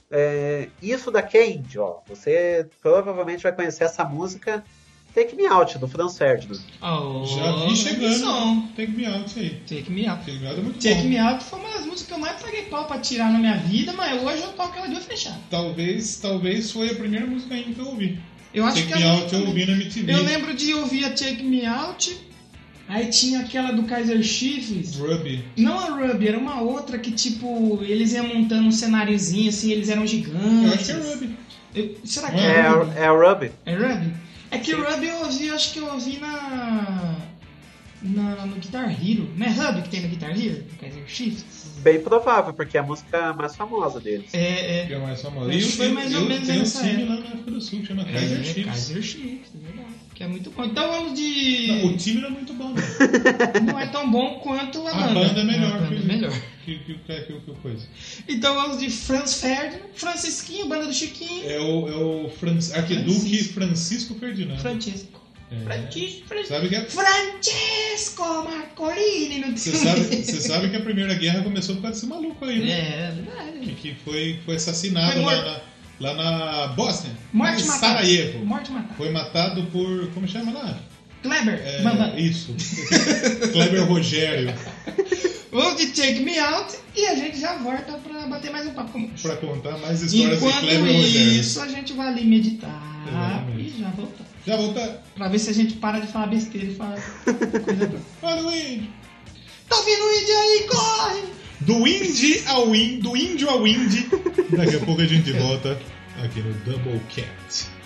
[0.10, 1.98] é, isso daqui é indie, ó.
[2.08, 4.64] Você provavelmente vai conhecer essa música
[5.18, 6.60] Take Me Out, do Franz Ferdinand.
[6.80, 8.68] Oh, Já vi chegando.
[8.76, 9.50] Take Me Out aí.
[9.68, 10.24] Take Me Out.
[10.24, 11.10] Take Me Out é muito Take bom.
[11.10, 13.58] Me Out foi uma das músicas que eu mais paguei pau pra tirar na minha
[13.58, 15.40] vida, mas hoje eu toco ela de fechada.
[15.50, 18.20] Talvez, talvez foi a primeira música ainda que eu ouvi.
[18.54, 20.14] Eu acho Take que Me Out eu ouvi na MTV.
[20.14, 22.16] Eu lembro de ouvir a Take Me Out,
[22.88, 24.98] aí tinha aquela do Kaiser Chiefs.
[24.98, 25.44] Ruby.
[25.58, 29.90] Não a Ruby, era uma outra que tipo, eles iam montando um cenáriozinho assim, eles
[29.90, 30.64] eram gigantes.
[30.64, 31.38] Eu acho que é Ruby.
[31.74, 32.92] Eu, será que é, é, Ruby?
[32.96, 33.52] É a Ruby.
[33.66, 34.27] É Ruby?
[34.58, 37.16] É que o Ruby eu ouvi, acho que eu ouvi na.
[38.02, 39.30] Na, no Guitar Hero.
[39.36, 40.64] Não é Hub que tem no Guitar Hero?
[40.72, 41.46] No Kaiser Shift?
[41.82, 44.34] Bem provável, porque é a música mais famosa deles.
[44.34, 44.96] É, Que é.
[44.96, 45.50] é mais famoso.
[45.50, 47.80] Acho E que foi mais ou menos tenho um time lá na África do Sul,
[47.82, 48.66] que chama Kaiser é, Chiefs.
[48.66, 49.88] Kaiser Chiefs, é verdade.
[50.16, 50.64] Que é muito bom.
[50.66, 51.68] Então vamos de.
[51.68, 52.76] Não, o time não é muito bom, não.
[53.74, 56.42] Não é tão bom quanto a, A banda é melhor, A banda que, é melhor.
[56.66, 57.88] Que, que, que, que, que coisa.
[58.28, 61.96] Então vamos de Franz Ferdinand, Francisquinho, banda do Chiquinho, É o, é
[62.26, 63.54] o Fran- Arquiduque Francisco.
[63.54, 64.60] Francisco Ferdinando.
[64.60, 65.22] Francisco.
[65.52, 65.64] É.
[65.64, 66.54] Francisco, Francisco.
[66.54, 71.76] Sabe que é- Francesco Marcolini no Você sabe, você sabe que a Primeira Guerra começou
[71.76, 72.72] por causa desse maluco aí, né?
[72.72, 73.76] É, Que, verdade.
[73.82, 75.62] que foi, foi assassinado Foi lá,
[76.00, 77.14] na, lá na Bósnia.
[77.32, 77.80] Morte em matada.
[77.96, 78.46] Sarajevo.
[78.46, 78.94] Morte matada.
[78.96, 80.08] Foi matado por.
[80.12, 80.80] Como chama lá?
[81.24, 82.54] Kleber, É, isso.
[83.52, 84.54] Kleber Rogério.
[85.52, 89.10] Vamos de Take Me Out e a gente já volta pra bater mais um papo.
[89.22, 91.32] Pra contar mais histórias de Enquanto Kleber Rogério.
[91.40, 92.98] isso, a gente vai ali meditar
[93.58, 94.26] e já volta.
[94.48, 94.58] Já.
[95.14, 97.02] Pra ver se a gente para de falar besteira e falar
[97.66, 98.02] coisa boa.
[98.24, 98.90] Olha o índio.
[99.68, 101.22] Tá vindo o índio aí, corre!
[101.60, 104.10] Do indie ao índio, do índio ao indie.
[104.56, 105.78] Daqui a pouco a gente volta
[106.24, 107.77] aqui no Double Cat.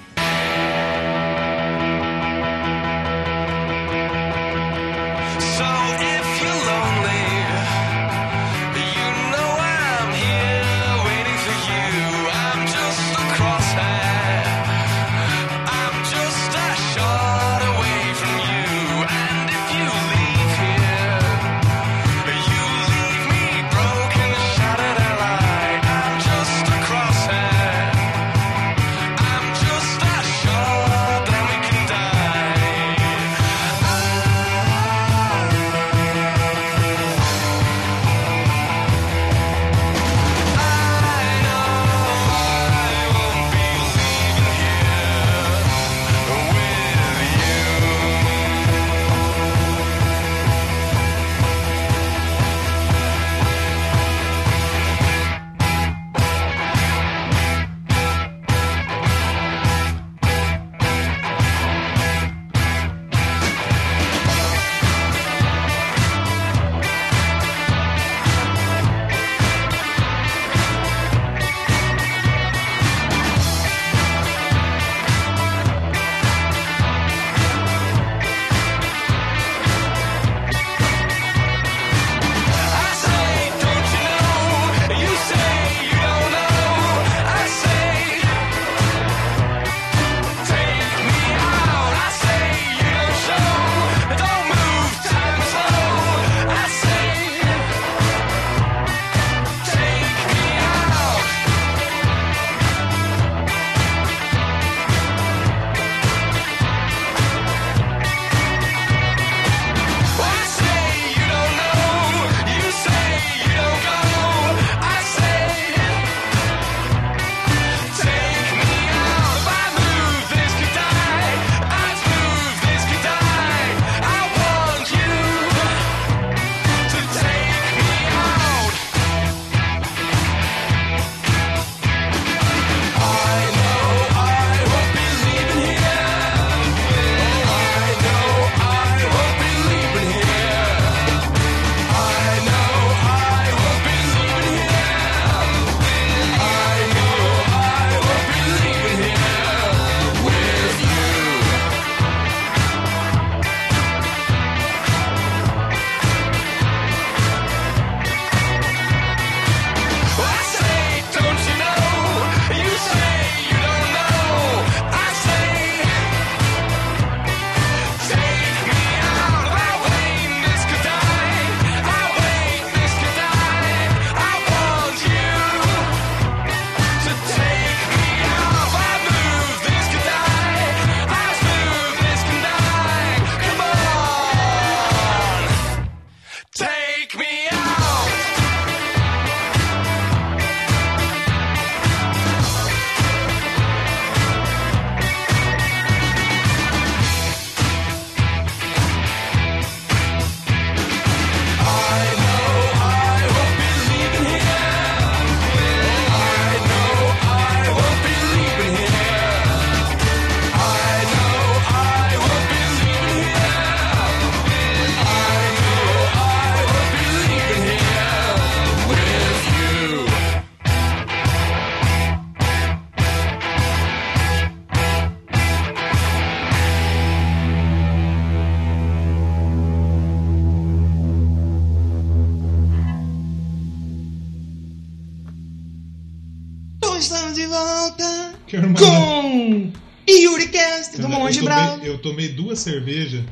[242.01, 243.23] Tomei, duas cervejas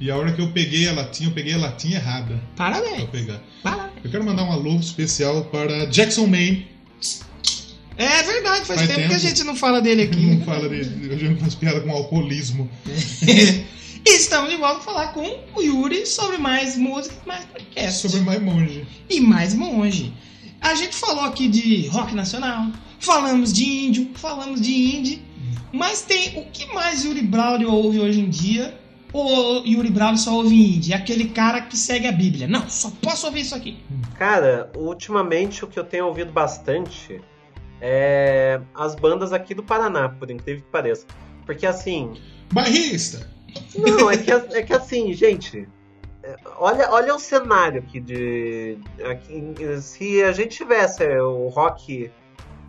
[0.00, 3.10] e a hora que eu peguei a latinha, eu peguei a latinha errada pra Parabéns.
[3.10, 3.42] pegar.
[3.62, 4.04] Parabéns.
[4.04, 6.68] Eu quero mandar um alô especial para Jackson Maine.
[7.96, 9.08] É verdade, faz, Faz tempo, tempo.
[9.08, 10.20] que a gente não fala dele aqui.
[10.20, 10.80] Não fala de.
[11.12, 12.70] A gente faz piada com alcoolismo.
[13.26, 18.00] e estamos de volta para falar com o Yuri sobre mais música, mais podcast.
[18.00, 18.86] Sobre mais monge.
[19.10, 20.12] E mais monge.
[20.60, 25.22] A gente falou aqui de rock nacional, falamos de índio, falamos de indie,
[25.72, 28.78] mas tem o que mais Yuri Braulio ouve hoje em dia?
[29.12, 30.92] Ou Yuri Braulio só ouve indie?
[30.92, 32.46] É aquele cara que segue a Bíblia.
[32.46, 33.78] Não, só posso ouvir isso aqui.
[34.18, 37.20] Cara, ultimamente o que eu tenho ouvido bastante
[37.80, 41.06] é as bandas aqui do Paraná, por incrível que pareça.
[41.46, 42.14] Porque assim,
[42.52, 43.28] Bairrista!
[43.76, 45.68] Não, é que, é que assim, gente.
[46.22, 48.78] é, Olha, olha o cenário aqui de.
[49.10, 52.10] Aqui, se a gente tivesse o rock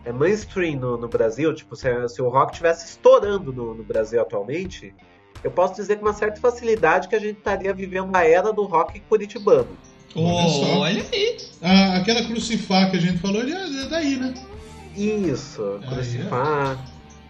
[0.04, 4.20] é, mainstream no, no Brasil, tipo, se, se o rock tivesse estourando no, no Brasil
[4.20, 4.94] atualmente,
[5.42, 8.64] eu posso dizer com uma certa facilidade que a gente estaria vivendo a era do
[8.64, 9.68] rock curitibano.
[10.14, 10.78] Olha só.
[10.80, 11.38] Olha aí.
[11.62, 14.34] Ah, aquela crucifá que a gente falou é é daí, né?
[14.96, 16.76] Isso, Crucifá,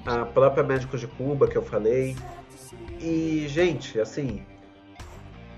[0.06, 2.16] a própria Médicos de Cuba que eu falei.
[3.00, 4.42] E, gente, assim,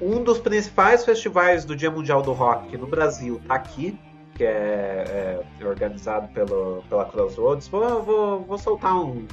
[0.01, 3.97] um dos principais festivais do Dia Mundial do Rock no Brasil tá aqui,
[4.35, 7.69] que é, é organizado pelo, pela Crossroads.
[7.69, 9.29] Vou, vou, vou soltar uns,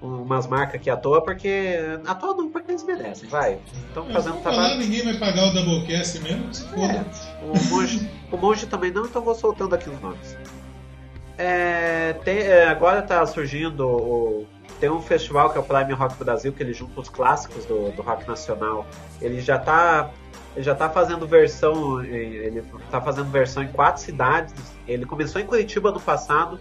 [0.00, 1.76] umas marcas aqui à toa, porque.
[2.06, 3.58] À toa não, porque eles merecem, vai.
[3.88, 4.80] Estão fazendo vou falar, trabalho.
[4.80, 6.50] ninguém vai pagar o Doublecast mesmo.
[6.76, 7.04] É,
[7.44, 10.36] o monge, o monge também não, então vou soltando aqui os nomes.
[11.36, 14.46] É, tem- é, agora tá surgindo o,
[14.80, 17.90] tem um festival que é o Prime Rock Brasil, que ele junta os clássicos do,
[17.92, 18.86] do rock nacional.
[19.20, 20.10] Ele já tá
[20.54, 24.54] ele já tá fazendo versão ele tá fazendo versão em quatro cidades.
[24.86, 26.58] Ele começou em Curitiba no passado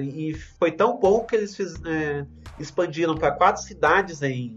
[0.00, 2.26] e foi tão bom que eles fiz- é,
[2.58, 4.56] expandiram para quatro cidades em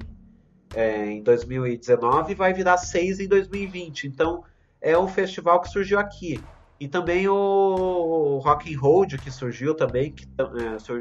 [0.73, 4.07] é, em 2019 e vai virar seis em 2020.
[4.07, 4.43] Então
[4.81, 6.39] é um festival que surgiu aqui.
[6.79, 10.97] E também o Rock and que surgiu também, que é,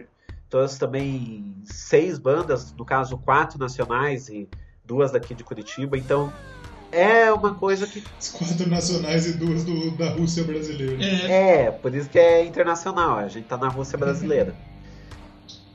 [0.48, 4.48] trouxe também seis bandas, no caso quatro nacionais e
[4.84, 5.98] duas daqui de Curitiba.
[5.98, 6.32] Então
[6.94, 11.02] é uma coisa que As quatro nacionais e duas do- da Rússia brasileira.
[11.04, 14.54] É, é, por isso que é internacional, a gente tá na Rússia brasileira.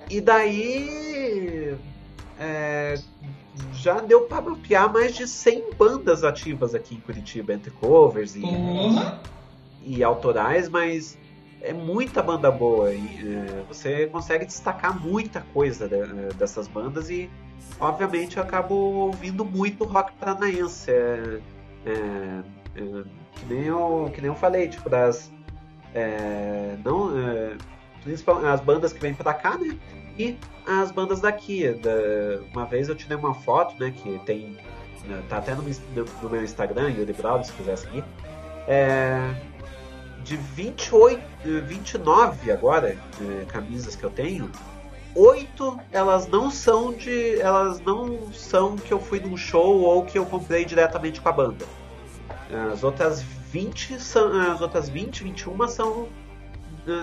[0.10, 1.76] E daí.
[2.40, 2.96] é,
[3.74, 8.40] já deu pra mapear mais de 100 bandas ativas aqui em Curitiba, entre covers e,
[8.42, 9.20] porra.
[9.86, 11.18] e autorais, mas
[11.62, 12.94] é muita banda boa.
[12.94, 12.98] E,
[13.48, 17.30] é, você consegue destacar muita coisa de- dessas bandas e,
[17.80, 20.90] obviamente, eu acabo ouvindo muito rock paranaense.
[20.92, 21.40] É,
[21.86, 21.92] é,
[22.76, 23.04] é,
[23.34, 25.32] que, nem eu, que nem eu falei, tipo, das.
[25.94, 27.56] é, não, é,
[28.52, 29.78] as bandas que vêm pra cá, né?
[30.18, 30.38] E
[30.68, 31.70] as bandas daqui.
[31.74, 33.92] Da- uma vez eu tirei uma foto, né?
[33.96, 34.58] Que tem.
[35.06, 38.04] né, Tá até no, meu- no meu Instagram, Yuri Brau, se quiser seguir.
[38.68, 39.34] É,
[40.30, 44.52] de 28, eh, 29 agora eh, camisas que eu tenho,
[45.16, 50.20] oito elas não são de, elas não são que eu fui num show ou que
[50.20, 51.66] eu comprei diretamente com a banda.
[52.72, 56.08] As outras 20 são, as outras 20, 21 são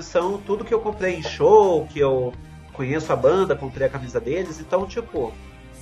[0.03, 2.33] são tudo que eu comprei em show, que eu
[2.73, 5.33] conheço a banda, comprei a camisa deles, então tipo,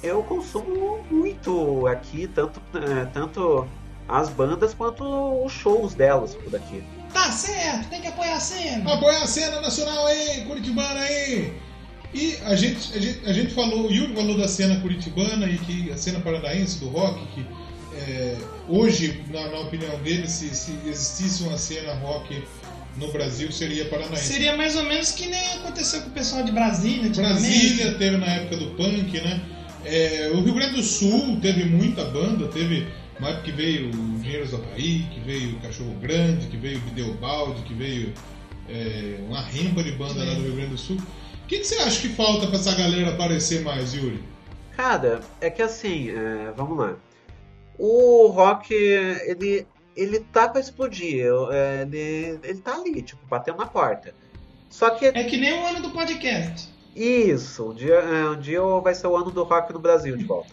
[0.03, 3.67] eu consumo muito aqui, tanto eh, tanto
[4.09, 5.05] as bandas quanto
[5.45, 6.83] os shows delas por aqui.
[7.15, 8.93] Tá certo, tem que apoiar a cena.
[8.93, 11.53] Apoia a cena nacional aí, Curitibana aí!
[12.13, 15.59] E a gente, a gente, a gente falou, o Yuri falou da cena curitibana e
[15.59, 17.47] que a cena paranaense do rock, que
[17.97, 18.37] é,
[18.69, 22.43] hoje, na, na opinião dele, se, se existisse uma cena rock
[22.97, 24.33] no Brasil, seria paranaense.
[24.33, 27.11] Seria mais ou menos que nem aconteceu com o pessoal de Brasília.
[27.11, 29.41] Brasília teve na época do punk, né?
[29.85, 32.87] É, o Rio Grande do Sul teve muita banda, teve
[33.19, 36.79] uma época que veio o Dinheiros do Havaí, que veio o Cachorro Grande, que veio
[36.79, 38.13] o Videobaldi, que veio
[38.69, 40.97] é, uma rempa de banda lá do Rio Grande do Sul.
[40.97, 44.23] O que, que você acha que falta pra essa galera aparecer mais, Yuri?
[44.77, 46.97] Cara, é que assim, é, vamos lá.
[47.79, 51.27] O rock, ele, ele tá pra explodir.
[51.53, 54.15] é, ele, ele tá ali, tipo, batendo na porta.
[54.71, 56.69] Só que É que nem o ano do podcast.
[56.97, 60.25] isso, um dia, é, um dia vai ser o ano do rock no Brasil de
[60.25, 60.49] volta.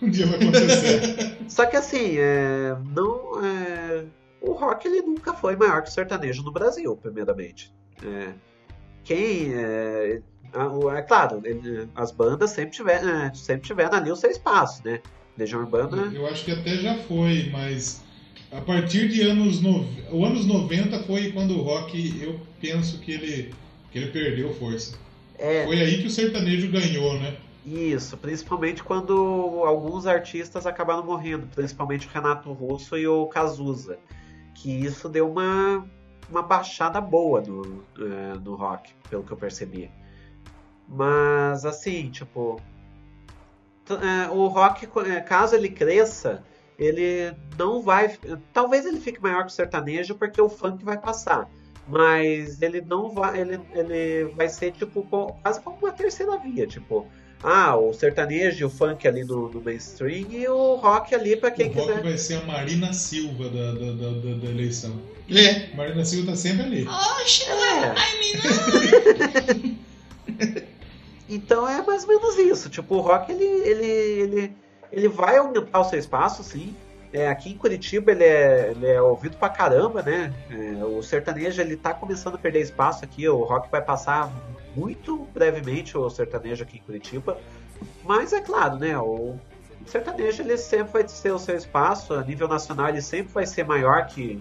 [0.00, 1.38] Um dia vai acontecer.
[1.48, 4.04] Só que assim, é, não, é,
[4.40, 7.72] o rock ele nunca foi maior que o sertanejo no Brasil, primeiramente.
[8.04, 8.32] É,
[9.04, 10.20] quem é,
[10.96, 11.42] é claro,
[11.94, 15.00] as bandas sempre tiveram, é, sempre tiveram ali o seu espaço, né?
[15.38, 18.02] Legião Urbana Eu acho que até já foi, mas
[18.50, 19.86] a partir de anos, no...
[20.10, 23.54] o anos 90 foi quando o rock, eu penso que ele,
[23.90, 24.96] que ele perdeu força.
[25.38, 27.36] É, Foi aí que o sertanejo ganhou, né?
[27.66, 33.98] Isso, principalmente quando alguns artistas acabaram morrendo, principalmente o Renato Russo e o Cazuza.
[34.54, 35.84] Que isso deu uma,
[36.30, 39.90] uma baixada boa no, eh, no rock, pelo que eu percebi.
[40.88, 42.60] Mas assim, tipo.
[43.90, 46.44] eh, o rock, eh, caso ele cresça,
[46.78, 48.16] ele não vai.
[48.52, 51.48] Talvez ele fique maior que o sertanejo, porque o funk vai passar.
[51.88, 53.40] Mas ele não vai.
[53.40, 55.02] Ele, ele vai ser tipo
[55.42, 57.08] quase como uma terceira via, tipo.
[57.42, 61.50] Ah, o sertanejo e o funk ali no, no mainstream e o rock ali pra
[61.50, 62.02] quem o rock quiser.
[62.02, 65.00] vai ser a Marina Silva da, da, da, da- da eleição.
[65.30, 65.74] É.
[65.76, 66.88] Marina Silva tá sempre ali.
[66.88, 67.94] Oxe, É.
[67.96, 69.76] ai, menino.
[71.28, 72.70] Então é mais ou menos isso.
[72.70, 74.52] Tipo, o rock ele, ele, ele,
[74.92, 76.74] ele vai aumentar o seu espaço, sim.
[77.12, 80.32] É, aqui em Curitiba ele é, ele é ouvido pra caramba, né?
[80.50, 83.28] É, o sertanejo ele tá começando a perder espaço aqui.
[83.28, 84.30] O rock vai passar
[84.76, 87.38] muito brevemente o sertanejo aqui em Curitiba.
[88.04, 88.96] Mas é claro, né?
[88.98, 89.36] O
[89.86, 92.14] sertanejo ele sempre vai ter o seu espaço.
[92.14, 94.40] A nível nacional ele sempre vai ser maior que.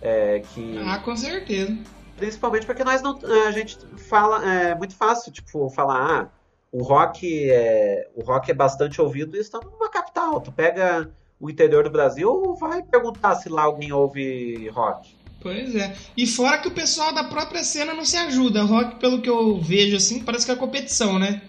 [0.00, 1.76] é, que Ah, com certeza.
[2.16, 3.18] Principalmente porque nós não.
[3.46, 4.44] A gente fala.
[4.44, 6.28] É muito fácil, tipo, falar, ah,
[6.72, 8.08] o rock é.
[8.14, 10.40] O rock é bastante ouvido e estamos numa capital.
[10.40, 11.10] Tu pega
[11.40, 15.16] o interior do Brasil, vai perguntar se lá alguém ouve rock.
[15.40, 15.94] Pois é.
[16.16, 18.62] E fora que o pessoal da própria cena não se ajuda.
[18.62, 21.42] Rock, pelo que eu vejo, assim, parece que é competição, né?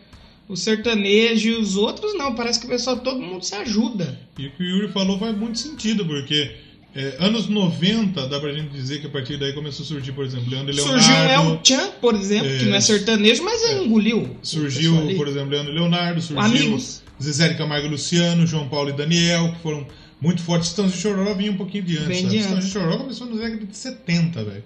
[0.48, 2.34] O sertanejo e os outros não.
[2.36, 4.20] Parece que o pessoal, todo mundo se ajuda.
[4.38, 6.56] E o que o Yuri falou faz muito sentido, porque
[6.96, 10.26] é, anos 90, dá pra gente dizer que a partir daí começou a surgir, por
[10.26, 11.04] exemplo, Leandro e Leonardo.
[11.04, 12.82] Surgiu o El Chan, por exemplo, que não é É.
[12.82, 14.38] sertanejo, mas ele engoliu.
[14.42, 17.04] Surgiu, por exemplo, Leandro e Leonardo, surgiu Amigos.
[17.22, 19.86] Zezé de Camargo e Luciano, João Paulo e Daniel, que foram
[20.22, 20.70] muito fortes.
[20.70, 22.08] Estãos de Chororó vinha um pouquinho de antes.
[22.08, 22.62] Bem sabe?
[22.62, 22.68] de.
[22.70, 24.64] Chororó começou nos década de 70, velho.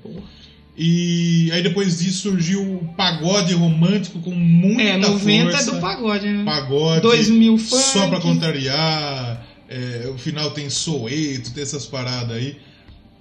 [0.75, 5.69] E aí depois disso surgiu o pagode romântico com muita É, 90 força.
[5.69, 6.43] é do pagode, né?
[6.43, 7.01] Pagode.
[7.01, 7.83] 2000 funk.
[7.83, 9.45] Só pra contrariar.
[9.69, 12.57] é, o final tem Soeto, tem essas paradas aí.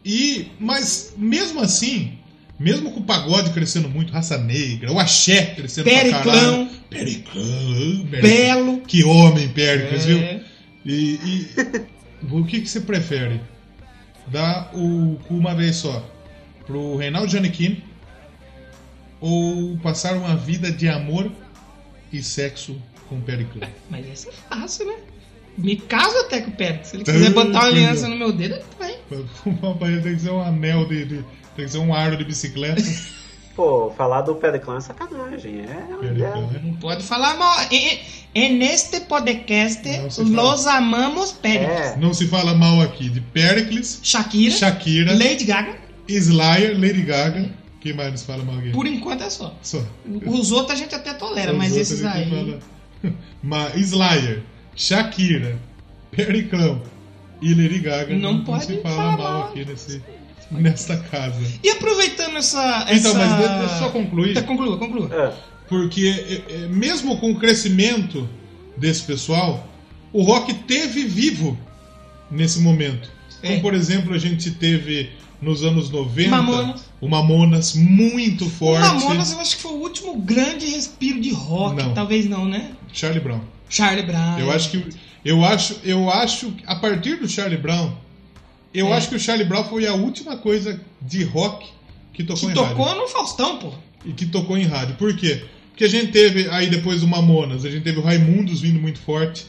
[0.05, 2.12] E, mas mesmo assim,
[2.59, 6.22] mesmo com o pagode crescendo muito, raça negra, o axé crescendo pra caralho.
[6.22, 8.07] Periclão, Periclão.
[8.11, 8.22] Periclão.
[8.22, 8.80] Belo.
[8.80, 10.18] Que homem, Péricles, viu?
[10.18, 10.41] É.
[10.85, 11.47] E, e
[12.31, 13.41] o que, que você prefere?
[14.27, 16.09] Dar o cu uma vez só
[16.66, 17.85] pro Reinaldo Giannichini
[19.20, 21.31] ou passar uma vida de amor
[22.12, 23.68] e sexo com o Periclão?
[23.91, 24.97] Mas essa é fácil, né?
[25.59, 26.89] Me caso até com o Pérez.
[26.89, 28.97] Se ele quiser botar uma aliança no meu dedo, ele vai.
[30.03, 31.25] Tem que ser um anel de, de-
[31.57, 32.81] Tem que ser um aro de bicicleta.
[33.55, 35.61] Pô, falar do Periclão é sacanagem.
[35.61, 36.61] É, é, né?
[36.64, 37.55] Não pode falar mal.
[37.70, 41.68] E- e- En este podcast, Não se los amamos Pérez.
[41.92, 41.96] é.
[41.98, 45.76] Não se fala mal aqui de Pericles, Shakira, Shakira, Lady Gaga,
[46.09, 47.50] Slayer, Lady Gaga.
[47.78, 48.70] Quem mais nos fala mal aqui?
[48.70, 49.55] por enquanto é só.
[49.61, 49.82] Só.
[50.24, 52.30] Os outros a gente até tolera, Os mas esses aí.
[52.30, 52.59] fala-
[53.42, 54.42] Mas Slayer,
[54.74, 55.59] Shakira,
[56.11, 56.80] Periclão
[57.42, 59.48] e Lady Gaga Não pode se fala falar mal mal.
[59.50, 60.03] aqui nesse,
[60.51, 61.40] nesta casa.
[61.62, 62.86] E aproveitando essa.
[62.90, 63.14] Então, essa...
[63.14, 64.34] mas deixa eu só concluir.
[64.34, 65.09] Tá, conclua, conclua.
[65.14, 65.53] é.
[65.68, 68.28] Porque é, é, mesmo com o crescimento
[68.76, 69.66] desse pessoal,
[70.12, 71.59] o rock teve vivo
[72.30, 73.11] nesse momento.
[73.40, 73.61] Como, É.
[73.61, 76.82] por exemplo, a gente teve nos anos 90 Mamonas.
[77.01, 78.86] o Mamonas muito O forte.
[78.86, 81.76] Mamonas eu acho que foi o último grande respiro de rock.
[81.82, 81.95] Não.
[81.95, 82.72] Talvez não, né?
[82.93, 83.40] Charlie Brown.
[83.68, 84.38] Charlie Brown.
[84.38, 84.84] Eu acho que
[85.24, 87.93] eu acho, eu acho que a partir do Charlie Brown,
[88.75, 88.93] eu É.
[88.95, 91.66] acho que o Charlie Brown foi a última coisa de rock
[92.12, 92.77] que tocou Que em rádio.
[92.77, 93.73] tocou no Faustão, pô.
[94.05, 94.95] E que tocou em rádio.
[94.97, 95.43] Por quê?
[95.70, 98.99] Porque a gente teve aí depois do Mamonas, a gente teve o Raimundos vindo muito
[98.99, 99.47] forte.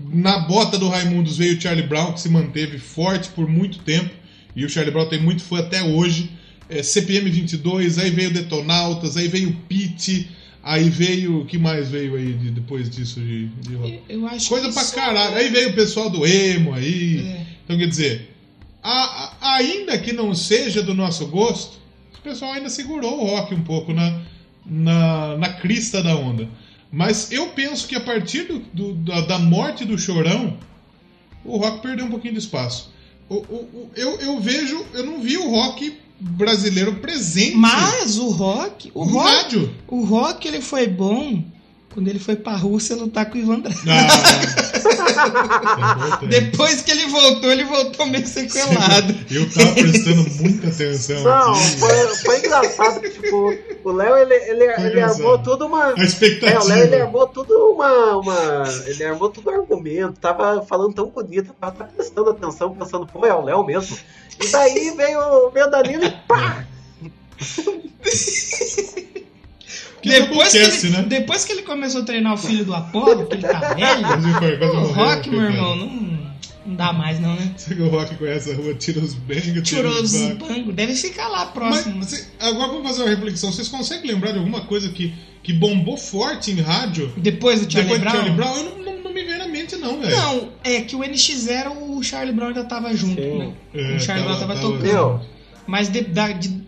[0.00, 4.10] Na bota do Raimundos veio o Charlie Brown, que se manteve forte por muito tempo.
[4.56, 6.30] E o Charlie Brown tem muito fã até hoje.
[6.68, 10.28] É, CPM 22, aí veio Detonautas, aí veio Pete,
[10.62, 11.40] aí veio.
[11.42, 14.00] O que mais veio aí de- depois disso de, de rock?
[14.08, 15.36] Eu Coisa pra caralho.
[15.36, 17.20] Aí veio o pessoal do emo aí.
[17.24, 17.46] É.
[17.64, 18.31] Então quer dizer,
[18.82, 21.78] a- a- ainda que não seja do nosso gosto,
[22.18, 24.20] o pessoal ainda segurou o rock um pouco na,
[24.64, 26.48] na, na crista da onda.
[26.90, 30.56] Mas eu penso que a partir do- do- da, da morte do Chorão,
[31.44, 32.90] o rock perdeu um pouquinho de espaço.
[33.28, 33.40] O- o-
[33.72, 38.90] o- eu, eu vejo, eu não vi o rock brasileiro presente Mas o rock.
[38.94, 39.74] O rock, rádio.
[39.88, 41.42] o rock ele foi bom
[41.92, 43.78] quando ele foi pra Rússia lutar com o Ivan Drago.
[43.88, 44.52] Ah,
[46.28, 49.14] Depois que ele voltou, ele voltou meio sequelado.
[49.30, 51.76] Eu tava prestando muita atenção Não, aqui.
[51.78, 55.94] foi, foi engraçado que, tipo, o Léo, ele, ele, Foi ele armou tudo uma...
[55.98, 56.50] A expectativa.
[56.50, 58.64] É, o Léo, ele armou tudo uma, uma...
[58.86, 63.34] Ele armou tudo argumento, tava falando tão bonito, tava, tava prestando atenção, pensando, pô, é
[63.34, 63.96] o Léo mesmo.
[64.42, 66.64] E daí veio, o Danilo e pá!
[70.02, 71.02] Que Depois que, Doublecast, ele, né?
[71.08, 74.56] depois que ele começou a treinar o filho do Apolo, que ele tá velho, foi,
[74.58, 75.56] quase o morreu, rock, meu coitado.
[75.56, 76.32] irmão, não,
[76.66, 77.52] não dá mais não, né?
[77.56, 79.62] Será que o Rock conhece a rua Tira os Bangos?
[79.62, 80.74] Tirou os Bangos?
[80.74, 82.02] deve ficar lá Mas, próximo.
[82.04, 83.52] cê- agora vamos fazer uma reflexão.
[83.52, 87.98] Vocês conseguem lembrar de alguma coisa que, que bombou forte em rádio Depois do Charlie
[87.98, 88.12] depois Brown?
[88.12, 88.56] de Charlie Brown?
[88.56, 90.16] Eu não, não, não me vem na mente, não, velho.
[90.16, 93.38] Não, é que o NX0 o Charlie Brown ainda tava junto, Sim.
[93.38, 93.52] né?
[93.74, 94.82] É, o Charlie Brown tava, tocando.
[94.82, 95.20] Meu,
[95.66, 96.60] Mas de, da- de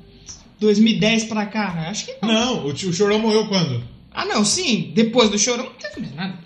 [0.60, 2.28] 2010 pra cá, acho que não.
[2.32, 3.82] Não, o, o Chorão morreu quando?
[4.12, 4.92] Ah, não, sim.
[4.94, 6.38] Depois do Chorão não teve mais nada.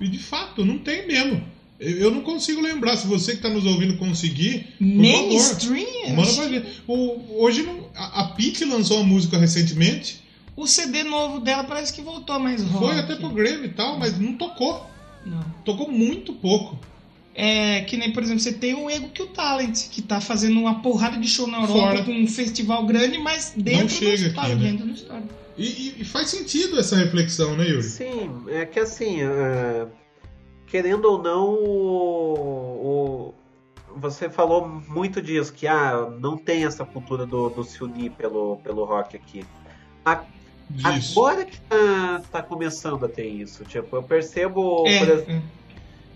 [0.00, 1.42] E de fato, não tem mesmo.
[1.80, 2.96] Eu, não consigo lembrar.
[2.96, 6.14] Se você que está nos ouvindo conseguir, Mainstream?
[6.14, 6.66] manda pra ver.
[6.86, 10.20] O- hoje não- a, a Pete lançou uma música recentemente.
[10.56, 12.84] O CD novo dela parece que voltou mais rock.
[12.86, 14.84] Foi até pro Grammy e tal, mas não tocou.
[15.24, 15.40] Não.
[15.64, 16.78] Tocou muito pouco.
[17.40, 20.58] É que nem, por exemplo, você tem o Ego que o Talent, que tá fazendo
[20.58, 22.04] uma porrada de show na Europa Fora.
[22.04, 24.70] com um festival grande, mas dentro chega do estado, aqui, né?
[24.72, 25.28] dentro do estado.
[25.56, 27.82] E, e- faz sentido essa reflexão, né, Yuri?
[27.84, 29.86] Sim, é que assim, é,
[30.66, 33.34] querendo ou não, o, o-
[34.00, 38.56] você falou muito disso, que ah, não tem essa cultura do, do se unir pelo,
[38.58, 39.44] pelo rock aqui.
[40.04, 40.24] A-.
[40.84, 43.64] Agora que tá, tá começando a ter isso.
[43.64, 45.57] Tipo, eu percebo, É, por exemplo, é.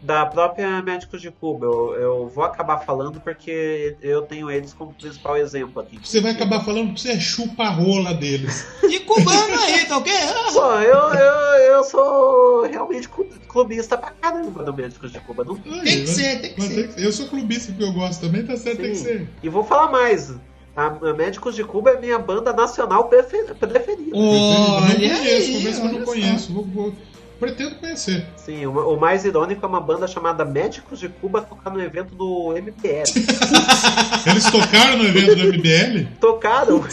[0.03, 4.93] Da própria Médicos de Cuba, eu, eu vou acabar falando porque eu tenho eles como
[4.93, 5.99] principal exemplo aqui.
[6.03, 8.67] Você vai acabar falando que você é chupa-rola deles.
[8.83, 10.13] E cubano aí, tá ok?
[10.53, 15.45] Pô, eu, eu, eu sou realmente clu- clubista pra caramba do Médicos de Cuba.
[15.45, 16.93] Não Tem que Aí, ser, tem que mas ser.
[16.99, 19.05] Eu sou clubista que eu gosto também, tá certo, tem que Sim.
[19.05, 19.29] ser.
[19.43, 20.35] E vou falar mais.
[20.75, 24.17] A a Médicos de Cuba é minha banda nacional prefe- preferida.
[24.17, 26.53] Olha eu não conheço, que eu não conheço.
[26.55, 26.95] Vou, vou-
[27.43, 28.25] pretendo conhecer.
[28.37, 32.15] Sim, o, o mais irônico é uma banda chamada Médicos de Cuba tocar no evento
[32.15, 33.03] do MBL.
[34.31, 36.09] Eles tocaram no evento do MBL?
[36.21, 36.85] Tocaram.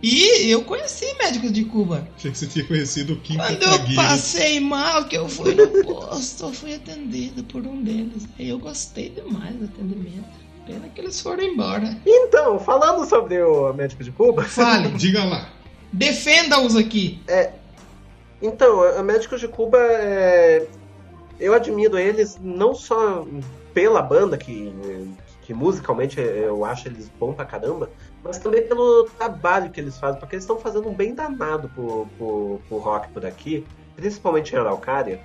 [0.00, 2.08] E eu conheci médicos de Cuba.
[2.16, 3.94] Achei que você tinha conhecido o Kim Quando eu Kataguiri.
[3.96, 8.28] passei mal, que eu fui no posto, eu fui atendido por um deles.
[8.38, 10.42] Aí eu gostei demais do atendimento.
[10.66, 11.96] Pena que eles foram embora.
[12.06, 14.44] Então, falando sobre o Médicos de Cuba.
[14.44, 15.48] Fale, Diga lá.
[15.92, 17.20] defenda-os aqui.
[18.42, 20.66] Então, a Médicos de Cuba, é,
[21.38, 23.24] eu admiro eles não só
[23.72, 24.74] pela banda, que,
[25.42, 27.88] que musicalmente eu acho eles bom pra caramba,
[28.22, 32.06] mas também pelo trabalho que eles fazem, porque eles estão fazendo um bem danado pro,
[32.18, 33.64] pro, pro rock por aqui,
[33.94, 35.20] principalmente em Araucária,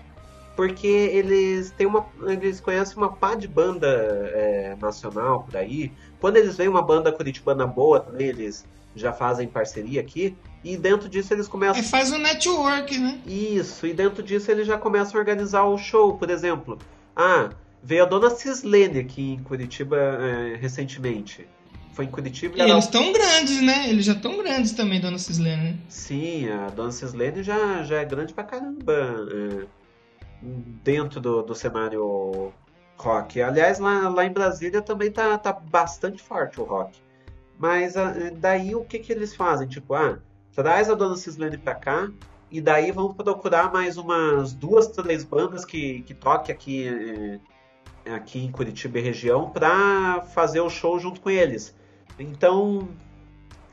[0.55, 2.06] porque eles têm uma.
[2.26, 5.91] Eles conhecem uma pá de banda é, nacional por aí.
[6.19, 8.65] Quando eles veem uma banda curitibana boa também, eles
[8.95, 10.35] já fazem parceria aqui.
[10.68, 13.22] E dentro disso eles começam É, faz um network, né?
[13.26, 16.77] isso, e dentro disso eles já começam a organizar o show, por exemplo.
[17.15, 21.48] Ah, veio a dona Cislene aqui em Curitiba é, recentemente.
[21.94, 23.89] Foi em Curitiba e E eles estão grandes, né?
[23.89, 25.77] Eles já estão grandes também, dona Cislene, né?
[25.88, 29.65] Sim, a dona Cislene já, já é grande pra caramba é,
[30.84, 32.52] dentro do, do cenário
[32.98, 33.41] rock.
[33.41, 36.99] Aliás, lá, lá em Brasília também tá, tá bastante forte o rock.
[37.57, 37.95] Mas
[38.35, 39.68] daí o que, que eles fazem?
[39.68, 40.19] Tipo, ah,
[40.57, 42.09] traz a dona Cislene pra cá
[42.49, 48.39] e daí vamos procurar mais umas duas, três bandas que, que toquem aqui, eh, aqui
[48.43, 51.75] em Curitiba e região pra fazer o show junto com eles.
[52.17, 52.89] Então,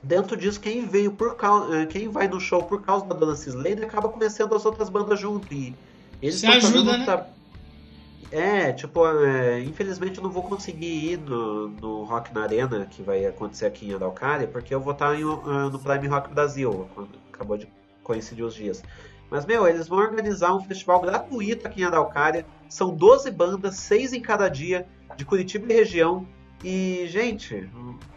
[0.03, 3.83] dentro disso, quem veio por causa, quem vai no show por causa da Dona Cislene
[3.85, 5.55] acaba conhecendo as outras bandas junto.
[5.55, 5.75] E
[6.21, 7.05] eles Se ajuda, né?
[7.07, 7.29] tra-
[8.31, 13.03] É, tipo, é, infelizmente eu não vou conseguir ir no, no Rock na Arena, que
[13.03, 16.89] vai acontecer aqui em Araucária, porque eu vou estar em, ah, no Prime Rock Brasil,
[17.33, 17.69] acabou de
[18.03, 18.83] coincidir os dias.
[19.31, 22.47] Mas, meu, eles vão organizar um festival gratuito aqui em Araucária.
[22.69, 24.87] São 12 bandas, 6 em cada dia,
[25.17, 26.27] de Curitiba e região.
[26.63, 27.69] E, gente,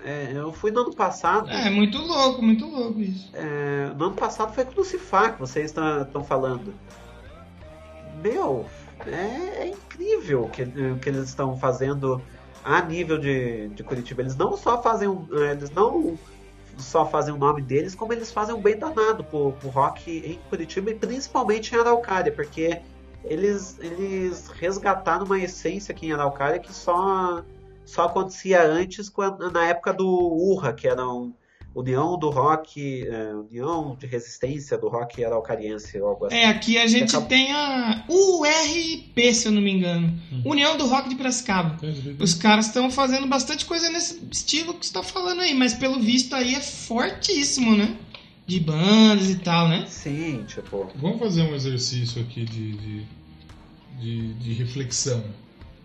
[0.04, 1.50] é, eu fui no ano passado.
[1.50, 3.30] É, muito louco, muito louco isso.
[3.34, 6.74] É, no ano passado foi Crucifar que vocês estão falando.
[8.24, 8.66] Meu,
[9.06, 12.22] é, é incrível o que, que eles estão fazendo
[12.64, 14.22] a nível de, de Curitiba.
[14.22, 16.18] Eles não só fazem um, eles não
[16.78, 20.40] só fazem o nome deles, como eles fazem um bem danado pro, pro rock em
[20.50, 22.82] Curitiba e principalmente em Araucária, porque
[23.24, 27.44] eles, eles resgataram uma essência aqui em Araucária que só,
[27.86, 31.34] só acontecia antes quando, na época do URRA, que era um
[31.78, 36.36] União do Rock, é, União de Resistência do Rock Araucariense, ou algo assim.
[36.36, 40.12] É, aqui a gente tem a URP, se eu não me engano.
[40.44, 41.78] União do Rock de Piracicaba.
[42.20, 46.00] Os caras estão fazendo bastante coisa nesse estilo que você tá falando aí, mas pelo
[46.00, 47.96] visto aí é fortíssimo, né?
[48.48, 49.86] De bandas e tal, né?
[49.88, 50.90] Sim, tipo.
[50.96, 53.06] Vamos fazer um exercício aqui de, de,
[54.00, 55.24] de, de reflexão.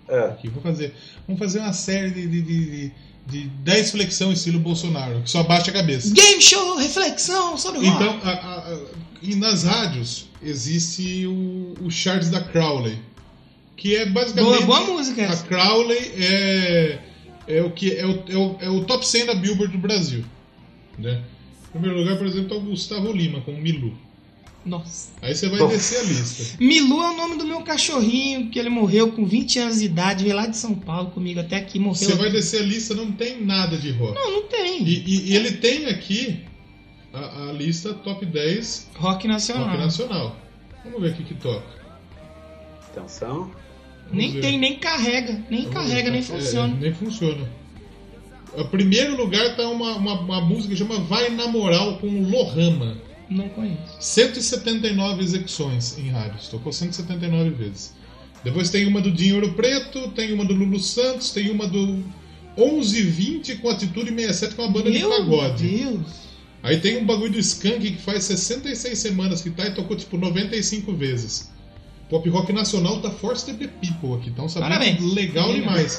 [0.08, 0.48] É, Aqui.
[0.48, 0.94] Vou fazer,
[1.26, 2.92] vamos fazer uma série de, de, de,
[3.26, 6.12] de 10 flexão estilo Bolsonaro, que só baixa a cabeça.
[6.12, 7.84] Game show, reflexão sobre o.
[7.84, 8.80] Então, a- a- a-
[9.22, 12.98] e nas rádios existe o, o charts da Crowley,
[13.76, 15.44] que é basicamente Boa- boa música A essa.
[15.44, 16.98] Crowley é,
[17.46, 20.24] é o que é o, é, o, é o top 100 da Billboard do Brasil,
[20.98, 21.22] né?
[21.68, 23.96] Em primeiro lugar, por exemplo, tá o Gustavo Lima com o Milu.
[24.64, 25.10] Nossa.
[25.20, 25.74] Aí você vai Nossa.
[25.76, 26.56] descer a lista.
[26.62, 30.22] Milu é o nome do meu cachorrinho, que ele morreu com 20 anos de idade,
[30.22, 31.94] veio lá de São Paulo comigo até aqui, morreu.
[32.08, 34.14] Você vai descer a lista, não tem nada de rock.
[34.14, 34.82] Não, não tem.
[34.84, 36.40] E, e- e ele tem aqui
[37.12, 39.66] a, a lista top 10 Rock nacional.
[39.66, 40.36] rock nacional.
[40.84, 41.64] Vamos ver o que que toca.
[42.90, 43.50] Atenção.
[44.12, 44.40] Nem Vamos ver.
[44.50, 45.42] tem, nem carrega.
[45.50, 46.10] Nem Vamos carrega, ver.
[46.10, 46.74] nem É, funciona.
[46.74, 47.48] nem funciona.
[48.54, 52.28] O primeiro lugar tá uma, uma, uma música que chama Vai na Moral com o
[52.28, 52.98] Lohama.
[53.32, 53.96] Não conheço.
[54.00, 56.48] 179 execuções em rádios.
[56.48, 57.94] Tocou 179 vezes.
[58.44, 62.02] Depois tem uma do Dinho Ouro Preto, tem uma do Lulu Santos, tem uma do
[62.56, 65.66] 1120 com Atitude 67 com uma banda de Meu pagode.
[65.66, 66.00] Deus.
[66.62, 70.16] Aí tem um bagulho do Skank que faz 66 semanas que tá e tocou tipo
[70.16, 71.50] 95 vezes.
[72.08, 75.00] Pop rock nacional tá Force the People aqui, tá um Parabéns.
[75.14, 75.98] legal demais.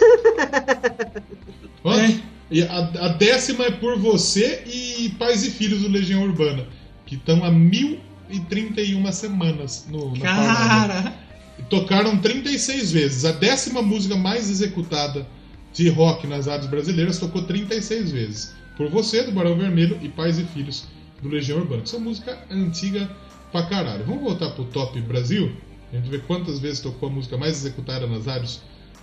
[1.84, 2.20] Ó, É.
[2.52, 6.68] E a, a décima é por você e Pais e Filhos do Legião Urbana,
[7.14, 10.22] que estão há 1031 semanas no, na.
[10.22, 11.14] Cara.
[11.60, 13.26] E Tocaram 36 vezes.
[13.26, 15.28] A décima música mais executada
[15.72, 18.56] de rock nas rádios brasileiras tocou 36 vezes.
[18.76, 20.88] Por você, do Barão Vermelho, e Pais e Filhos,
[21.22, 21.84] do Legião Urbana.
[21.84, 23.10] Isso é música antiga
[23.52, 24.04] pra caralho.
[24.06, 25.52] Vamos voltar pro Top Brasil?
[25.92, 28.62] A gente vê quantas vezes tocou a música mais executada nas rádios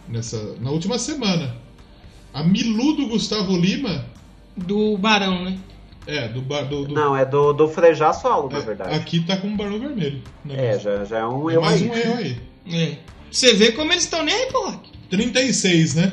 [0.08, 1.56] nessa, na última semana.
[2.34, 4.04] A Milu do Gustavo Lima,
[4.56, 5.56] Do Barão, né?
[6.16, 8.94] É, do, bar- do, do Não, é do, do Frejá solo, na é, verdade.
[8.94, 10.22] aqui tá com o Barão Vermelho.
[10.48, 11.88] É, já, já é um É eu mais aí.
[11.88, 12.36] um erro aí.
[12.72, 12.96] É.
[13.30, 14.90] Você vê como eles estão nem aí rock.
[15.10, 16.12] 36, né?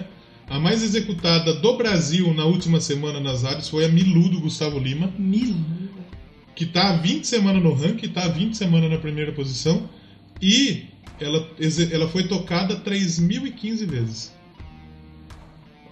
[0.49, 4.79] A mais executada do Brasil na última semana nas rádios foi a Milu do Gustavo
[4.79, 5.57] Lima, Milu.
[6.55, 9.89] que tá há 20 semanas no ranking, tá há 20 semanas na primeira posição
[10.41, 10.85] e
[11.19, 11.45] ela,
[11.91, 14.33] ela foi tocada 3.015 vezes.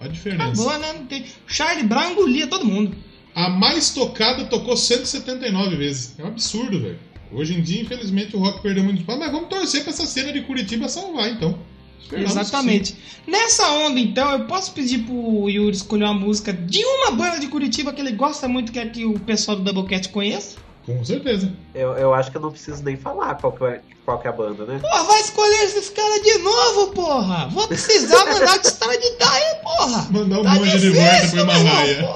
[0.00, 0.44] A diferença.
[0.44, 0.92] Acabou, né?
[0.92, 1.24] Não tem...
[1.46, 2.96] Charlie Brown engolia todo mundo.
[3.36, 6.14] A mais tocada tocou 179 vezes.
[6.18, 6.98] É um absurdo, velho.
[7.30, 10.32] Hoje em dia, infelizmente, o rock perdeu muito espaço, mas vamos torcer pra essa cena
[10.32, 11.58] de Curitiba salvar, então.
[12.00, 12.96] Esperamos Exatamente.
[13.26, 17.48] Nessa onda, então, eu posso pedir pro Yuri escolher uma música de uma banda de
[17.48, 20.52] Curitiba que ele gosta muito, que é que o pessoal do Doublecat conheça?
[20.52, 20.56] sim.
[20.86, 21.52] Com certeza.
[21.74, 24.30] Eu, eu acho que eu não preciso nem falar qual que é, qual que é
[24.30, 24.78] a banda, né?
[24.78, 27.48] Porra, vai escolher esses caras de novo, porra!
[27.48, 30.08] Vou precisar mandar te extraditar aí, porra!
[30.10, 32.08] Mandar o Tá monge de volta pro Himalaia.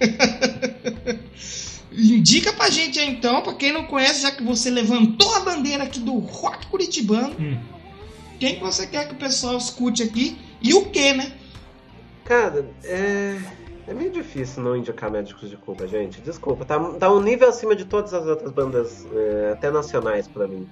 [1.92, 5.84] Indica pra gente aí, então, pra quem não conhece, já que você levantou a bandeira
[5.84, 7.56] aqui do rock curitibano, Hum.
[8.40, 11.32] quem que você quer que o pessoal escute aqui e o que, né?
[12.24, 13.38] Cara, é.
[13.86, 16.18] É meio difícil não indicar Médicos de Cuba, gente.
[16.22, 20.48] Desculpa, tá, tá um nível acima de todas as outras bandas, é, até nacionais pra
[20.48, 20.66] mim.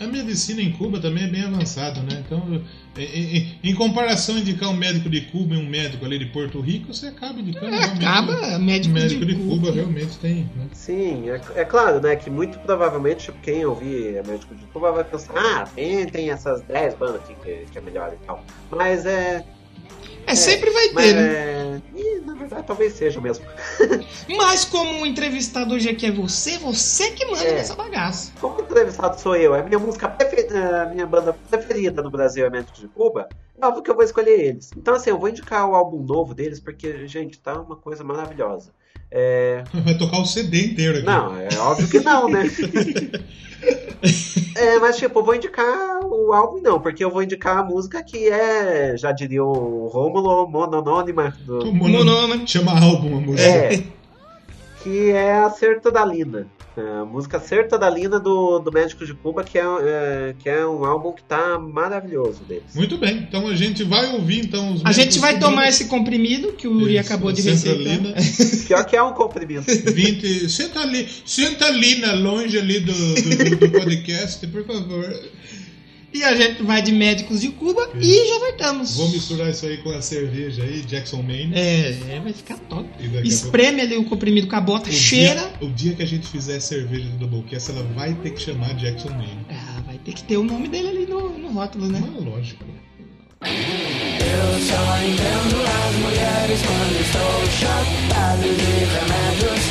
[0.00, 2.22] A medicina em Cuba também é bem avançada, né?
[2.26, 2.60] Então,
[2.96, 6.26] em, em- em comparação a indicar um médico de Cuba e um médico ali de
[6.26, 9.48] Porto Rico, você acaba indicando realmente Acaba, um médico, médico de, Cuba.
[9.54, 10.66] Cuba realmente tem, né?
[10.72, 15.32] Sim, é, é claro, né, que muito provavelmente quem ouvir Médico de Cuba vai pensar,
[15.36, 18.44] ah, tem, tem essas 10 bandas aqui que, que é melhor e tal.
[18.70, 19.44] Mas é.
[20.26, 21.22] É, sempre vai Mas ter, né?
[21.22, 21.80] é.
[21.94, 23.44] E, na verdade, talvez seja mesmo.
[24.36, 27.54] Mas como o entrevistado hoje aqui é você, você que manda É.
[27.54, 28.32] nessa bagaça.
[28.40, 32.44] Como entrevistado sou eu, é a minha música preferida, a minha banda preferida no Brasil
[32.46, 33.28] é Médicos de Cuba,
[33.60, 34.70] é óbvio que eu vou escolher eles.
[34.76, 38.72] Então, assim, eu vou indicar o álbum novo deles, porque, gente, tá uma coisa maravilhosa.
[39.16, 41.06] É, Vai tocar o CD inteiro aqui.
[41.06, 42.50] Não, é óbvio que não, né?
[44.56, 48.02] é, mas tipo, eu vou indicar o álbum não, porque eu vou indicar a música
[48.02, 51.60] que é, já diria o Rômulo, mononônima do...
[51.60, 52.48] O mono- Monônimo.
[52.48, 53.48] Chama álbum a música.
[53.48, 53.84] É,
[54.82, 56.48] que é a Sertodalina.
[56.76, 60.84] É, A música Sertodalina do, do Médico de Cuba, que é, é, que é um
[60.84, 62.74] álbum que tá maravilhoso deles.
[62.74, 65.54] Muito bem, então a gente vai ouvir então os A gente vai cubanos.
[65.54, 68.00] tomar esse comprimido que o Isso, acabou de receitar.
[68.66, 69.62] Pior que é um comprimido.
[69.62, 70.48] 20.
[70.50, 75.04] Senta ali, senta ali na longe ali do, do, do podcast, por favor.
[76.14, 78.96] E a gente vai de médicos de Cuba e já voltamos.
[78.96, 81.52] Vou misturar isso aí com a cerveja aí, Jackson Maine.
[81.56, 82.88] É, é, vai ficar top.
[83.18, 85.40] A Espreme ali o comprimido com a bota, pouco- o cheira.
[85.58, 88.74] Dia, o dia que a gente fizer cerveja do Doublecast, ela vai ter que chamar
[88.76, 89.44] Jackson Maine.
[89.50, 92.00] Ah, vai ter que ter o nome dele ali no, no rótulo, né?
[92.00, 92.64] Mas lógico.
[93.42, 99.62] Eu só entendo as mulheres quando estou chapado de remédios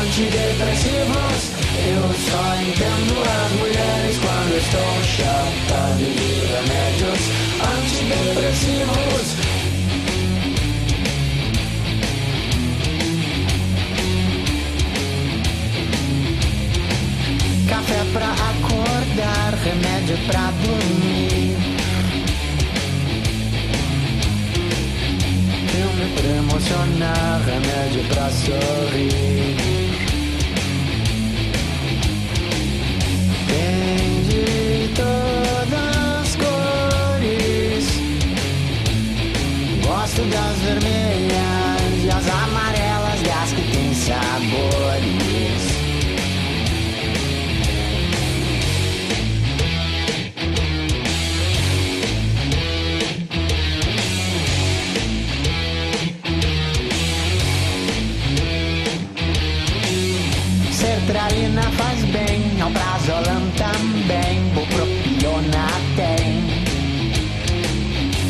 [0.00, 1.61] antidepressivos.
[1.74, 7.22] Eu só entendo as mulheres quando estou chatas de remédios
[7.62, 9.26] antidepressivos.
[17.68, 21.56] Café pra acordar, remédio pra dormir.
[25.70, 29.81] Filme pra emocionar, remédio pra sorrir.
[40.72, 45.62] Vermelhas e as amarelas, das que têm sabores.
[60.72, 66.42] Sertralina faz bem, alprazolam também, bupropiona tem.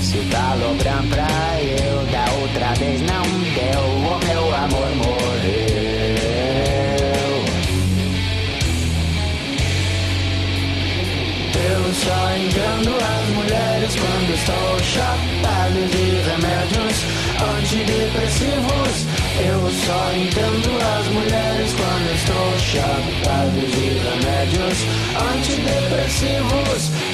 [0.03, 1.52] Se o talobram pra
[14.93, 16.97] estou chapado de remédios
[17.57, 19.07] antidepressivos.
[19.41, 24.79] Eu só entendo as mulheres quando estou chapado de remédios
[25.35, 27.12] antidepressivos.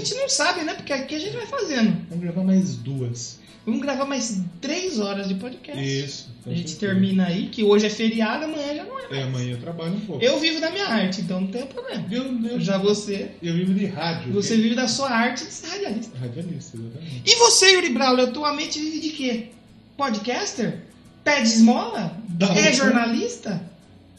[0.00, 0.74] Gente não sabe, né?
[0.74, 1.96] Porque aqui a gente vai fazendo.
[2.08, 3.38] Vamos gravar mais duas.
[3.64, 5.80] Vamos gravar mais três horas de podcast.
[5.80, 6.30] Isso.
[6.46, 9.18] A gente termina aí, que hoje é feriado, amanhã já não é.
[9.18, 10.24] É, amanhã eu trabalho um pouco.
[10.24, 12.06] Eu vivo da minha arte, então não tem problema.
[12.10, 14.32] Eu, eu, Já você, eu vivo de rádio.
[14.32, 16.18] você vive da sua arte de ser radialista.
[16.18, 17.22] Radialista, exatamente.
[17.26, 19.48] E você, Yuri Braulio, atualmente vive de quê?
[19.96, 20.80] Podcaster?
[21.22, 22.16] Pede esmola?
[22.28, 23.62] Da é jornalista?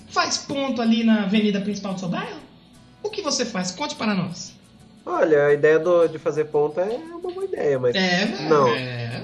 [0.09, 2.39] Faz ponto ali na avenida principal do seu bairro?
[3.01, 3.71] O que você faz?
[3.71, 4.53] Conte para nós.
[5.05, 8.49] Olha, a ideia do- de fazer ponta é uma boa ideia, mas É, velho.
[8.49, 8.67] Não.
[8.69, 9.23] É,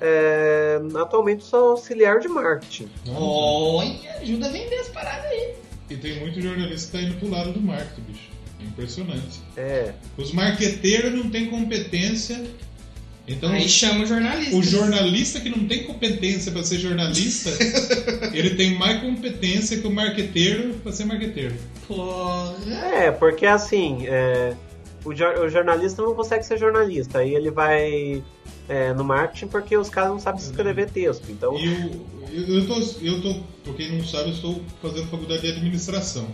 [0.00, 2.88] é, atualmente sou auxiliar de marketing.
[3.14, 5.54] Olha, ajuda a vender as paradas aí.
[5.90, 8.28] E tem muito jornalista que tá indo pro lado do marketing, bicho.
[8.60, 9.40] É impressionante.
[9.56, 12.42] É, Os marqueteiros não têm competência.
[13.26, 14.56] Então, Aí chama o jornalista.
[14.56, 17.50] o jornalista que não tem competência para ser jornalista,
[18.32, 21.54] ele tem mais competência que o marqueteiro para ser marqueteiro.
[21.86, 22.54] Porra.
[22.94, 24.54] é porque assim, é,
[25.08, 28.22] o, o jornalista não consegue ser jornalista, aí ele vai
[28.68, 31.30] é, no marketing porque os caras não sabem escrever texto.
[31.30, 35.06] Então, E o, eu, eu, tô, eu tô, pra quem não sabe, eu estou fazendo
[35.08, 36.28] faculdade de administração.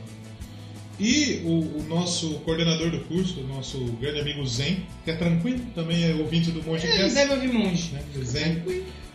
[0.99, 5.61] E o, o nosso coordenador do curso, o nosso grande amigo Zen, que é tranquilo,
[5.75, 7.93] também é ouvinte do Monte Ele Cast, deve ouvir monge.
[7.93, 8.03] né?
[8.23, 8.63] Zen,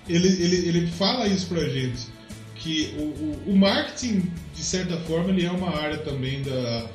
[0.08, 2.08] ele, ele, ele fala isso pra gente,
[2.56, 6.86] que o, o, o marketing, de certa forma, ele é uma área também da,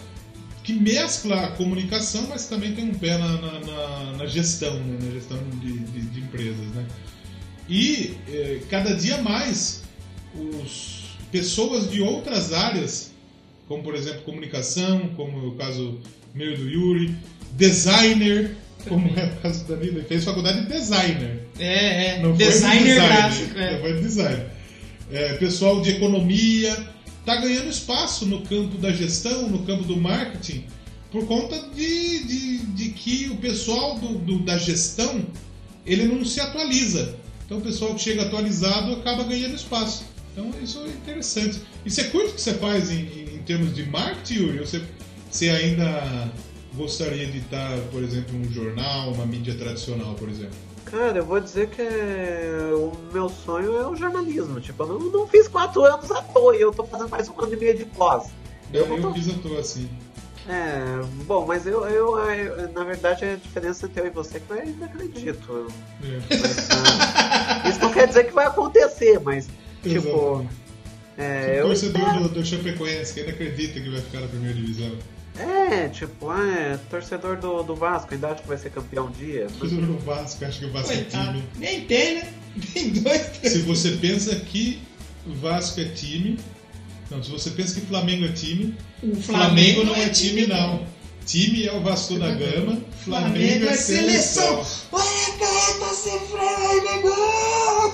[0.65, 4.99] que mescla a comunicação, mas também tem um pé na, na, na- na gestão, né?
[5.03, 6.67] na gestão de, de- de empresas.
[6.75, 6.85] Né?
[7.69, 9.83] E eh, cada dia mais
[10.35, 13.13] os pessoas de outras áreas,
[13.69, 16.01] como por exemplo comunicação, como é o caso
[16.35, 17.15] meu do Yuri,
[17.53, 18.57] designer,
[18.89, 21.43] como é o caso da Danilo, ele fez faculdade de designer.
[21.59, 22.19] É, é.
[22.23, 23.55] Não foi Designer design, gráfico.
[23.55, 23.79] Não É.
[23.81, 24.43] foi design.
[25.13, 26.94] É, pessoal de economia
[27.25, 30.65] está ganhando espaço no campo da gestão, no campo do marketing,
[31.11, 35.25] por conta de, de, de que o pessoal do, do- da gestão
[35.87, 37.17] ele não se atualiza.
[37.47, 40.05] Então o pessoal que chega atualizado acaba ganhando espaço.
[40.33, 41.61] Então isso é interessante.
[41.85, 44.59] E você curte o que você faz em, em- termos de marketing, Yuri?
[44.61, 44.83] Ou você,
[45.31, 46.33] você ainda
[46.75, 50.57] gostaria de estar, por exemplo, num jornal, uma mídia tradicional, por exemplo?
[50.85, 54.61] Cara, eu vou dizer que é- o meu sonho é o jornalismo.
[54.61, 57.41] Tipo, eu não, não fiz quatro anos à toa e eu tô fazendo mais um
[57.41, 58.29] ano e meio de pós.
[58.73, 59.89] Eu, Eu fiz à toa assim.
[60.47, 64.41] É, bom, mas eu, eu, eu- na verdade, a diferença entre eu e você é
[64.41, 65.67] que eu ainda acredito.
[66.03, 66.37] É.
[66.37, 69.47] Mas, ah, isso não quer dizer que vai acontecer, mas,
[69.83, 70.49] tipo, Exatamente.
[71.17, 74.93] é, eu torcedor do, do Chapecoense que ainda acredita que vai ficar na primeira divisão.
[75.39, 79.47] É, tipo, é, torcedor do, do Vasco, ainda acho que vai ser campeão um dia.
[79.59, 81.33] Torcedor do Vasco, acho que o Vasco é Coitado.
[81.33, 81.45] time.
[81.57, 82.33] Nem tem, né?
[82.73, 83.31] Tem dois.
[83.43, 84.81] Se você pensa que
[85.27, 86.39] o Vasco é time.
[87.11, 90.87] Não, se você pensa que Flamengo é time, O Flamengo, não é time, não.
[91.27, 94.65] Time é o Vasco da Gama, Flamengo é seleção.
[94.93, 97.93] Olha, cara, tá sem freio aí, negão!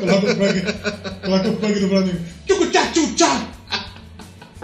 [0.00, 2.20] Coloca o funk, coloca o funk do Flamengo.
[2.46, 3.48] Tchucu-tchá, tchu-tchá!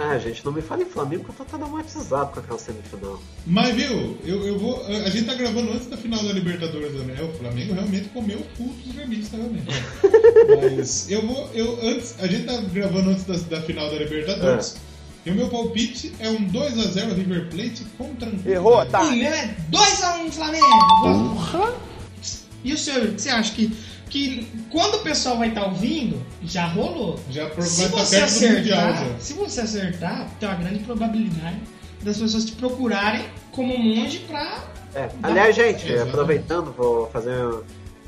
[0.01, 3.21] Ah, gente, não me fale em Flamengo que eu tô traumatizado com aquela semifinal.
[3.45, 4.85] Mas viu, eu, eu vou.
[4.87, 7.17] A gente tá gravando antes da final da Libertadores também.
[7.17, 9.65] É, o Flamengo realmente comeu o cu dos gremistas realmente.
[10.61, 11.49] Mas eu vou.
[11.53, 14.77] Eu, antes, a gente tá gravando antes da, da final da Libertadores.
[15.25, 18.51] E o meu palpite é um 2x0 River Plate com tranquilidade.
[18.55, 19.01] Errou, tá?
[19.01, 21.75] O meu é 2x1 Flamengo!
[22.63, 23.71] E o senhor, você acha que,
[24.09, 27.19] que quando o pessoal vai estar ouvindo, já rolou?
[27.29, 29.19] Já Se estar você perto do Mundial acertar, já.
[29.19, 31.57] se você acertar, tem uma grande probabilidade
[32.03, 34.63] das pessoas te procurarem como monge pra.
[34.95, 36.09] É, aliás, gente, Exatamente.
[36.09, 37.35] aproveitando, vou fazer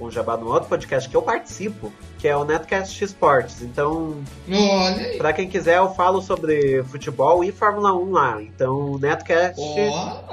[0.01, 3.61] um jabá no outro podcast que eu participo, que é o Netcast Esportes.
[3.61, 4.17] Então,
[4.49, 5.17] Olha aí.
[5.17, 8.41] pra quem quiser, eu falo sobre futebol e Fórmula 1 lá.
[8.41, 9.61] Então, Netcast.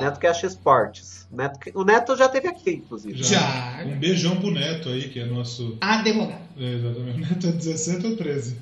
[0.01, 1.19] Netcast Esportes.
[1.31, 3.23] Net- o Neto já teve aqui, inclusive.
[3.23, 3.83] Já.
[3.85, 5.77] Um beijão pro Neto aí, que é nosso.
[5.81, 6.41] Advogado.
[6.59, 7.19] É, exatamente.
[7.19, 8.57] O Neto é 17 ou 13?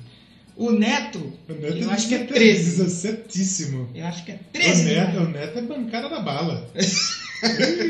[0.57, 2.83] O Neto, O Neto eu acho que é 17, 13.
[2.83, 3.87] 17íssimo.
[3.95, 4.83] Eu acho que é O 13.
[4.85, 5.19] Neto, né?
[5.19, 6.67] o Neto é bancada da bala.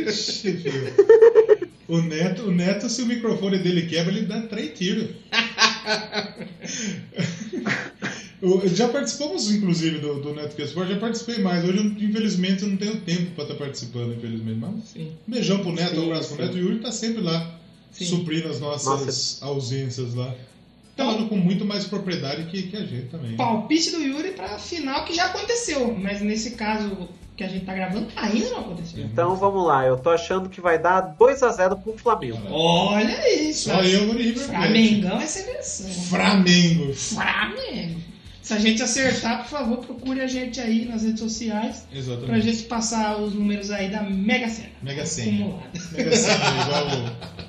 [0.08, 0.94] Ixi, filho.
[1.88, 5.10] O Neto, o Neto, se o microfone dele quebra, ele dá três tiros.
[8.76, 11.64] Já participamos, inclusive, do, do Neto Sport, já participei mais.
[11.66, 14.60] Hoje, eu, infelizmente, eu não tenho tempo para estar participando, infelizmente.
[14.60, 15.12] Mas Sim.
[15.28, 16.42] um beijão pro Neto, um Sim, abraço pro sim.
[16.44, 16.54] Neto.
[16.56, 17.60] O Yuri tá sempre lá,
[17.92, 18.06] Sim.
[18.06, 19.46] suprindo as nossas Nossa.
[19.46, 20.36] ausências lá.
[20.94, 23.32] Então- Falando com muito mais propriedade que, que a gente também.
[23.32, 23.38] né?
[23.38, 25.96] Palpite do Yuri pra final que já aconteceu.
[25.96, 29.06] Mas nesse caso que a gente tá gravando, ainda não aconteceu.
[29.06, 29.86] Então, vamos lá.
[29.86, 32.40] Eu tô achando que vai dar 2x0 pro Flamengo.
[32.50, 33.70] Olha isso.
[33.70, 34.60] Só eu no River Plate.
[34.60, 35.90] Flamengão é seleção.
[36.06, 36.94] Flamengo.
[36.96, 38.02] Flamengo.
[38.42, 42.46] Se a gente acertar, por favor, procure a gente aí nas redes sociais pra Exatamente.
[42.46, 44.70] gente passar os números aí da Mega Sena.
[44.82, 45.32] Mega Sena.
[45.32, 45.68] Acumulada.
[45.92, 46.88] Mega Sena, igual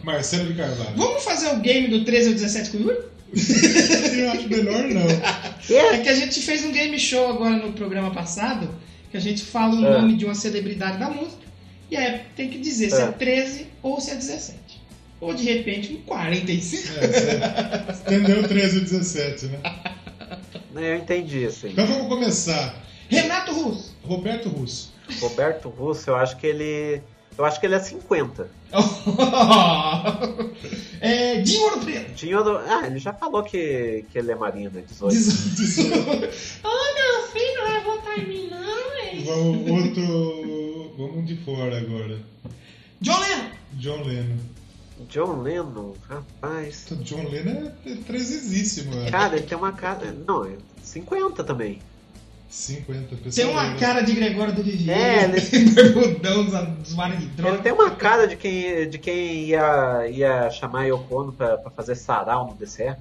[0.02, 0.96] o Marcelo de Carvalho.
[0.96, 2.98] Vamos fazer o game do 13 ao 17 com o Yuri?
[4.18, 5.76] Eu acho melhor não.
[5.76, 8.68] É que a gente fez um game show agora no programa passado,
[9.10, 10.00] que a gente fala o É.
[10.00, 11.42] nome de uma celebridade da música,
[11.90, 13.12] e aí tem que dizer se é É.
[13.12, 14.58] 13 ou se é 17.
[15.20, 16.88] Ou de repente um 45.
[16.98, 19.58] É, você entendeu 13 e 17, né?
[20.76, 21.70] Eu entendi, assim.
[21.70, 22.76] Então vamos começar.
[23.08, 23.96] Renato Russo.
[24.04, 24.92] Roberto Russo.
[25.20, 27.00] Roberto Russo, eu acho que ele.
[27.36, 28.48] Eu acho que ele é 50.
[31.00, 32.14] é, Dinho Ouro Preto.
[32.14, 32.42] Tinha.
[32.42, 34.82] do- Ah, ele já falou que, que ele é marinho, né?
[34.86, 35.16] 18.
[35.16, 38.97] Ô meu filho, não vai votar em mim não?
[39.28, 40.92] Vamos outro.
[40.96, 42.18] Vamos de fora agora.
[43.00, 43.50] John Lennon.
[43.74, 44.36] John Lennon.
[45.08, 46.86] John Lennon, rapaz.
[46.90, 49.10] Então, John Lennon é trezesíssimo, né?
[49.10, 50.12] Cara, ele tem uma cara.
[50.26, 51.78] Não, é 50 também.
[52.50, 53.34] 50 pessoas.
[53.36, 54.98] Tem uma cara de Gregório do Vivier.
[54.98, 56.46] É, Barbudão,
[56.82, 57.58] usuário de Ele droga.
[57.58, 61.94] tem uma cara de quem, de quem ia, ia chamar Yoko Ono pra, pra fazer
[61.94, 62.96] sarau no DCE.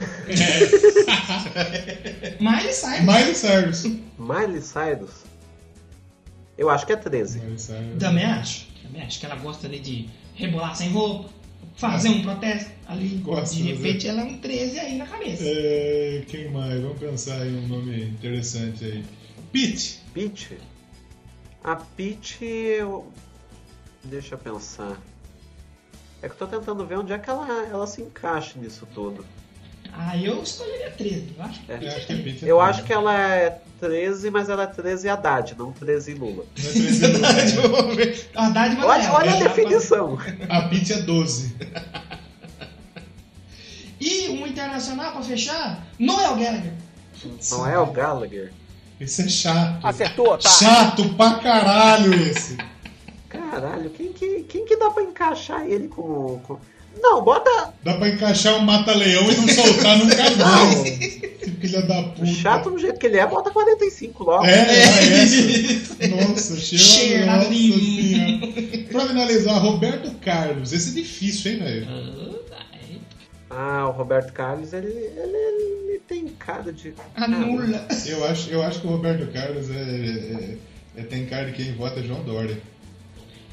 [2.40, 3.04] Miley Cyrus.
[3.04, 3.84] Miley Cyrus.
[4.18, 5.10] Miley Cyrus.
[6.56, 7.40] Eu acho que é 13.
[7.40, 7.98] Miley Cyrus.
[7.98, 8.66] Também acho.
[8.82, 11.30] Também acho que ela gosta ali de rebolar sem roupa,
[11.76, 13.08] fazer um protesto ali.
[13.18, 15.42] Gosta, de repente ela é um 13 aí na cabeça.
[15.46, 16.80] É, quem mais?
[16.80, 19.04] Vamos pensar em um nome interessante aí.
[19.52, 20.00] Pete.
[20.12, 20.52] Pitch.
[21.64, 23.10] A Peach, eu...
[24.04, 25.00] Deixa eu pensar.
[26.20, 29.24] É que eu tô tentando ver onde é que ela, ela se encaixa nisso tudo.
[29.92, 31.34] Ah, eu escolheria 13.
[31.36, 31.74] Eu acho que É.
[31.76, 32.60] Eu é Eu 13.
[32.60, 36.44] acho que ela é 13, mas ela é 13 Haddad, não 13 Lula.
[36.56, 38.30] Não é 13 não, Vamos ver.
[38.32, 39.14] Haddad vai Olha, ganhar.
[39.14, 40.18] olha a definição.
[40.48, 41.56] A Peach é 12.
[44.04, 46.72] E um internacional pra fechar, Noel Gallagher.
[47.52, 48.52] Não é o Gallagher.
[48.98, 49.86] Esse é chato.
[49.86, 50.48] Acertou, tá?
[50.48, 52.58] Chato pra caralho esse.
[53.28, 56.40] Caralho, quem que, quem que dá pra encaixar ele com.
[56.42, 56.58] com...
[57.00, 61.20] Não, bota Dá pra encaixar um mata-leão e não soltar nunca mais.
[61.60, 62.26] Filha da puta.
[62.26, 64.44] chato do jeito que ele é, bota 45 logo.
[64.44, 66.08] É, é essa.
[66.28, 67.26] Nossa, cheiro.
[67.26, 67.48] Nossa.
[68.90, 70.72] Pra finalizar, Roberto Carlos.
[70.72, 72.42] Esse é difícil, hein, velho?
[73.48, 75.36] Ah, o Roberto Carlos, ele, ele,
[75.90, 76.94] ele tem cara de.
[77.14, 77.86] Anula.
[78.06, 80.56] Eu acho, eu acho que o Roberto Carlos é, é-
[80.96, 82.58] é- tem cara de quem vota João Dória.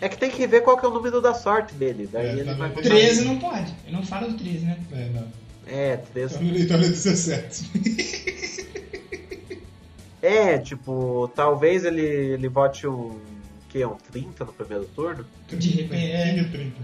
[0.02, 2.08] É que tem que ver qual que é o número da sorte dele.
[2.12, 3.74] Daí É, ele vai tem- botar- 13 não pode.
[3.86, 4.78] Eu não falo do 13, né?
[4.94, 5.28] É, não.
[5.68, 6.36] É, 13.
[6.36, 7.70] Então ele então ele é 17.
[10.22, 13.18] É, tipo, talvez ele, ele vote um.
[13.70, 13.86] que?
[13.86, 15.26] Um 30 no primeiro turno?
[15.48, 16.34] De repente, é.
[16.34, 16.76] Quem é 30?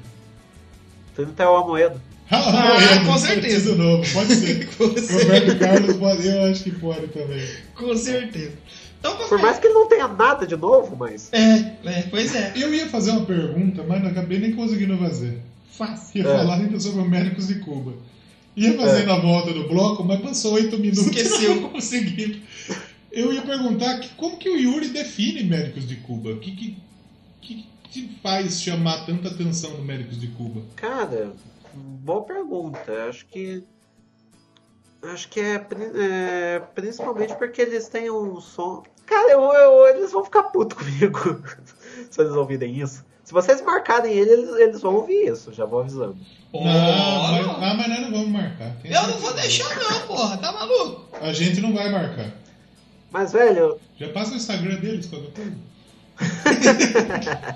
[1.16, 2.02] 30 é o Amoedo.
[2.32, 3.70] Ah, Amoedo, com certeza.
[3.70, 4.66] partido novo, pode ser.
[4.78, 5.24] Com certeza.
[5.24, 7.48] Roberto Carlos, pode, eu acho que pode também.
[7.76, 8.54] Com certeza.
[9.14, 11.32] Então, Por mais que ele não tenha nada de novo, mas.
[11.34, 12.54] É, é, pois é.
[12.56, 15.42] Eu ia fazer uma pergunta, mas não acabei nem conseguindo fazer.
[15.72, 16.22] Fácil.
[16.24, 16.38] Ia É.
[16.38, 17.94] falar ainda sobre o Médicos de Cuba.
[18.56, 19.06] Ia fazer É.
[19.06, 21.58] na volta do bloco, mas passou oito minutos Esqueceu.
[21.58, 22.42] e não consegui.
[23.12, 26.32] Eu ia perguntar que, como que o Yuri define Médicos de Cuba?
[26.32, 26.78] O que, que,
[27.42, 30.62] que te faz chamar tanta atenção no Médicos de Cuba?
[30.76, 31.34] Cara,
[31.74, 32.80] boa pergunta.
[33.10, 33.64] Acho que.
[35.04, 35.56] Acho que é,
[35.96, 38.84] é, principalmente porque eles têm um som.
[39.06, 41.42] Cara, eu, eu- eles vão ficar putos comigo
[42.10, 43.04] se eles ouvirem isso.
[43.24, 46.16] Se vocês marcarem ele, eles, eles vão ouvir isso, já vou avisando.
[46.54, 47.56] Não, mas, não.
[47.64, 48.76] ah, mas nós não vamos marcar.
[48.82, 50.38] Tem Eu não vou deixar não, porra.
[50.38, 51.10] Tá maluco?
[51.20, 52.32] A gente não vai marcar.
[53.12, 55.56] Mas, velho, Já passa o Instagram deles, qualquer coisa.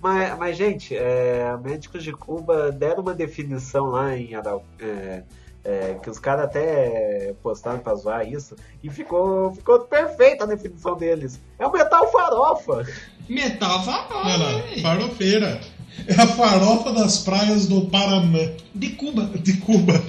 [0.00, 5.22] mas, mas gente, é, Médicos de Cuba deram uma definição lá em Arau, é,
[5.64, 10.96] é, que os caras até postaram pra zoar isso, e ficou, ficou perfeita a definição
[10.96, 11.40] deles.
[11.58, 12.86] É o metal farofa.
[13.28, 14.82] Metal farofa, Olha lá, velho.
[14.82, 15.60] farofeira.
[16.06, 18.38] É a farofa das praias do Paraná.
[18.74, 19.26] De Cuba.
[19.38, 20.02] De Cuba.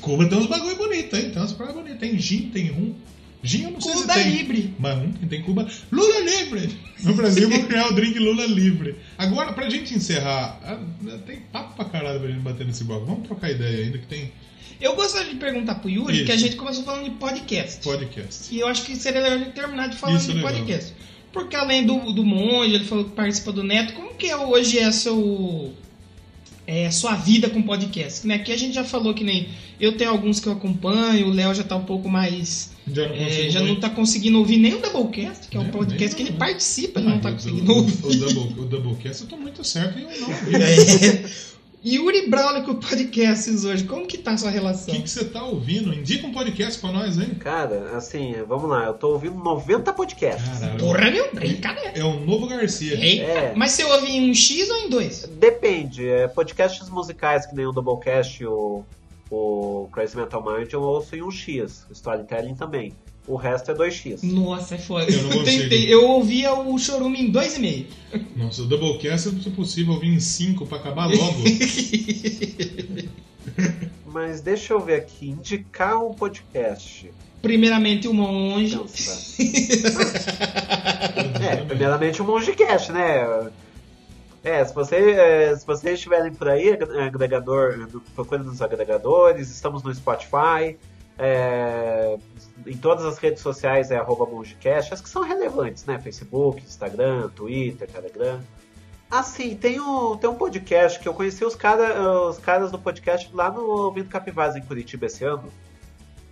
[0.00, 1.30] Cuba tem uns bagulho bonito, hein?
[1.30, 1.98] Tem umas praias bonitas.
[1.98, 2.94] Tem gin, tem rum.
[3.42, 4.30] Gin eu não sei Cuba se tem.
[4.30, 4.74] Libre.
[4.78, 5.66] Mas rum tem Cuba.
[5.90, 6.78] Lula livre!
[7.02, 8.96] No Brasil vou criar o drink Lula livre.
[9.16, 10.78] Agora, pra gente encerrar, ah,
[11.26, 13.06] tem papo pra caralho pra gente bater nesse bloco.
[13.06, 14.32] Vamos trocar ideia ainda que tem
[14.82, 16.24] Eu gostaria de perguntar pro Yuri, Isso.
[16.26, 17.80] que a gente começou falando de podcast.
[17.84, 18.52] podcast.
[18.54, 20.52] E eu acho que seria legal a gente terminar de falar Isso é de legal.
[20.52, 20.92] podcast.
[21.32, 24.78] Porque além do, do Monge, ele falou que participa do Neto, como que é hoje
[24.80, 25.72] é seu.
[26.66, 28.26] É, sua vida com podcast?
[28.26, 28.34] Né?
[28.36, 29.48] Aqui a gente já falou que nem.
[29.80, 32.70] Eu tenho alguns que eu acompanho, o Léo já tá um pouco mais.
[32.92, 35.72] Já não é, já não tá conseguindo ouvir nem o Doublecast, que é um Nem-
[35.72, 38.06] podcast que ele participa, ele não tá Ah, conseguindo o, ouvir.
[38.06, 40.54] o, double, o Doublecast eu tô muito certo em eu não ouvir.
[40.60, 41.24] É.
[41.84, 42.28] Yuri
[42.64, 44.94] com podcasts hoje, como que tá a sua O relação?
[44.94, 45.92] que que você tá ouvindo?
[45.92, 47.34] Indica um podcast pra nós, hein?
[47.40, 50.60] Cara, assim, vamos lá, eu tô ouvindo 90 podcasts.
[50.60, 50.78] Caralho.
[50.78, 51.92] Porra, meu, brincadeira.
[51.98, 52.94] É o novo Garcia.
[52.94, 53.52] Eita, É.
[53.56, 55.28] mas você ouve em um X ou em dois?
[55.38, 58.84] Depende, é, podcasts musicais que nem o Doublecast e o,
[59.28, 62.92] o Crazy Metal Mind eu ouço em um X, Storytelling também.
[63.26, 64.22] O resto é 2x.
[64.24, 65.10] Nossa, é foda.
[65.10, 65.62] Eu não consigo.
[65.62, 65.92] tentei.
[65.92, 67.86] Eu ouvia o Chorume em dois e meio.
[68.36, 71.38] Nossa, o Doublecast, se possível, ouvir em 5 pra acabar logo.
[74.06, 77.10] Mas deixa eu ver aqui, indicar um podcast.
[77.40, 78.76] Primeiramente o Monge.
[78.76, 79.42] Pensa.
[81.42, 83.50] É, primeiramente o Mongecast, né?
[84.44, 89.94] É, se, você, é, se vocês estiverem por aí, agregador, procure nos agregadores, estamos no
[89.94, 90.76] Spotify,
[91.22, 92.18] é,
[92.66, 95.98] em todas as redes sociais é arroba Mongecast, as que são relevantes, né?
[96.00, 98.40] Facebook, Instagram, Twitter, Telegram.
[99.08, 103.30] Assim, tem um, tem um podcast que eu conheci os, cara, os caras do podcast
[103.32, 105.52] lá no Ouvindo Capivaz em Curitiba esse ano.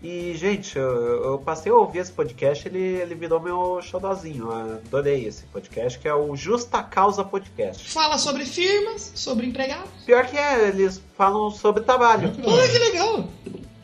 [0.03, 4.51] E, gente, eu, eu passei a ouvir esse podcast, ele, ele virou meu xodózinho.
[4.51, 7.91] Eu Adorei esse podcast, que é o Justa Causa Podcast.
[7.91, 9.91] Fala sobre firmas, sobre empregados.
[10.07, 12.33] Pior que é, eles falam sobre trabalho.
[12.43, 12.69] Hora.
[12.69, 13.29] que legal.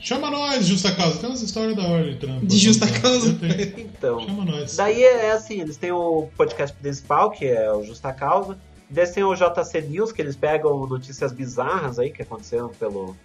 [0.07, 1.19] Chama nós, Justa Causa.
[1.19, 2.47] Tem umas histórias da hora de trampo.
[2.47, 3.37] De justa causa.
[3.77, 4.77] Então, Chama nós.
[4.77, 8.57] daí é assim, eles têm o podcast principal, que é o Justa Causa.
[8.89, 13.17] Eles têm o JC News, que eles pegam notícias bizarras aí que aconteceram pelo,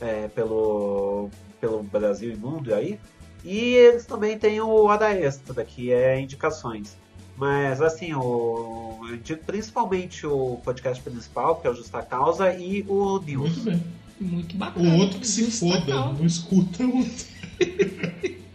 [0.00, 1.28] é, pelo,
[1.60, 3.00] pelo Brasil e mundo aí.
[3.44, 6.96] E eles também têm o Hora Extra, que é indicações.
[7.36, 12.84] Mas assim, o, eu digo principalmente o podcast principal, que é o Justa Causa, e
[12.86, 13.56] o News.
[13.56, 14.05] Muito bem.
[14.20, 14.94] Muito O bacana.
[14.96, 17.26] outro que se foda, não escuta o outro.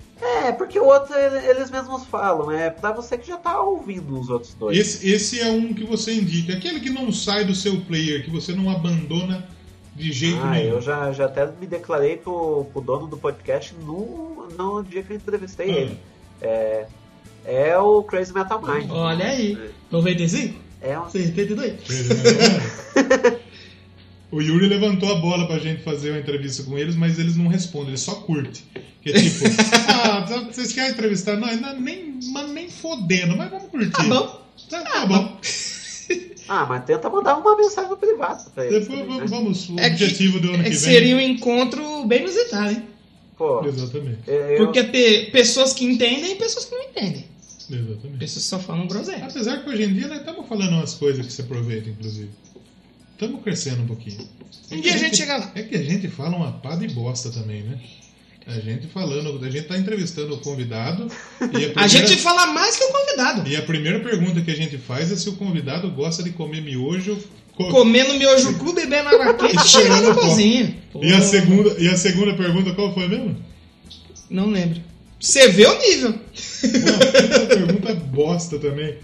[0.44, 4.20] É, porque o outro ele- eles mesmos falam, é pra você que já tá ouvindo
[4.20, 4.78] os outros dois.
[4.78, 6.54] Esse, esse é um que você indica.
[6.54, 9.48] Aquele que não sai do seu player, que você não abandona
[9.96, 10.74] de jeito Ah, nenhum.
[10.76, 15.14] eu já, já até me declarei pro, pro dono do podcast no, no dia que
[15.14, 15.74] eu entrevistei Ah.
[15.80, 15.98] ele.
[16.42, 16.86] É,
[17.46, 18.90] é o Crazy Metal Mind.
[18.92, 19.58] Olha aí.
[19.90, 20.56] 95?
[20.82, 21.74] É um 72?
[24.32, 27.48] O Yuri levantou a bola pra gente fazer uma entrevista com eles, mas eles não
[27.48, 28.62] respondem, eles só curtem.
[29.02, 29.46] Que é tipo,
[29.90, 31.36] ah, tá- vocês querem entrevistar?
[31.38, 33.92] Não, não, nem, mas nem fodendo, mas vamos curtir.
[33.92, 34.42] Tá bom.
[34.70, 35.38] Tá, tá bom.
[36.48, 38.86] Ah, mas tenta mandar uma mensagem no privado pra eles.
[38.86, 39.76] Depois também, vamos, né?
[39.84, 40.80] o É que- objetivo do ano É que que vem.
[40.94, 42.84] seria um encontro bem inusitado, hein?
[43.38, 44.18] Pô, Exatamente.
[44.28, 47.26] eu- Porque ter pessoas que entendem e pessoas que não entendem.
[47.70, 48.18] Exatamente.
[48.20, 49.24] Pessoas que só falam groselha.
[49.28, 52.30] Apesar que hoje em dia nós estamos falando umas coisas que se aproveitam, inclusive.
[53.22, 54.28] Estamos crescendo um pouquinho.
[54.72, 55.52] É Um dia a gente chega lá.
[55.54, 57.78] É que a gente fala uma pá de bosta também, né?
[58.48, 61.08] A gente falando, a gente tá entrevistando o convidado
[61.40, 63.48] a, primeira, A gente fala mais que o convidado.
[63.48, 66.62] e a primeira pergunta que a gente faz é se o convidado gosta de comer
[66.64, 67.16] miojo.
[67.56, 70.22] co- Comendo miojo cru, bebendo água quente e chegando no Pô.
[70.22, 70.76] cozinho.
[71.04, 73.38] E a segunda, e a segunda pergunta qual foi mesmo?
[74.32, 74.82] Não lembro.
[75.20, 76.10] Você vê o nível.
[76.10, 78.96] Uma puta pergunta bosta também.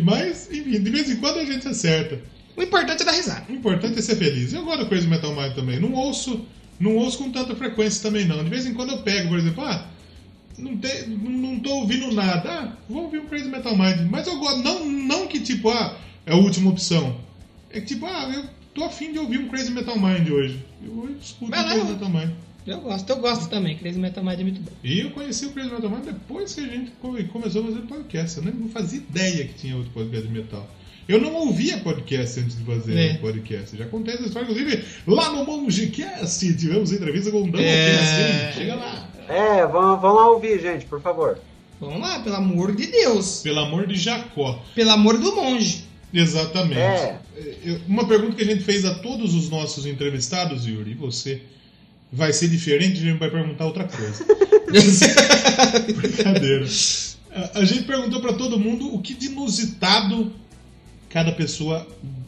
[0.00, 2.20] Mas, enfim, de vez em quando a gente acerta.
[2.56, 3.44] O importante é dar risada.
[3.48, 4.52] O importante é ser feliz.
[4.52, 5.78] Eu gosto do Crazy Metal Mind também.
[5.78, 6.44] Não ouço,
[6.80, 8.42] não ouço com tanta frequência também não.
[8.42, 9.86] De vez em quando eu pego, por exemplo, ah,
[10.58, 12.48] não, te, não, tô ouvindo nada.
[12.50, 14.10] Ah, vou ouvir um Crazy Metal Mind.
[14.10, 17.20] Mas eu gosto, não, não que tipo, ah, é a última opção.
[17.70, 20.64] É que tipo, ah, eu tô afim de ouvir um Crazy Metal Mind hoje.
[20.82, 21.92] Eu escuto Vai um lá, Crazy.
[21.92, 22.30] Metal Mind.
[22.66, 23.76] Eu gosto, eu gosto também.
[23.76, 24.72] Crazy Metal Mind é muito bom.
[24.82, 27.80] E eu conheci o Crazy Metal Mind depois que a gente come- começou a fazer
[27.82, 28.38] podcast.
[28.38, 30.68] Eu nem- não fazia ideia que tinha outro podcast de metal.
[31.08, 33.14] Eu não ouvia podcast antes de fazer É.
[33.14, 33.76] podcast.
[33.76, 38.52] Já contei essa história, inclusive, lá no Mongecast tivemos entrevista com o Douglas É.
[38.56, 39.08] Chega lá.
[39.28, 41.38] É, vão, vão lá ouvir, gente, por favor.
[41.80, 43.40] Vamos lá, pelo amor de Deus.
[43.42, 44.62] Pelo amor de Jacó.
[44.74, 45.84] Pelo amor do monge.
[46.12, 46.78] Exatamente.
[46.80, 47.18] É.
[47.64, 51.42] Eu- Uma pergunta que a gente fez a todos os nossos entrevistados, Yuri, e você,
[52.10, 54.24] vai ser diferente, a gente vai perguntar outra coisa.
[55.94, 56.66] Brincadeira.
[57.54, 60.32] A- gente perguntou pra todo mundo o que de inusitado
[61.08, 61.86] cada pessoa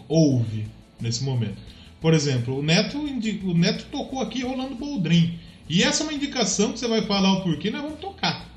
[0.08, 0.66] ouve
[1.00, 1.56] nesse momento.
[2.00, 5.38] Por exemplo, o Neto, o Neto tocou aqui rolando Boldrin.
[5.68, 8.48] E essa é uma indicação que você vai falar o porquê, nós vamos tocar.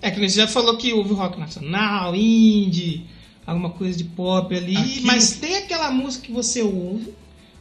[0.00, 3.04] É que você já falou que houve rock nacional, indie,
[3.46, 7.12] alguma coisa de pop ali, Aquilo- mas tem aquela música que você ouve,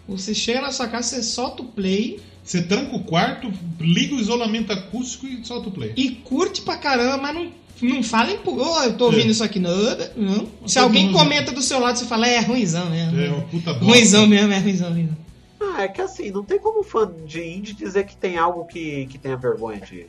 [0.08, 4.20] você chega na sua casa, você solta o play Você tranca o quarto, liga o
[4.20, 5.94] isolamento acústico e solta o play.
[5.96, 7.52] e curte pra caramba, mas não,
[7.96, 9.32] não fala em Ô, eu tô ouvindo É.
[9.32, 9.72] isso aqui, não.
[10.16, 10.48] não.
[10.68, 13.20] Se alguém comenta do seu lado, você fala, é ruimzão mesmo.
[13.20, 13.86] É uma puta bosta.
[13.86, 15.18] Ruimzão mesmo, é ruimzão mesmo.
[15.62, 19.06] Ah, é que assim, não tem como fã de indie dizer que tem algo que,
[19.08, 20.06] que tenha vergonha de.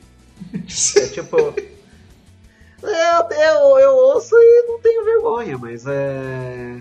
[0.97, 1.37] É tipo.
[2.89, 6.79] Eu, eu, eu ouço e não tenho vergonha, mas é.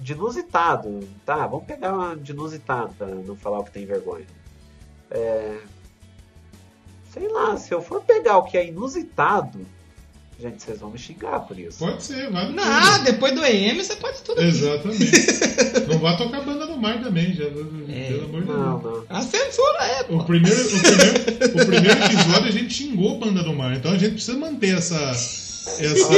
[0.00, 1.00] De inusitado.
[1.24, 4.26] Tá, vamos pegar uma de inusitado pra não falar o que tem vergonha.
[5.10, 5.56] É.
[7.12, 9.58] Sei lá, se eu for pegar o que é inusitado.
[10.38, 11.78] Gente, vocês vão me xingar por isso.
[11.78, 13.04] Pode ser, vale Não, tudo.
[13.04, 14.42] depois do EM você pode tudo.
[14.42, 15.10] Exatamente.
[15.88, 19.04] não vai tocar banda no mar também, já, É, pelo amor de Não, Deus.
[19.08, 19.16] não.
[19.16, 20.16] A censura é, pô.
[20.16, 23.96] O primeiro, o, primeiro, o primeiro episódio a gente xingou Banda do Mar, então a
[23.96, 25.14] gente precisa manter essa,
[25.66, 26.14] essa,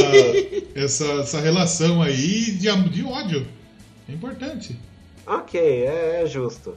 [0.74, 3.46] essa, essa relação aí de, de ódio.
[4.08, 4.78] É importante.
[5.26, 6.74] Ok, é, é justo.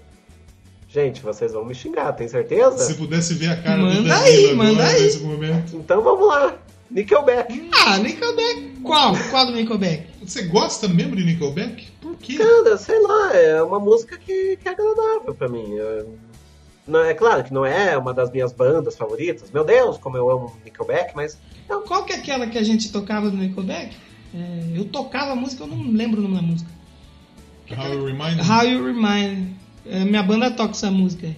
[0.90, 2.78] Gente, vocês vão me xingar, tem certeza?
[2.80, 5.02] Se pudesse ver a cara do Manda Danilo aí, agora manda aí.
[5.04, 5.76] nesse momento.
[5.78, 6.58] Então vamos lá.
[6.90, 7.70] Nickelback.
[7.86, 8.82] Ah, Nickelback.
[8.84, 9.14] Qual?
[9.30, 10.08] Qual do Nickelback?
[10.22, 11.88] Você gosta mesmo de Nickelback?
[12.02, 12.38] Por quê?
[12.38, 15.80] Cara, sei lá, é uma música que, que é agradável pra mim.
[15.80, 16.06] É,
[16.86, 19.50] não, é claro que não é uma das minhas bandas favoritas.
[19.52, 21.38] Meu Deus, como eu amo Nickelback, mas
[21.72, 23.96] Então, qual que é aquela que a gente tocava do Nickelback?
[24.36, 26.70] É, eu tocava a música, eu não lembro o nome da música.
[27.72, 28.42] How you remind me?
[28.42, 29.48] How You Remind.
[29.86, 31.36] É, minha banda toca essa música aí.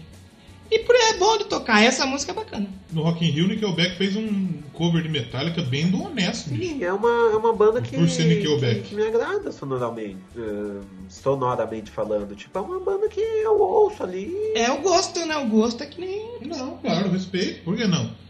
[0.72, 2.68] E por é bom de tocar, essa música é bacana.
[2.92, 6.64] No Rock in Rio, Nickelback fez um cover de Metallica bem do honesto, bicho.
[6.64, 8.82] sim, é uma, é uma banda que, Por ser Nickelback.
[8.82, 10.18] que, que me agrada sonoramente.
[10.36, 12.36] eh, sonoramente falando.
[12.36, 14.34] Tipo, é uma banda que eu ouço ali.
[14.56, 15.38] É o gosto, né?
[15.38, 16.40] O gosto é que nem.
[16.42, 17.64] Não, claro, respeito.
[17.64, 18.23] Por que não?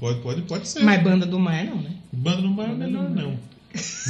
[0.00, 0.82] Pode, pode, pode ser.
[0.82, 1.90] Mas banda do mar não, né?
[2.12, 3.38] Banda no mar é melhor não.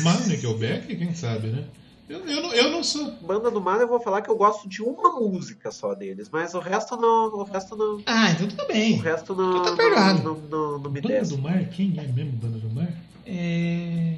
[0.03, 1.65] Mas Nickelback, quem sabe, né?
[2.09, 3.13] Eu, eu, não, eu não sou.
[3.23, 6.53] Banda do Mar, eu vou falar que eu gosto de uma música só deles, mas
[6.53, 7.29] o resto não.
[7.35, 8.03] O resto não.
[8.05, 8.99] Ah, então tudo O bem.
[8.99, 9.63] resto não.
[9.63, 10.23] Tu tá perdoado.
[10.23, 11.35] Não, não, não me Banda desce.
[11.35, 11.65] do mar?
[11.71, 12.93] Quem é mesmo Banda do mar?
[13.27, 14.17] É.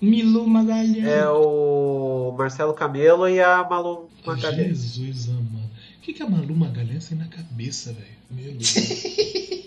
[0.00, 1.04] Milu Magalhães.
[1.04, 4.94] É o Marcelo Camelo e a Malu Magalhães.
[4.94, 5.68] Jesus amado.
[5.98, 8.06] O que, que a Malu Magalhães tem na cabeça, velho?
[8.30, 8.74] Meu Deus.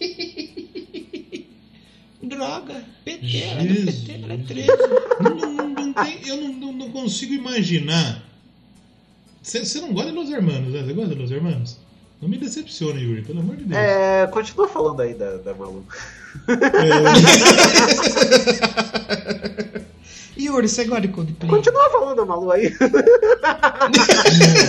[2.36, 2.84] Droga.
[3.06, 3.96] PT, é do Jesus.
[4.02, 4.68] PT, ela é 13.
[5.22, 8.24] Não, não, não, não tem- eu não, não, não consigo imaginar.
[9.44, 10.84] Você não gosta de Los Hermanos, né?
[10.84, 11.78] Você gosta de Los Hermanos?
[12.22, 13.80] Não me decepcione, Yuri, pelo amor de Deus.
[13.82, 15.84] É, continua falando aí da, da Malu.
[20.38, 21.50] Yuri, você gosta de Coldplay?
[21.50, 22.72] Continua falando da Malu aí.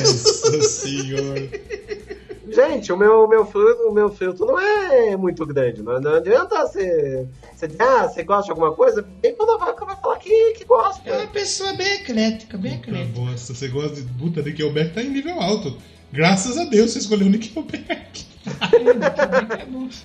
[0.03, 1.43] Nossa senhora.
[2.53, 5.83] Gente, o meu, meu, filtro, o meu filtro não é muito grande.
[5.83, 9.03] Não, não adianta você, você dizer, ah, você gosta de alguma coisa?
[9.21, 11.09] Bem quando vai, vai falar que, que gosta.
[11.09, 13.21] É uma pessoa bem eclética, bem Puta eclética.
[13.21, 14.03] bosta, você gosta de.
[14.19, 15.77] Puta, Nickelback tá em nível alto.
[16.13, 18.32] Graças a Deus você escolheu Nickelback.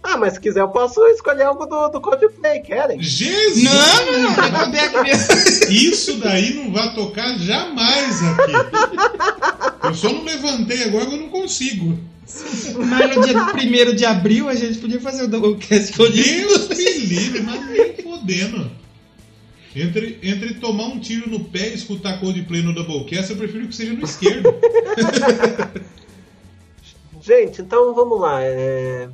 [0.04, 3.02] Ah, mas se quiser eu posso escolher algo do, do Coldplay, querem?
[3.02, 3.64] Jesus!
[3.64, 4.68] Não.
[5.70, 8.52] Isso daí não vai tocar jamais aqui.
[9.84, 11.98] Eu só não levantei agora, eu não consigo.
[12.86, 17.42] Mas no dia 1 de abril a gente podia fazer o Doublecast Deus me livre,
[17.42, 18.70] mas nem fodendo.
[19.76, 23.76] Entre, entre tomar um tiro no pé e escutar Coldplay no Doublecast, eu prefiro que
[23.76, 24.54] seja no esquerdo.
[27.28, 28.42] Gente, então vamos lá.
[28.42, 29.10] É...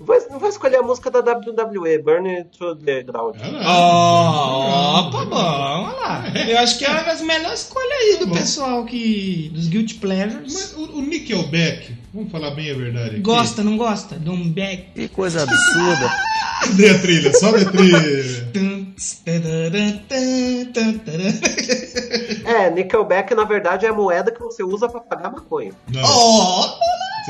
[0.00, 3.36] Vou, vou escolher a música da WWE, Burn to the Ground.
[3.62, 6.24] Ó, tá bom, olha lá.
[6.48, 9.50] Eu acho que é uma das melhores escolhas aí do pessoal que.
[9.54, 10.54] dos Guilty Pleasures.
[10.54, 13.20] Mas o, o Nickelback, vamos falar bem a verdade aqui.
[13.20, 14.18] Gosta, não gosta?
[14.18, 14.92] De um back.
[14.94, 16.10] Que coisa absurda.
[16.76, 17.98] Dê a trilha, sobe a trilha.
[22.46, 25.72] É, Nickelback na verdade é a moeda que você usa pra pagar maconha.
[25.92, 26.78] Não, Ó,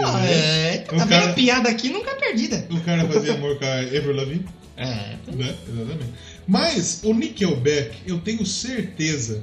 [0.03, 0.79] você é, vê?
[0.79, 1.01] tá o?
[1.01, 2.67] A cara, piada aqui nunca é perdida.
[2.71, 4.45] o cara fazia amor com a Avril Lavigne.
[4.77, 5.17] É.
[5.33, 5.55] Né?
[5.69, 6.13] Exatamente.
[6.47, 9.43] Mas o Nickelback, eu tenho certeza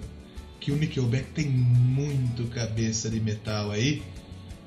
[0.60, 4.02] que o Nickelback tem muito cabeça de metal aí.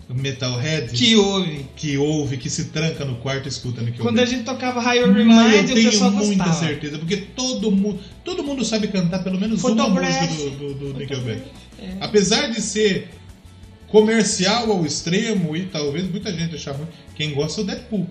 [0.08, 1.66] Metalhead Que houve.
[1.74, 4.02] que ouve, que se tranca no quarto e escuta Nickelback.
[4.02, 6.66] Quando a gente tocava Higher Remind, eu o tenho pessoal muita gostava.
[6.66, 10.98] certeza, porque todo mundo, todo mundo sabe cantar pelo menos uma música do, do, do
[10.98, 11.42] Nickelback.
[11.80, 11.96] É.
[12.00, 13.08] Apesar de ser
[13.88, 18.06] comercial ao extremo e talvez muita gente achar ruim, quem gosta é o Deadpool.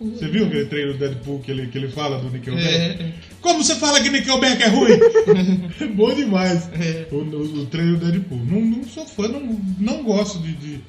[0.00, 2.66] Você viu aquele trailer do Deadpool que ele, que ele fala do Nickelback?
[2.66, 3.12] É.
[3.40, 4.92] Como você fala que Nickelback é ruim?
[5.80, 6.68] é bom demais.
[6.72, 7.06] É.
[7.12, 8.44] O, o, o trailer do Deadpool.
[8.44, 10.80] Não, não sou fã, não, não gosto de, de,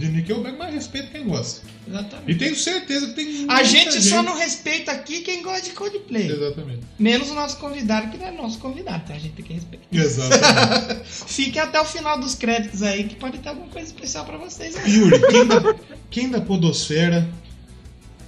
[0.00, 1.62] de Nickelback, mas respeito quem gosta.
[1.86, 2.38] E Exatamente.
[2.38, 6.26] tenho certeza que tem A muita gente só não respeita aqui quem gosta de Coldplay.
[6.30, 6.80] Exatamente.
[6.98, 9.86] Menos o nosso convidado, que não é nosso convidado, então a gente tem que respeitar.
[9.92, 11.00] Exatamente.
[11.28, 14.76] Fique até o final dos créditos aí, que pode ter alguma coisa especial pra vocês
[14.76, 14.90] aí.
[14.92, 15.74] Yuri, quem da,
[16.10, 17.28] quem da podosfera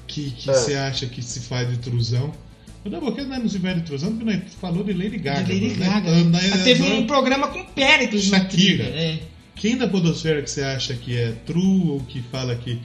[0.06, 0.54] que que É.
[0.54, 2.32] você acha que se faz de trusão?
[2.84, 5.44] O Doublecast não é não se faz de trusão porque nós falou de Lady Gaga.
[5.44, 5.86] De Lady né?
[5.86, 6.10] Gaga.
[6.24, 8.24] Nós- Ah, Teve nós- um programa com Péricles.
[8.24, 8.84] Shakira.
[8.84, 9.18] trilha, É.
[9.62, 12.80] Quem da podosfera que você acha que é true ou que fala que,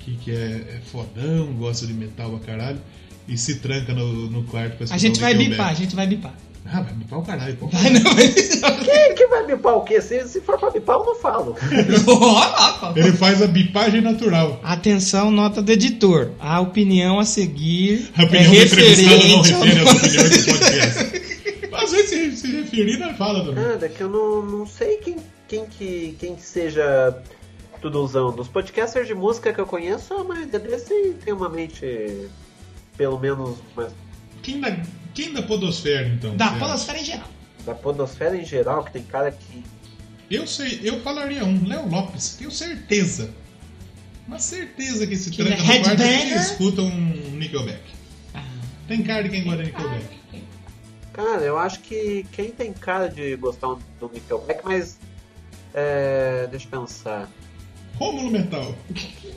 [0.00, 2.80] que, que é, é fodão, gosta de metal pra caralho
[3.28, 5.50] e se tranca no, no quarto pra A escutar gente o vai Nickelback?
[5.56, 6.34] bipar, a gente vai bipar.
[6.64, 7.68] Ah, vai bipar o caralho, pô.
[7.68, 10.00] Vai não, vai Quem que vai bipar o quê?
[10.02, 11.54] Se, se for pra bipar, eu não falo.
[12.96, 14.58] Ele faz a bipagem natural.
[14.64, 16.32] Atenção, nota do editor.
[16.40, 19.96] A opinião a seguir A opinião é do entrevistado não referente ao refere às nosso-
[20.06, 21.26] opiniões do podcast.
[21.84, 23.62] Às vezes se, se referir, nós fala também.
[23.64, 25.14] Nada, que eu não, não sei quem,
[25.48, 27.22] quem, que, quem que seja
[27.80, 28.34] tuduzão.
[28.34, 30.84] Dos podcasters de música que eu conheço, a maioria deles
[31.24, 32.28] tem, uma mente,
[32.96, 33.92] pelo menos, mais,
[34.42, 34.82] Quem da,
[35.14, 36.36] quem da podosfera, então?
[36.36, 37.28] Da você polosfera em geral.
[37.64, 39.62] da podosfera em geral, que tem cara que...
[40.30, 43.32] Eu sei, eu falaria um, Léo Lopes, tenho certeza.
[44.26, 46.90] Uma certeza que esse Que tranca é no quarto e escuta um
[47.36, 47.80] Nickelback.
[48.34, 48.42] Ah.
[48.88, 50.16] Tem cara de quem gosta de Nickelback.
[51.12, 54.98] Cara, eu acho que quem tem cara de gostar do Nickelback, mas...
[55.76, 57.28] É, deixa eu pensar.
[57.96, 58.74] Rômulo Metal.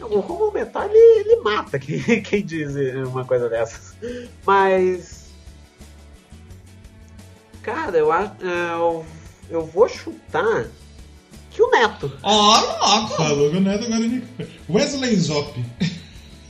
[0.02, 2.76] O Romulo Metal, ele, ele mata quem, quem diz
[3.06, 3.94] uma coisa dessas.
[4.46, 5.28] Mas...
[7.62, 8.34] Cara, eu acho...
[8.42, 9.06] Eu,
[9.50, 10.68] eu vou chutar
[11.52, 12.18] que o Neto.
[12.24, 13.18] Ó, louco!
[13.18, 14.60] Falou que o Neto Nickelback.
[14.70, 15.66] Wesley Zop.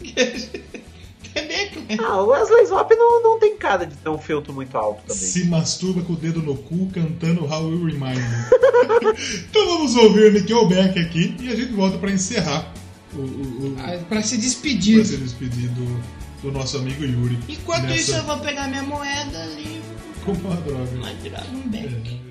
[1.35, 1.79] Rebeca.
[2.03, 5.21] Ah, o Wesley Zop não, não tem cara de ter um filtro muito alto também.
[5.21, 9.13] Se masturba com o dedo no cu cantando How You Remind Me.
[9.49, 12.71] então vamos ouvir o Nickelback aqui e a gente volta pra encerrar
[13.13, 14.95] o, o, o, Ah, Pra se despedir.
[14.97, 16.01] pra se despedir do,
[16.43, 17.39] do nosso amigo Yuri.
[17.47, 19.81] Enquanto nessa- isso, eu vou pegar minha moeda ali
[20.25, 20.89] Com uma droga.
[20.93, 22.21] e vai virar um beck.
[22.25, 22.28] É.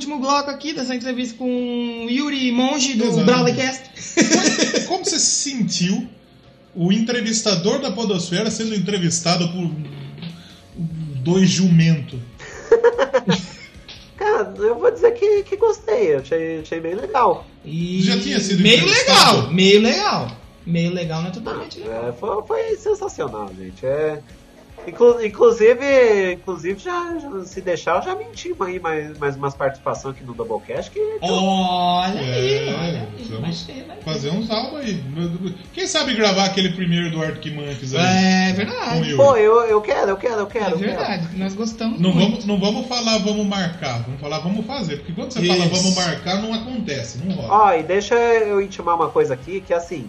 [0.00, 3.26] último bloco aqui dessa entrevista com Yuri Monge do Exato.
[3.26, 3.90] Brawlercast.
[4.88, 6.08] Como você se sentiu
[6.74, 9.70] o entrevistador da Podosfera sendo entrevistado por
[11.22, 12.18] dois jumentos?
[14.16, 17.46] Cara, eu vou dizer que, que gostei, eu achei, achei bem legal.
[17.62, 19.36] E Já tinha sido meio entrevistado?
[19.36, 20.36] legal, meio legal.
[20.66, 22.08] Meio legal, não é totalmente legal.
[22.08, 23.84] É, foi, foi sensacional, gente.
[23.84, 24.22] É,
[24.86, 30.14] inclu- inclusive, inclusive já, já- se deixar, eu já menti aí mais, mais umas participações
[30.14, 34.00] aqui no Doublecast que Olha aí, É, olha aí.
[34.04, 35.02] Fazer uns álbuns aí.
[35.74, 38.50] Quem sabe gravar aquele primeiro do Monkeys aí?
[38.50, 39.14] É verdade.
[39.14, 40.64] Pô, eu, eu quero, eu quero, eu É quero.
[40.78, 40.78] quero.
[40.78, 42.30] verdade, nós gostamos Não muito.
[42.30, 44.96] vamos, não vamos falar vamos marcar, vamos falar vamos fazer.
[44.98, 45.48] Porque quando você Isso.
[45.52, 47.64] fala vamos marcar, não acontece, não rola.
[47.66, 50.08] Ó, e deixa eu intimar uma coisa aqui, que assim,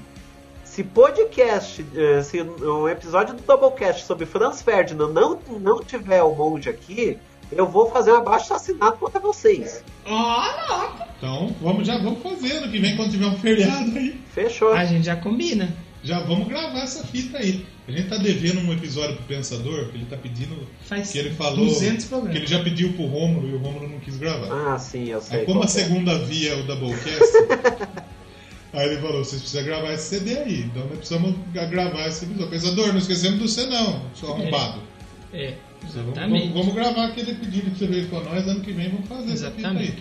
[0.71, 1.85] se podcast,
[2.23, 7.17] se um episódio do Doublecast sobre Franz Ferdinand não, não tiver o monge aqui,
[7.51, 9.83] eu vou fazer um abaixo assinado contra vocês.
[10.05, 14.17] Ó, Então, vamos, já vamos fazer ano que vem quando tiver um feriado aí.
[14.33, 14.71] Fechou.
[14.71, 15.75] A gente já combina.
[16.05, 17.65] Já vamos gravar essa fita aí.
[17.85, 20.55] A gente tá devendo um episódio pro Pensador, que ele tá pedindo.
[20.83, 21.65] Faz Que ele falou.
[21.65, 24.47] 200 Que ele já pediu pro Rômulo e o Rômulo não quis gravar.
[24.49, 25.41] Ah, sim, eu sei.
[25.41, 25.67] Aí como a é.
[25.67, 27.33] segunda via é o Doublecast,
[28.73, 32.25] aí ele falou, vocês precisam gravar esse CD aí, então nós precisamos gra- gravar esse
[32.25, 32.49] episódio.
[32.49, 34.81] Pensador, não esquecemos do você não, seu arrombado.
[35.33, 36.53] É, Vamos, vamos, exatamente.
[36.53, 39.49] vamos gravar aquele pedido que você veio com nós, ano que vem vamos fazer essa
[39.51, 39.91] fita Exatamente.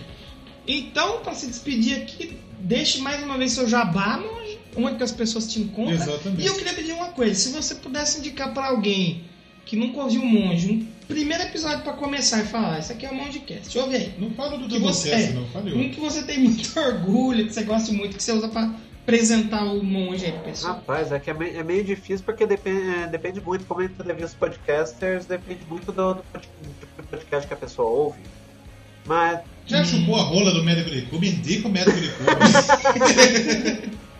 [0.67, 0.77] aí.
[0.79, 5.11] Então, para se despedir aqui, deixe mais uma vez seu jabá, monge, onde que as
[5.11, 5.95] pessoas te encontram.
[5.95, 6.43] Exatamente.
[6.43, 9.23] E eu queria pedir uma coisa: se você pudesse indicar para alguém
[9.65, 13.09] que nunca ouviu o Monge, um primeiro episódio para começar e falar, isso aqui é
[13.11, 14.13] o Mongecast, ouve aí.
[14.17, 17.47] Não fala do Que você, Doublecast é, não, fale um que você tem muito orgulho,
[17.47, 18.73] que você gosta muito, que você usa para
[19.03, 20.75] apresentar o Monge aí pro pessoal.
[20.75, 24.27] Rapaz, é que é meio, é meio difícil porque depende, é, depende muito, como entrevista
[24.27, 28.19] os podcasters, depende muito do, do podcast que a pessoa ouve.
[29.05, 31.25] Mas Já chupou a rola do médico de Cuba?
[31.25, 32.31] Indica o médico de Cuba.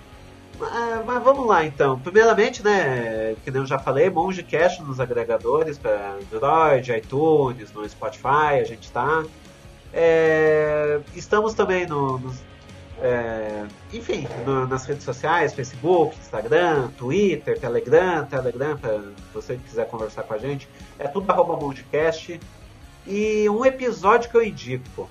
[0.61, 1.99] Ah, mas vamos lá então.
[1.99, 8.63] Primeiramente, né, que eu já falei, MongeCast nos agregadores para Android, iTunes, no Spotify, a
[8.63, 9.23] gente tá.
[9.93, 12.41] É, estamos também no, nos,
[13.01, 19.01] é, enfim, no- nas redes sociais, Facebook, Instagram, Twitter, Telegram, Telegram, para
[19.33, 20.69] você que quiser conversar com a gente,
[20.99, 22.39] é tudo arroba MongeCast.
[23.07, 25.09] E um episódio que eu indico.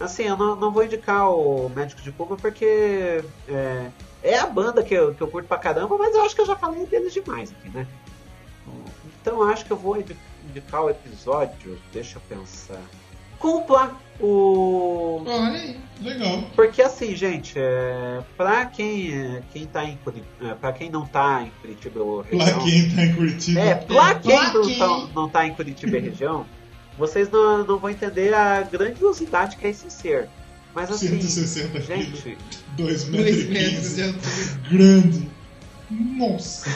[0.00, 3.86] Assim, eu não, não vou indicar o Médico de Cuba porque é,
[4.22, 6.46] é a banda que eu, que eu curto pra caramba, mas eu acho que eu
[6.46, 7.86] já falei deles demais aqui, né?
[9.20, 10.16] Então eu acho que eu vou indi-
[10.48, 12.80] indicar o episódio, deixa eu pensar.
[13.38, 15.22] Cumpla o.
[15.26, 15.80] Olha aí.
[16.00, 16.42] Legal.
[16.54, 21.42] Porque assim, gente, é, pra quem, é, quem tá em Curitiba, pra quem não tá
[21.42, 23.60] em Curitiba ou Pra região, quem tá em Curitiba.
[23.60, 26.46] é, pra quem pra não, quem- tá, não tá em Curitiba e região,
[26.98, 30.28] vocês não, não vão entender a grandiosidade que é esse ser.
[30.74, 32.38] Mas assim, 160 quilos, gente,
[32.76, 34.02] 2 Dois metros e metros de 15.
[34.02, 34.68] altura.
[34.70, 35.30] Grande.
[35.90, 36.70] Nossa.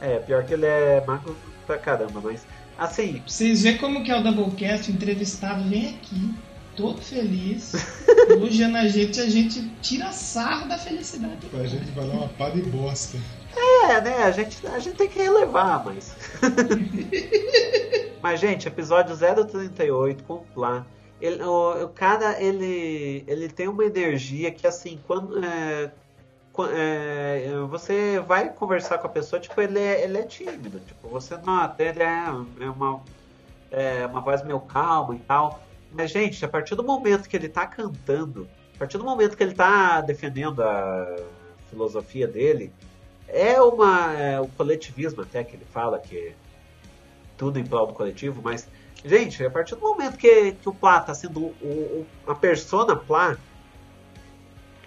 [0.00, 2.46] é, pior que ele é magro pra caramba, mas
[2.78, 6.34] assim, vocês verem como que é o Doublecast, o entrevistado vem aqui,
[6.76, 7.74] todo feliz,
[8.30, 11.46] elogiando a gente, a gente tira sarro da felicidade.
[11.50, 13.18] Pra gente falar uma pá de bosta.
[13.56, 14.22] É, né?
[14.22, 16.14] A gente, a gente tem que relevar, mas.
[18.22, 20.86] mas, gente, episódio 038 com o Plá.
[21.20, 25.44] Ele, o, o cara, ele, ele tem uma energia que, assim, quando.
[25.44, 25.92] é,
[26.72, 30.80] é, você vai conversar com a pessoa, tipo, ele é, ele é tímido.
[30.80, 32.26] Tipo, você nota, ele é,
[32.60, 33.00] é uma,
[33.70, 35.62] é uma voz meio calma e tal.
[35.92, 39.42] Mas, gente, a partir do momento que ele tá cantando, a partir do momento que
[39.42, 41.16] ele tá defendendo a
[41.68, 42.72] filosofia dele,
[43.28, 46.34] é uma é, o coletivismo até que ele fala que
[47.36, 48.68] tudo em prol do coletivo, mas
[49.04, 52.94] gente, a partir do momento que, que o Plá tá sendo o, o- a persona
[52.96, 53.36] Plá,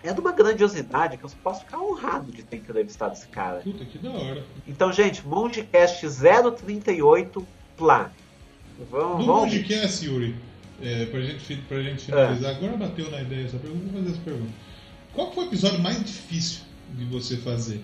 [0.04, 3.60] é de uma grandiosidade que eu posso ficar honrado de ter entrevistado esse cara.
[3.62, 4.44] Puta, que da hora.
[4.68, 6.06] Então, gente, Mondcast
[6.58, 8.12] 038 Plá.
[8.92, 10.36] Vamos, No vamos podcast, Yuri,
[10.82, 14.22] é, pra, gente, pra gente finalizar, agora bateu na ideia essa pergunta, vou fazer essa
[14.24, 14.52] pergunta.
[15.14, 17.82] Qual foi o episódio mais difícil de você fazer?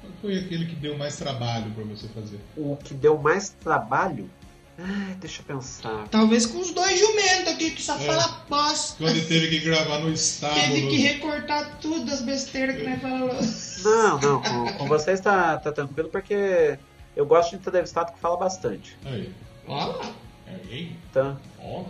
[0.00, 2.38] Qual foi aquele que deu mais trabalho pra você fazer?
[2.56, 4.30] o que deu mais trabalho.
[4.78, 6.06] Ai, deixa eu pensar.
[6.10, 7.98] Talvez com os dois jumentos aqui, que só É.
[8.00, 8.96] fala bosta.
[8.98, 10.60] Quando ele teve que gravar no estábulo.
[10.60, 13.82] Teve que recortar tudo das besteiras que nós falamos.
[13.82, 16.78] Não, não, com, com vocês tá, tá tranquilo porque
[17.16, 18.98] eu gosto de entrevistado que fala bastante.
[19.06, 19.32] Aí.
[19.66, 20.12] Olha lá.
[20.46, 20.92] Aí.
[21.10, 21.36] Então,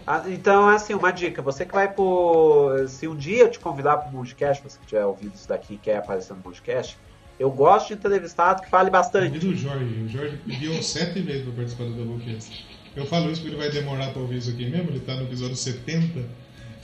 [0.07, 1.43] ah, então, assim, uma dica.
[1.43, 2.87] Você que vai pro...
[2.89, 5.77] Se um dia eu te convidar pro Mundcast, você que tiver ouvido isso daqui e
[5.79, 6.97] quer aparecer no Mundcast,
[7.39, 9.39] eu gosto de entrevistado que fale E bastante.
[9.39, 9.85] do Jorge.
[9.85, 12.65] O Jorge pediu sete vezes pra participar do Doublecast.
[12.97, 14.91] Eu falo isso porque ele vai demorar pra ouvir isso aqui mesmo.
[14.91, 16.25] Ele tá no episódio 70.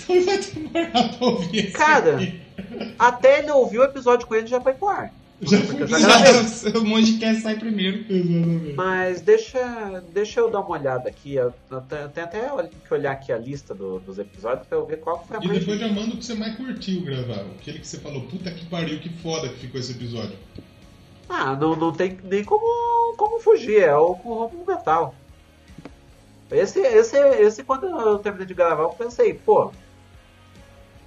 [0.04, 2.40] Então vai demorar pra ouvir esse Cara, aqui.
[2.98, 5.12] Até ele ouvir o episódio com ele já foi pro ar.
[5.40, 8.04] Já Porque foi já o Mondcast sai primeiro.
[8.08, 8.74] Exatamente.
[8.74, 11.34] Mas deixa, deixa eu dar uma olhada aqui.
[11.34, 11.52] Eu,
[11.88, 12.48] tenho até
[12.86, 15.46] que olhar aqui a lista do- dos episódios pra eu ver qual foi a E
[15.48, 15.58] mais.
[15.60, 17.40] depois já manda o que você mais curtiu gravar.
[17.60, 20.36] Aquele que você falou, puta que pariu, que foda que ficou esse episódio.
[21.28, 23.82] Ah, não, não tem nem como, como fugir.
[23.82, 25.14] É o o Romulo Metal.
[26.52, 29.70] Esse, esse, esse, quando eu terminei de gravar, eu pensei, pô.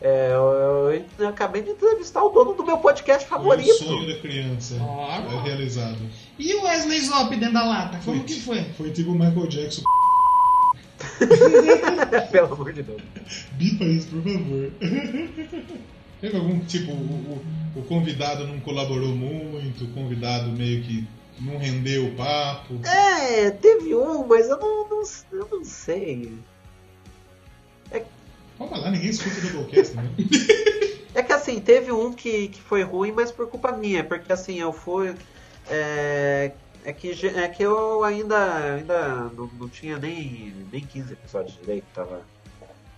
[0.02, 3.74] é, eu, eu acabei de entrevistar o dono do meu podcast Foi o favorito.
[3.76, 4.76] sonho da criança.
[4.82, 5.08] Ó.
[5.12, 5.98] É realizado.
[6.40, 8.00] E o Wesley Zop dentro da lata?
[8.04, 8.26] Como Foi.
[8.26, 8.64] que foi?
[8.78, 9.84] Foi tipo o Michael Jackson.
[12.32, 13.02] Pelo amor de Deus.
[13.54, 14.72] Bipa isso, por favor.
[16.22, 21.06] Teve algum tipo, o, o- o convidado não colaborou muito, o convidado meio que
[21.42, 22.74] não rendeu o papo.
[22.86, 26.38] É, teve um, mas eu não, não, eu não sei.
[28.58, 30.04] Pode falar, ninguém escuta o Doublecast, né?
[31.14, 34.60] É que assim, teve um que, que foi ruim, mas por culpa minha, porque assim,
[34.60, 35.16] eu fui.
[35.70, 36.52] É,
[36.84, 41.86] é, que, é que eu ainda, ainda não, não tinha nem, nem 15 episódios direito,
[41.94, 42.22] tava.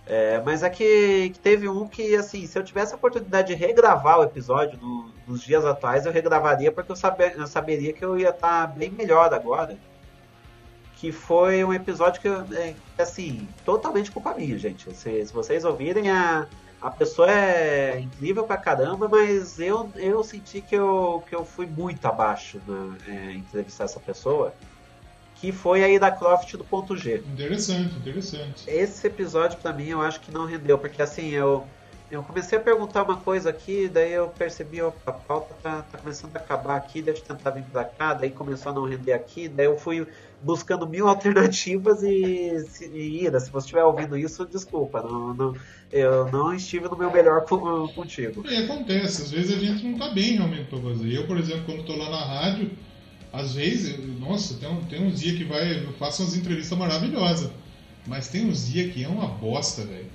[0.04, 3.54] É, mas é que, que teve um que, assim, se eu tivesse a oportunidade de
[3.54, 8.04] regravar o episódio no- nos dias atuais, eu regravaria porque eu, saber, eu saberia que
[8.04, 9.76] eu ia estar bem melhor agora.
[10.96, 14.92] Que foi um episódio que, eu, é, assim, totalmente culpa minha, gente.
[14.94, 16.48] Se, se vocês ouvirem, a,
[16.80, 21.66] a pessoa é incrível pra caramba, mas eu, eu senti que eu, que eu fui
[21.66, 24.54] muito abaixo na é, entrevistar essa pessoa.
[25.36, 27.18] Que foi aí da Croft do ponto G.
[27.18, 28.68] Interessante, interessante.
[28.68, 31.64] Esse episódio pra mim eu acho que não rendeu, porque assim, eu,
[32.10, 35.98] eu comecei a perguntar uma coisa aqui, daí eu percebi, opa, a pauta tá, tá
[35.98, 39.12] começando a acabar aqui, deixa eu tentar vir pra cá, daí começou a não render
[39.12, 40.06] aqui, daí eu fui
[40.40, 45.52] buscando mil alternativas e, se- e Ira, se você estiver ouvindo isso, desculpa, não, não,
[45.90, 47.44] eu não estive no meu melhor
[47.94, 48.42] contigo.
[48.44, 51.12] E acontece, às vezes a gente não tá bem realmente pra fazer.
[51.12, 52.70] Eu, por exemplo, quando tô lá na rádio,
[53.32, 57.50] às vezes, nossa, tem, um- tem uns dias que vai, eu faço umas entrevistas maravilhosas.
[58.06, 60.10] Mas tem uns dias que é uma bosta, velho.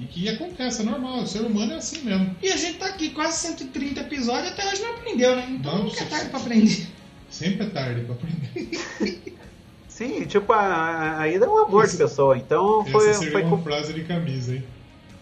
[0.00, 2.36] E que acontece, é normal, o ser humano é assim mesmo.
[2.42, 5.46] E a gente tá aqui quase 130 episódios e até hoje não aprendeu, né?
[5.50, 6.86] Então Não, nunca é tarde pra aprender.
[7.28, 9.32] Sempre é tarde pra aprender.
[9.88, 13.42] Sim, tipo, a, a Ira é um amor de pessoa, então foi, Essa seria foi
[13.42, 14.64] uma com- frase de camisa, hein?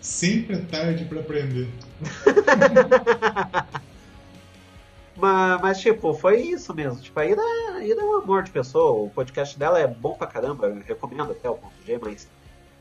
[0.03, 1.69] Sempre é tarde pra aprender.
[5.17, 7.01] Mas, mas, tipo, foi isso mesmo.
[7.01, 7.41] Tipo, a Ira,
[7.75, 9.05] a Ira é um amor de pessoa.
[9.07, 10.67] O podcast dela é bom pra caramba.
[10.67, 12.29] Eu recomendo até o ponto G, mas.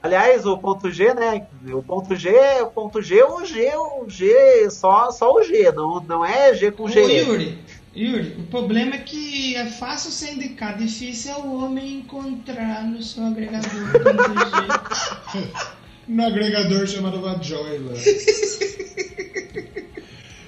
[0.06, 1.48] Aliás, o ponto G, né?
[1.74, 2.30] O ponto G,
[2.62, 6.72] o ponto G, o G, o G, só, só o G, não, não é G
[6.72, 7.00] com Ô, G.
[7.02, 7.58] Yuri,
[7.96, 13.02] Yuri, o problema é que é fácil ser indicado, difícil é o homem encontrar no
[13.02, 13.72] seu agregador.
[13.72, 15.46] do G.
[16.08, 17.94] No agregador chamado Vajoila.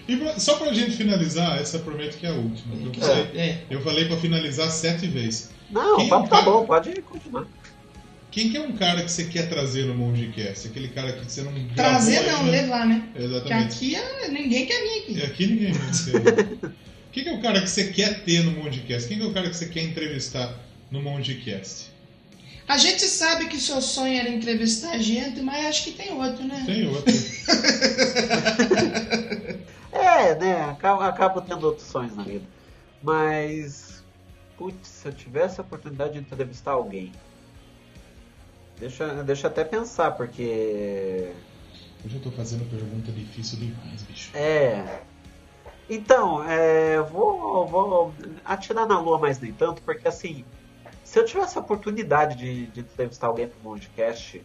[0.08, 2.76] e pra- só pra gente finalizar, essa prometo que é a última.
[2.76, 3.58] Eu falei, É.
[3.68, 5.50] eu falei pra finalizar sete vezes.
[5.72, 7.48] Não, Quem o papo tá tá- bom, pode continuar.
[8.38, 10.68] Quem que é um cara que você quer trazer no Mondcast?
[10.68, 12.52] Aquele cara que você não gravou Trazer não, ainda?
[12.52, 13.02] levar, né?
[13.12, 13.76] Porque Exatamente.
[13.76, 15.26] aqui é- ninguém quer vir E aqui.
[15.26, 16.70] aqui ninguém vê.
[17.12, 19.08] Quem que é o cara que você quer ter no Mondcast?
[19.10, 20.56] Quem que é o cara que você quer entrevistar
[20.92, 21.90] no Mondcast?
[22.68, 26.44] A gente sabe que seu sonho era entrevistar a gente, mas acho que tem outro,
[26.44, 26.62] né?
[26.64, 27.12] Tem outro.
[29.92, 30.62] É, né?
[30.70, 32.46] Acabo, acabo tendo outros sonhos na vida.
[33.02, 34.04] Mas.
[34.56, 37.12] Putz, se eu tivesse a oportunidade de entrevistar alguém.
[38.80, 41.32] Deixa, deixa eu até pensar, porque.
[42.06, 44.36] Hoje eu tô fazendo pergunta difícil demais, bicho.
[44.36, 45.02] É.
[45.90, 48.14] Então, é, vou, vou
[48.44, 50.44] atirar na lua, mas nem tanto, porque assim,
[51.04, 54.42] se eu tivesse a oportunidade de, de entrevistar alguém pro Mondcast,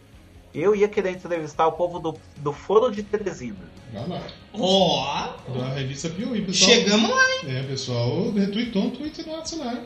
[0.53, 3.57] eu ia querer entrevistar o povo do, do Foro de Teresina.
[3.91, 4.27] Vai lá.
[4.53, 6.71] Ó, Da revista Piauí, pessoal.
[6.71, 7.57] chegamos lá, hein?
[7.57, 9.83] É, pessoal, retweetou um tweet nosso lá.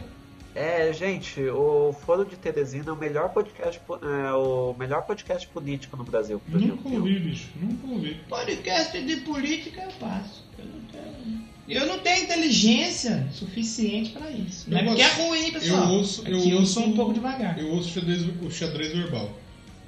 [0.58, 5.48] É, gente, o Foro de Teresina é o melhor podcast, po- é, o melhor podcast
[5.50, 6.42] político no Brasil.
[6.48, 7.50] Nunca ouvi, bicho.
[7.62, 8.18] Nunca ouvi.
[8.28, 10.44] Podcast de política eu passo.
[10.58, 14.68] Eu não tenho, eu não tenho inteligência suficiente pra isso.
[14.68, 15.84] Não é porque é ruim, pessoal.
[15.84, 17.60] eu ouço- É eu que eu ouço- sou um pouco devagar.
[17.60, 19.30] Eu ouço xadrez, o xadrez verbal.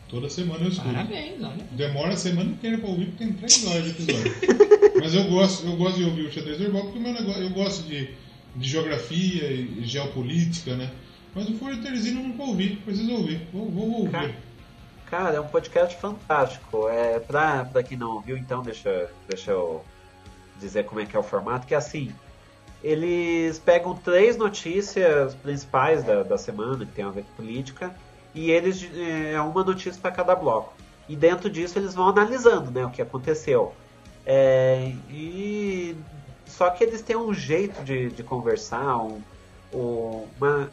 [0.08, 0.88] Toda semana eu escuto.
[0.94, 1.66] Parabéns, olha.
[1.72, 4.36] Demora a semana inteira pra ouvir porque tem três horas de episódio.
[5.02, 7.50] Mas eu gosto, eu gosto de ouvir o xadrez verbal porque o meu negócio, eu
[7.52, 8.10] gosto de,
[8.55, 10.91] de geografia e geopolítica, né?
[11.34, 13.47] Mas o de Teresina eu nunca ouvi, preciso ouvir.
[13.53, 14.11] Vou, vou ouvir.
[14.11, 14.35] Cara,
[15.09, 16.88] Cara, é um podcast fantástico.
[16.88, 19.84] É, pra, pra quem não ouviu, então, deixa, deixa eu
[20.59, 22.13] dizer como é que é o formato, que é assim.
[22.84, 27.93] Eles pegam três notícias principais da, da semana, que tem a ver com política,
[28.35, 28.88] e eles
[29.31, 30.73] é uma notícia para cada bloco.
[31.07, 33.73] E dentro disso eles vão analisando né, o que aconteceu.
[34.26, 35.95] É, e
[36.60, 39.22] só que eles têm um jeito de, de conversar, um,
[39.73, 40.69] um- uma,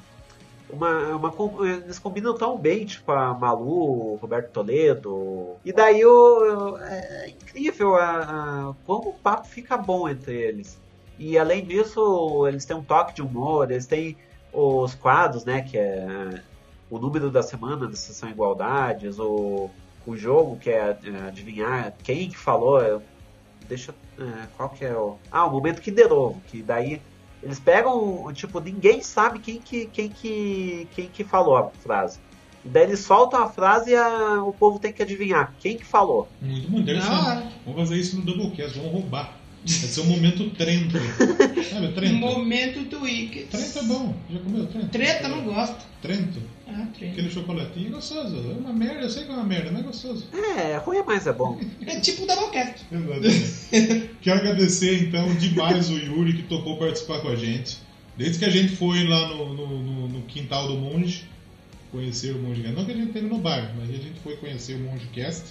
[0.68, 1.34] uma, uma
[1.68, 5.54] eles combinam tão bem, tipo a Malu, Roberto Toledo.
[5.64, 8.22] E daí o, é incrível a,
[8.70, 10.76] a- como o papo fica bom entre eles.
[11.20, 14.16] E além disso, eles têm um toque de humor, eles têm
[14.52, 15.62] os quadros, né?
[15.62, 16.42] Que é
[16.90, 19.70] o número da semana da sessão Igualdades, o,
[20.04, 23.00] o jogo que é, é, adivinhar quem que falou.
[23.68, 23.94] Deixa.
[24.18, 25.16] É, qual que é o.
[25.30, 27.00] Ah, o momento Kinder Ovo, que daí
[27.42, 32.18] eles pegam, tipo, ninguém sabe quem que, quem que, quem que falou a frase.
[32.64, 35.84] E daí eles soltam a frase e a- o povo tem que adivinhar quem que
[35.84, 36.28] falou.
[36.40, 36.68] Muito
[37.04, 37.12] ser.
[37.12, 37.46] hora.
[37.64, 39.35] Vamos fazer isso no Doublecast, vamos roubar.
[39.68, 40.96] Vai ser um momento trento.
[41.70, 42.14] Sabe, trento?
[42.14, 43.48] Momento Twix.
[43.50, 44.14] Trento é bom.
[44.32, 44.88] Já comeu trento?
[44.88, 45.84] Treta, não gosto.
[46.00, 46.40] Trento.
[46.68, 47.12] Ah, treta.
[47.12, 48.36] Aquele chocolatinho é gostoso.
[48.36, 50.26] É uma merda, eu sei que é uma merda, mas é gostoso.
[50.32, 51.58] É, ruim é mais é bom.
[51.86, 52.84] É tipo o Doublecast.
[54.20, 57.78] Quero agradecer então demais o Yuri que topou participar com a gente.
[58.16, 61.24] Desde que a gente foi lá no, no- no- no quintal do Monge,
[61.90, 62.74] conhecer o Mongecast.
[62.76, 65.44] Não que a gente teve no bar, mas a gente foi conhecer o Mongecast.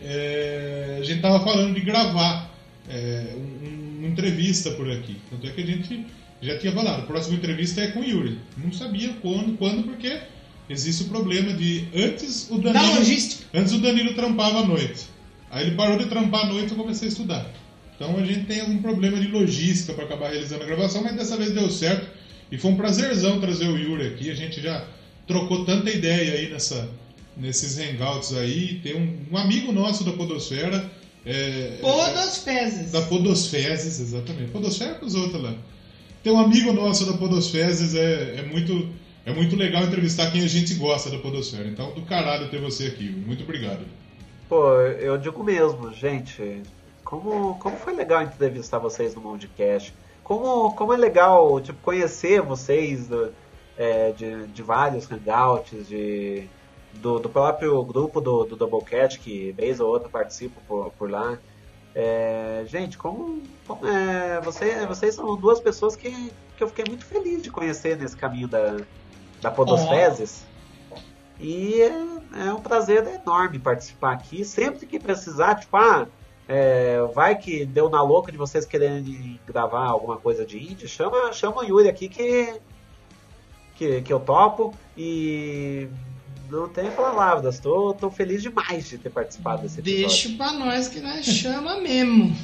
[0.00, 2.54] É, a gente tava falando de gravar
[2.88, 5.16] é, um- uma entrevista por aqui.
[5.30, 6.06] Tanto é que a gente
[6.42, 7.00] já tinha falado.
[7.02, 8.38] A próxima entrevista é com o Yuri.
[8.56, 10.18] Não sabia quando, quando porque
[10.70, 12.96] existe o problema de antes o Da Danilo.
[12.98, 13.44] logística.
[13.52, 15.06] Antes o Danilo trampava à noite.
[15.50, 17.50] Aí ele parou de trampar à noite e eu comecei a estudar.
[17.96, 21.36] Então a gente tem algum problema de logística para acabar realizando a gravação, mas dessa
[21.36, 22.06] vez deu certo.
[22.52, 24.30] E foi um prazerzão trazer o Yuri aqui.
[24.30, 24.86] A gente já
[25.26, 26.88] trocou tanta ideia aí nessa,
[27.36, 28.80] nesses hangouts aí.
[28.82, 30.88] Tem um, um amigo nosso da Podosfera.
[31.30, 32.90] É, Todas fezes.
[32.92, 34.50] da Podosfezes, exatamente.
[34.50, 35.54] Podosfera com os outros lá.
[36.22, 38.88] Tem um amigo nosso da Podosfezes, é, é muito.
[39.26, 41.68] É muito legal entrevistar quem a gente gosta da Podosfera.
[41.68, 43.10] Então, do caralho ter você aqui.
[43.10, 43.80] Muito obrigado.
[44.48, 46.62] Pô, eu digo mesmo, gente.
[47.04, 49.92] Como, como foi legal entrevistar vocês no Mondcast.
[50.24, 53.30] Como, como é legal tipo, conhecer vocês do-
[53.76, 56.44] é, de, de vários hangouts, de,
[57.00, 61.38] do, do próprio grupo do, do Doublecat, que vez ou outra participo por, por lá.
[61.94, 67.04] É, gente, como, como é, você, vocês são duas pessoas que, que eu fiquei muito
[67.04, 68.76] feliz de conhecer nesse caminho da,
[69.40, 70.46] da Podosfezes.
[71.40, 74.44] E é, é um prazer enorme participar aqui.
[74.44, 76.06] Sempre que precisar, tipo, ah,
[76.48, 81.32] é, vai que deu na louca de vocês quererem gravar alguma coisa de indie, chama,
[81.32, 82.60] chama o Yuri aqui que,
[83.76, 84.74] que, que eu topo.
[84.96, 85.88] E
[86.50, 90.06] não tenho palavras, tô, tô feliz demais de ter participado desse episódio.
[90.08, 92.36] Deixa pra nós que nós chama mesmo.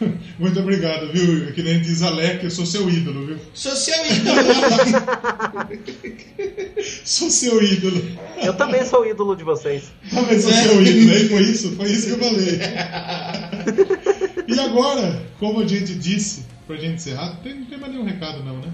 [0.38, 1.52] Muito obrigado, viu?
[1.52, 3.38] Que nem diz Alec, eu sou seu ídolo, viu?
[3.52, 4.36] Sou seu ídolo.
[7.04, 8.02] Sou seu ídolo.
[8.42, 9.92] Eu também sou ídolo de vocês.
[10.08, 12.60] Também sou seu ídolo, aí foi isso, foi isso que eu falei.
[14.50, 18.42] E agora, como a gente disse, pra gente encerrar, tem- não tem mais nenhum recado
[18.42, 18.66] não, né?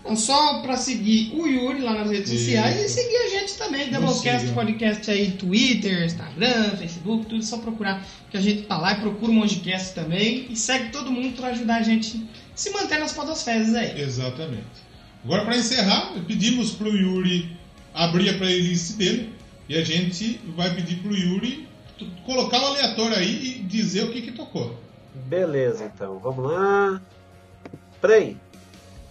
[0.00, 2.44] Então, só pra seguir o Yuri lá nas redes Isso.
[2.44, 4.48] sociais e seguir a gente também, Doublecast.
[4.52, 9.00] Podcast aí, Twitter, Instagram, Facebook, tudo, é só procurar que a gente tá lá e
[9.00, 12.98] procura o Mongecast também e segue todo mundo pra ajudar a gente a se manter
[12.98, 14.00] nas podosfezes aí.
[14.00, 14.90] Exatamente.
[15.22, 17.56] Agora, pra encerrar, pedimos pro Yuri
[17.92, 19.34] abrir a playlist dele
[19.68, 21.68] e a gente vai pedir pro Yuri
[22.24, 24.80] colocar o aleatório aí e dizer o que que tocou.
[25.26, 27.02] Beleza, então, vamos lá.
[28.00, 28.36] Peraí.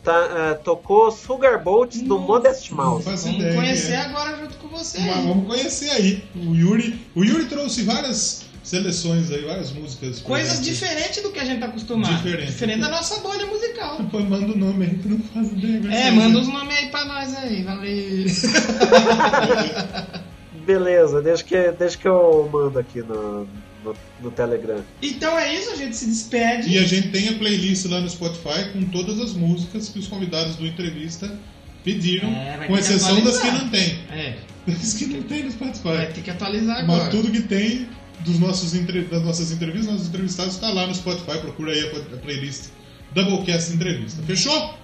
[0.04, 2.18] Tá, é, tocou Sugar Boats do.
[2.18, 3.04] Modest Mouse.
[3.04, 3.98] Vamos conhecer é.
[3.98, 5.00] agora junto com você.
[5.00, 6.24] Mas vamos conhecer aí.
[6.36, 10.22] O Yuri, o Yuri trouxe várias seleções aí, várias músicas.
[10.22, 10.70] Coisas gente.
[10.70, 12.16] diferentes do que a gente tá acostumado.
[12.16, 12.80] Diferente.
[12.80, 13.98] da nossa bolha musical.
[14.10, 15.94] Pô, manda o nome aí que não faço ideia.
[15.94, 18.26] É, ser manda os nomes aí pra nós aí, valeu.
[20.66, 23.48] Beleza, deixa que, deixa que eu mando aqui no,
[23.84, 24.84] no, no Telegram.
[25.02, 26.70] Então é isso, a gente se despede.
[26.70, 30.08] E a gente tem a playlist lá no Spotify com todas as músicas que os
[30.08, 31.38] convidados do entrevista
[31.84, 34.00] pediram, É, vai com exceção das que não tem.
[34.12, 34.36] É,
[34.68, 36.14] Das que não tem no vai Spotify.
[36.14, 37.04] ter que atualizar agora.
[37.04, 37.88] Mas tudo que tem
[38.22, 41.40] dos nossos das nossas entrevistas, nossos entrevistados está lá no Spotify.
[41.40, 42.66] Procura aí a, a playlist
[43.14, 44.22] Doublecast Entrevista.
[44.24, 44.76] Fechou?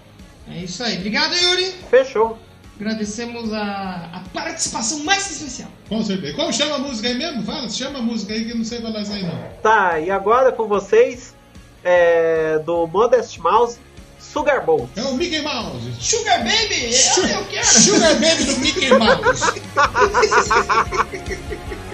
[0.50, 0.98] É isso aí.
[0.98, 1.74] Obrigado, Yuri.
[1.90, 2.38] Fechou.
[2.80, 5.70] Agradecemos a, a participação mais especial.
[5.88, 6.34] Com certeza.
[6.34, 7.44] Qual chama a música aí mesmo?
[7.44, 9.50] Fala, chama a música aí que eu não sei falar isso aí não.
[9.62, 11.34] Tá, e agora com vocês,
[11.84, 13.78] é, do Modest Mouse,
[14.20, 14.90] Sugar Bolt.
[14.98, 15.94] É o Mickey Mouse.
[16.00, 17.66] Sugar Baby, é o que eu quero.
[17.66, 19.62] Sugar Baby do Mickey Mouse.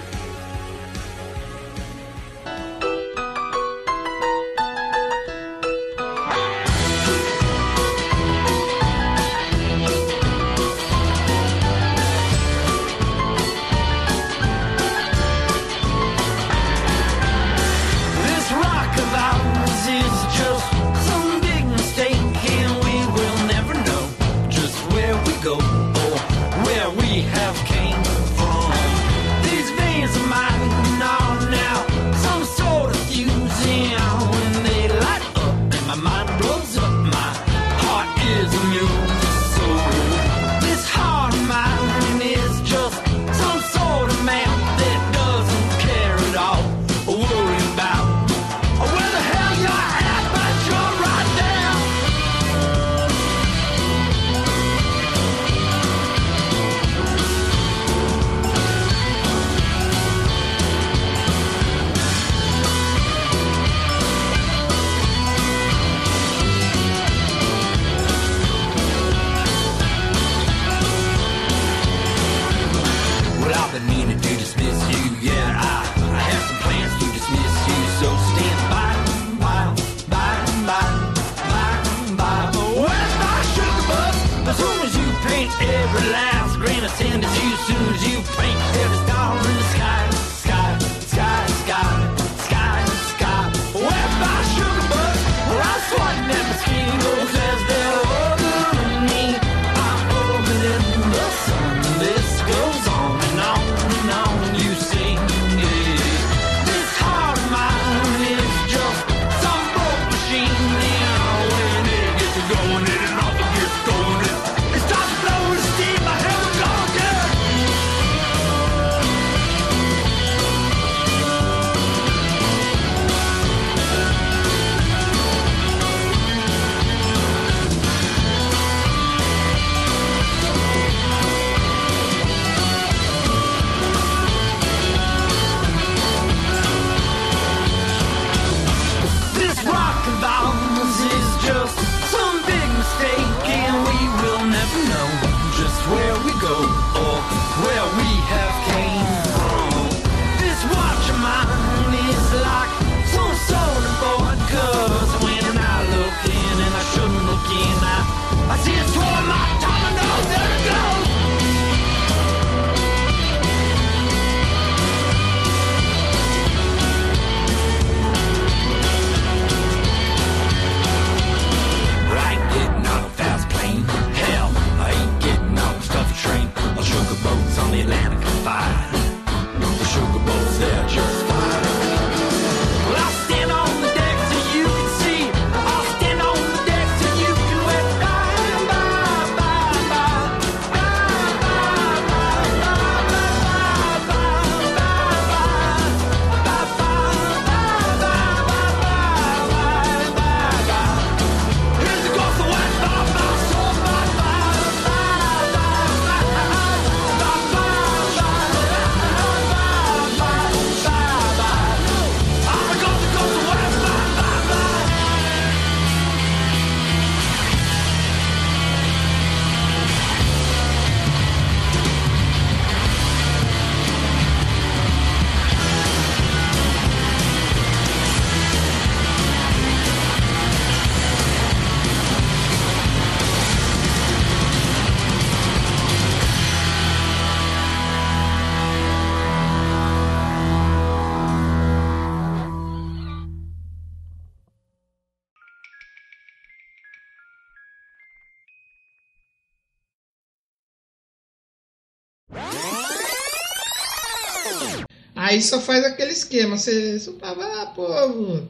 [255.41, 256.55] Aí só faz aquele esquema.
[256.55, 258.47] Você fala, ah, povo,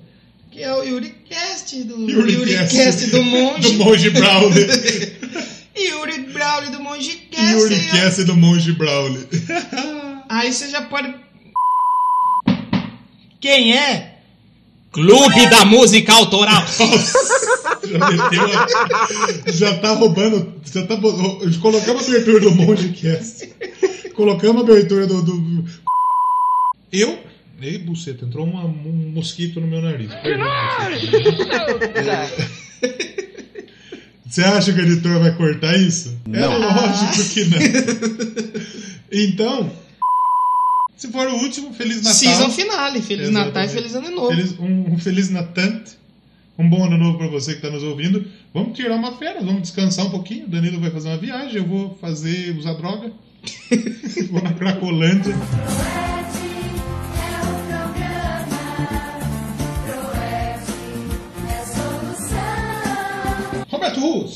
[0.52, 3.62] que é o Yuricast do Yuricast do Monge.
[3.62, 4.68] do Monge Brawley.
[5.74, 7.32] Yuri Brawley do Mongecast.
[7.40, 7.60] aí, ó.
[7.60, 9.26] Yuricast do Monge Brawley.
[10.28, 11.14] Aí você já pode.
[13.40, 14.16] Quem é?
[14.92, 16.64] Clube da Música Autoral.
[17.84, 20.54] Já meteu a- Já tá roubando.
[20.74, 20.96] Já tá.
[21.62, 23.50] Colocamos a abertura do Mongecast.
[24.14, 25.22] Colocamos a abertura do.
[25.22, 25.66] do...
[26.92, 27.20] Eu.
[27.62, 30.10] Ei, buceta, entrou uma- um mosquito no meu nariz.
[34.26, 36.18] Você acha que o editor vai cortar isso?
[36.32, 37.60] É lógico que não.
[39.14, 39.70] Então,
[40.96, 42.14] se for o último, Feliz Natal.
[42.14, 43.02] Season finale.
[43.02, 43.74] Feliz Natal e Exatamente.
[43.74, 44.30] Feliz Ano Novo.
[44.30, 46.00] Feliz- um, um Feliz Natante.
[46.58, 48.26] Um bom ano novo pra você que tá nos ouvindo.
[48.54, 50.46] Vamos tirar uma férias, vamos descansar um pouquinho.
[50.46, 53.12] O Danilo vai fazer uma viagem, eu vou fazer usar droga.
[54.32, 55.36] vou na Cracolândia.
[63.92, 64.32] Roberto Russo.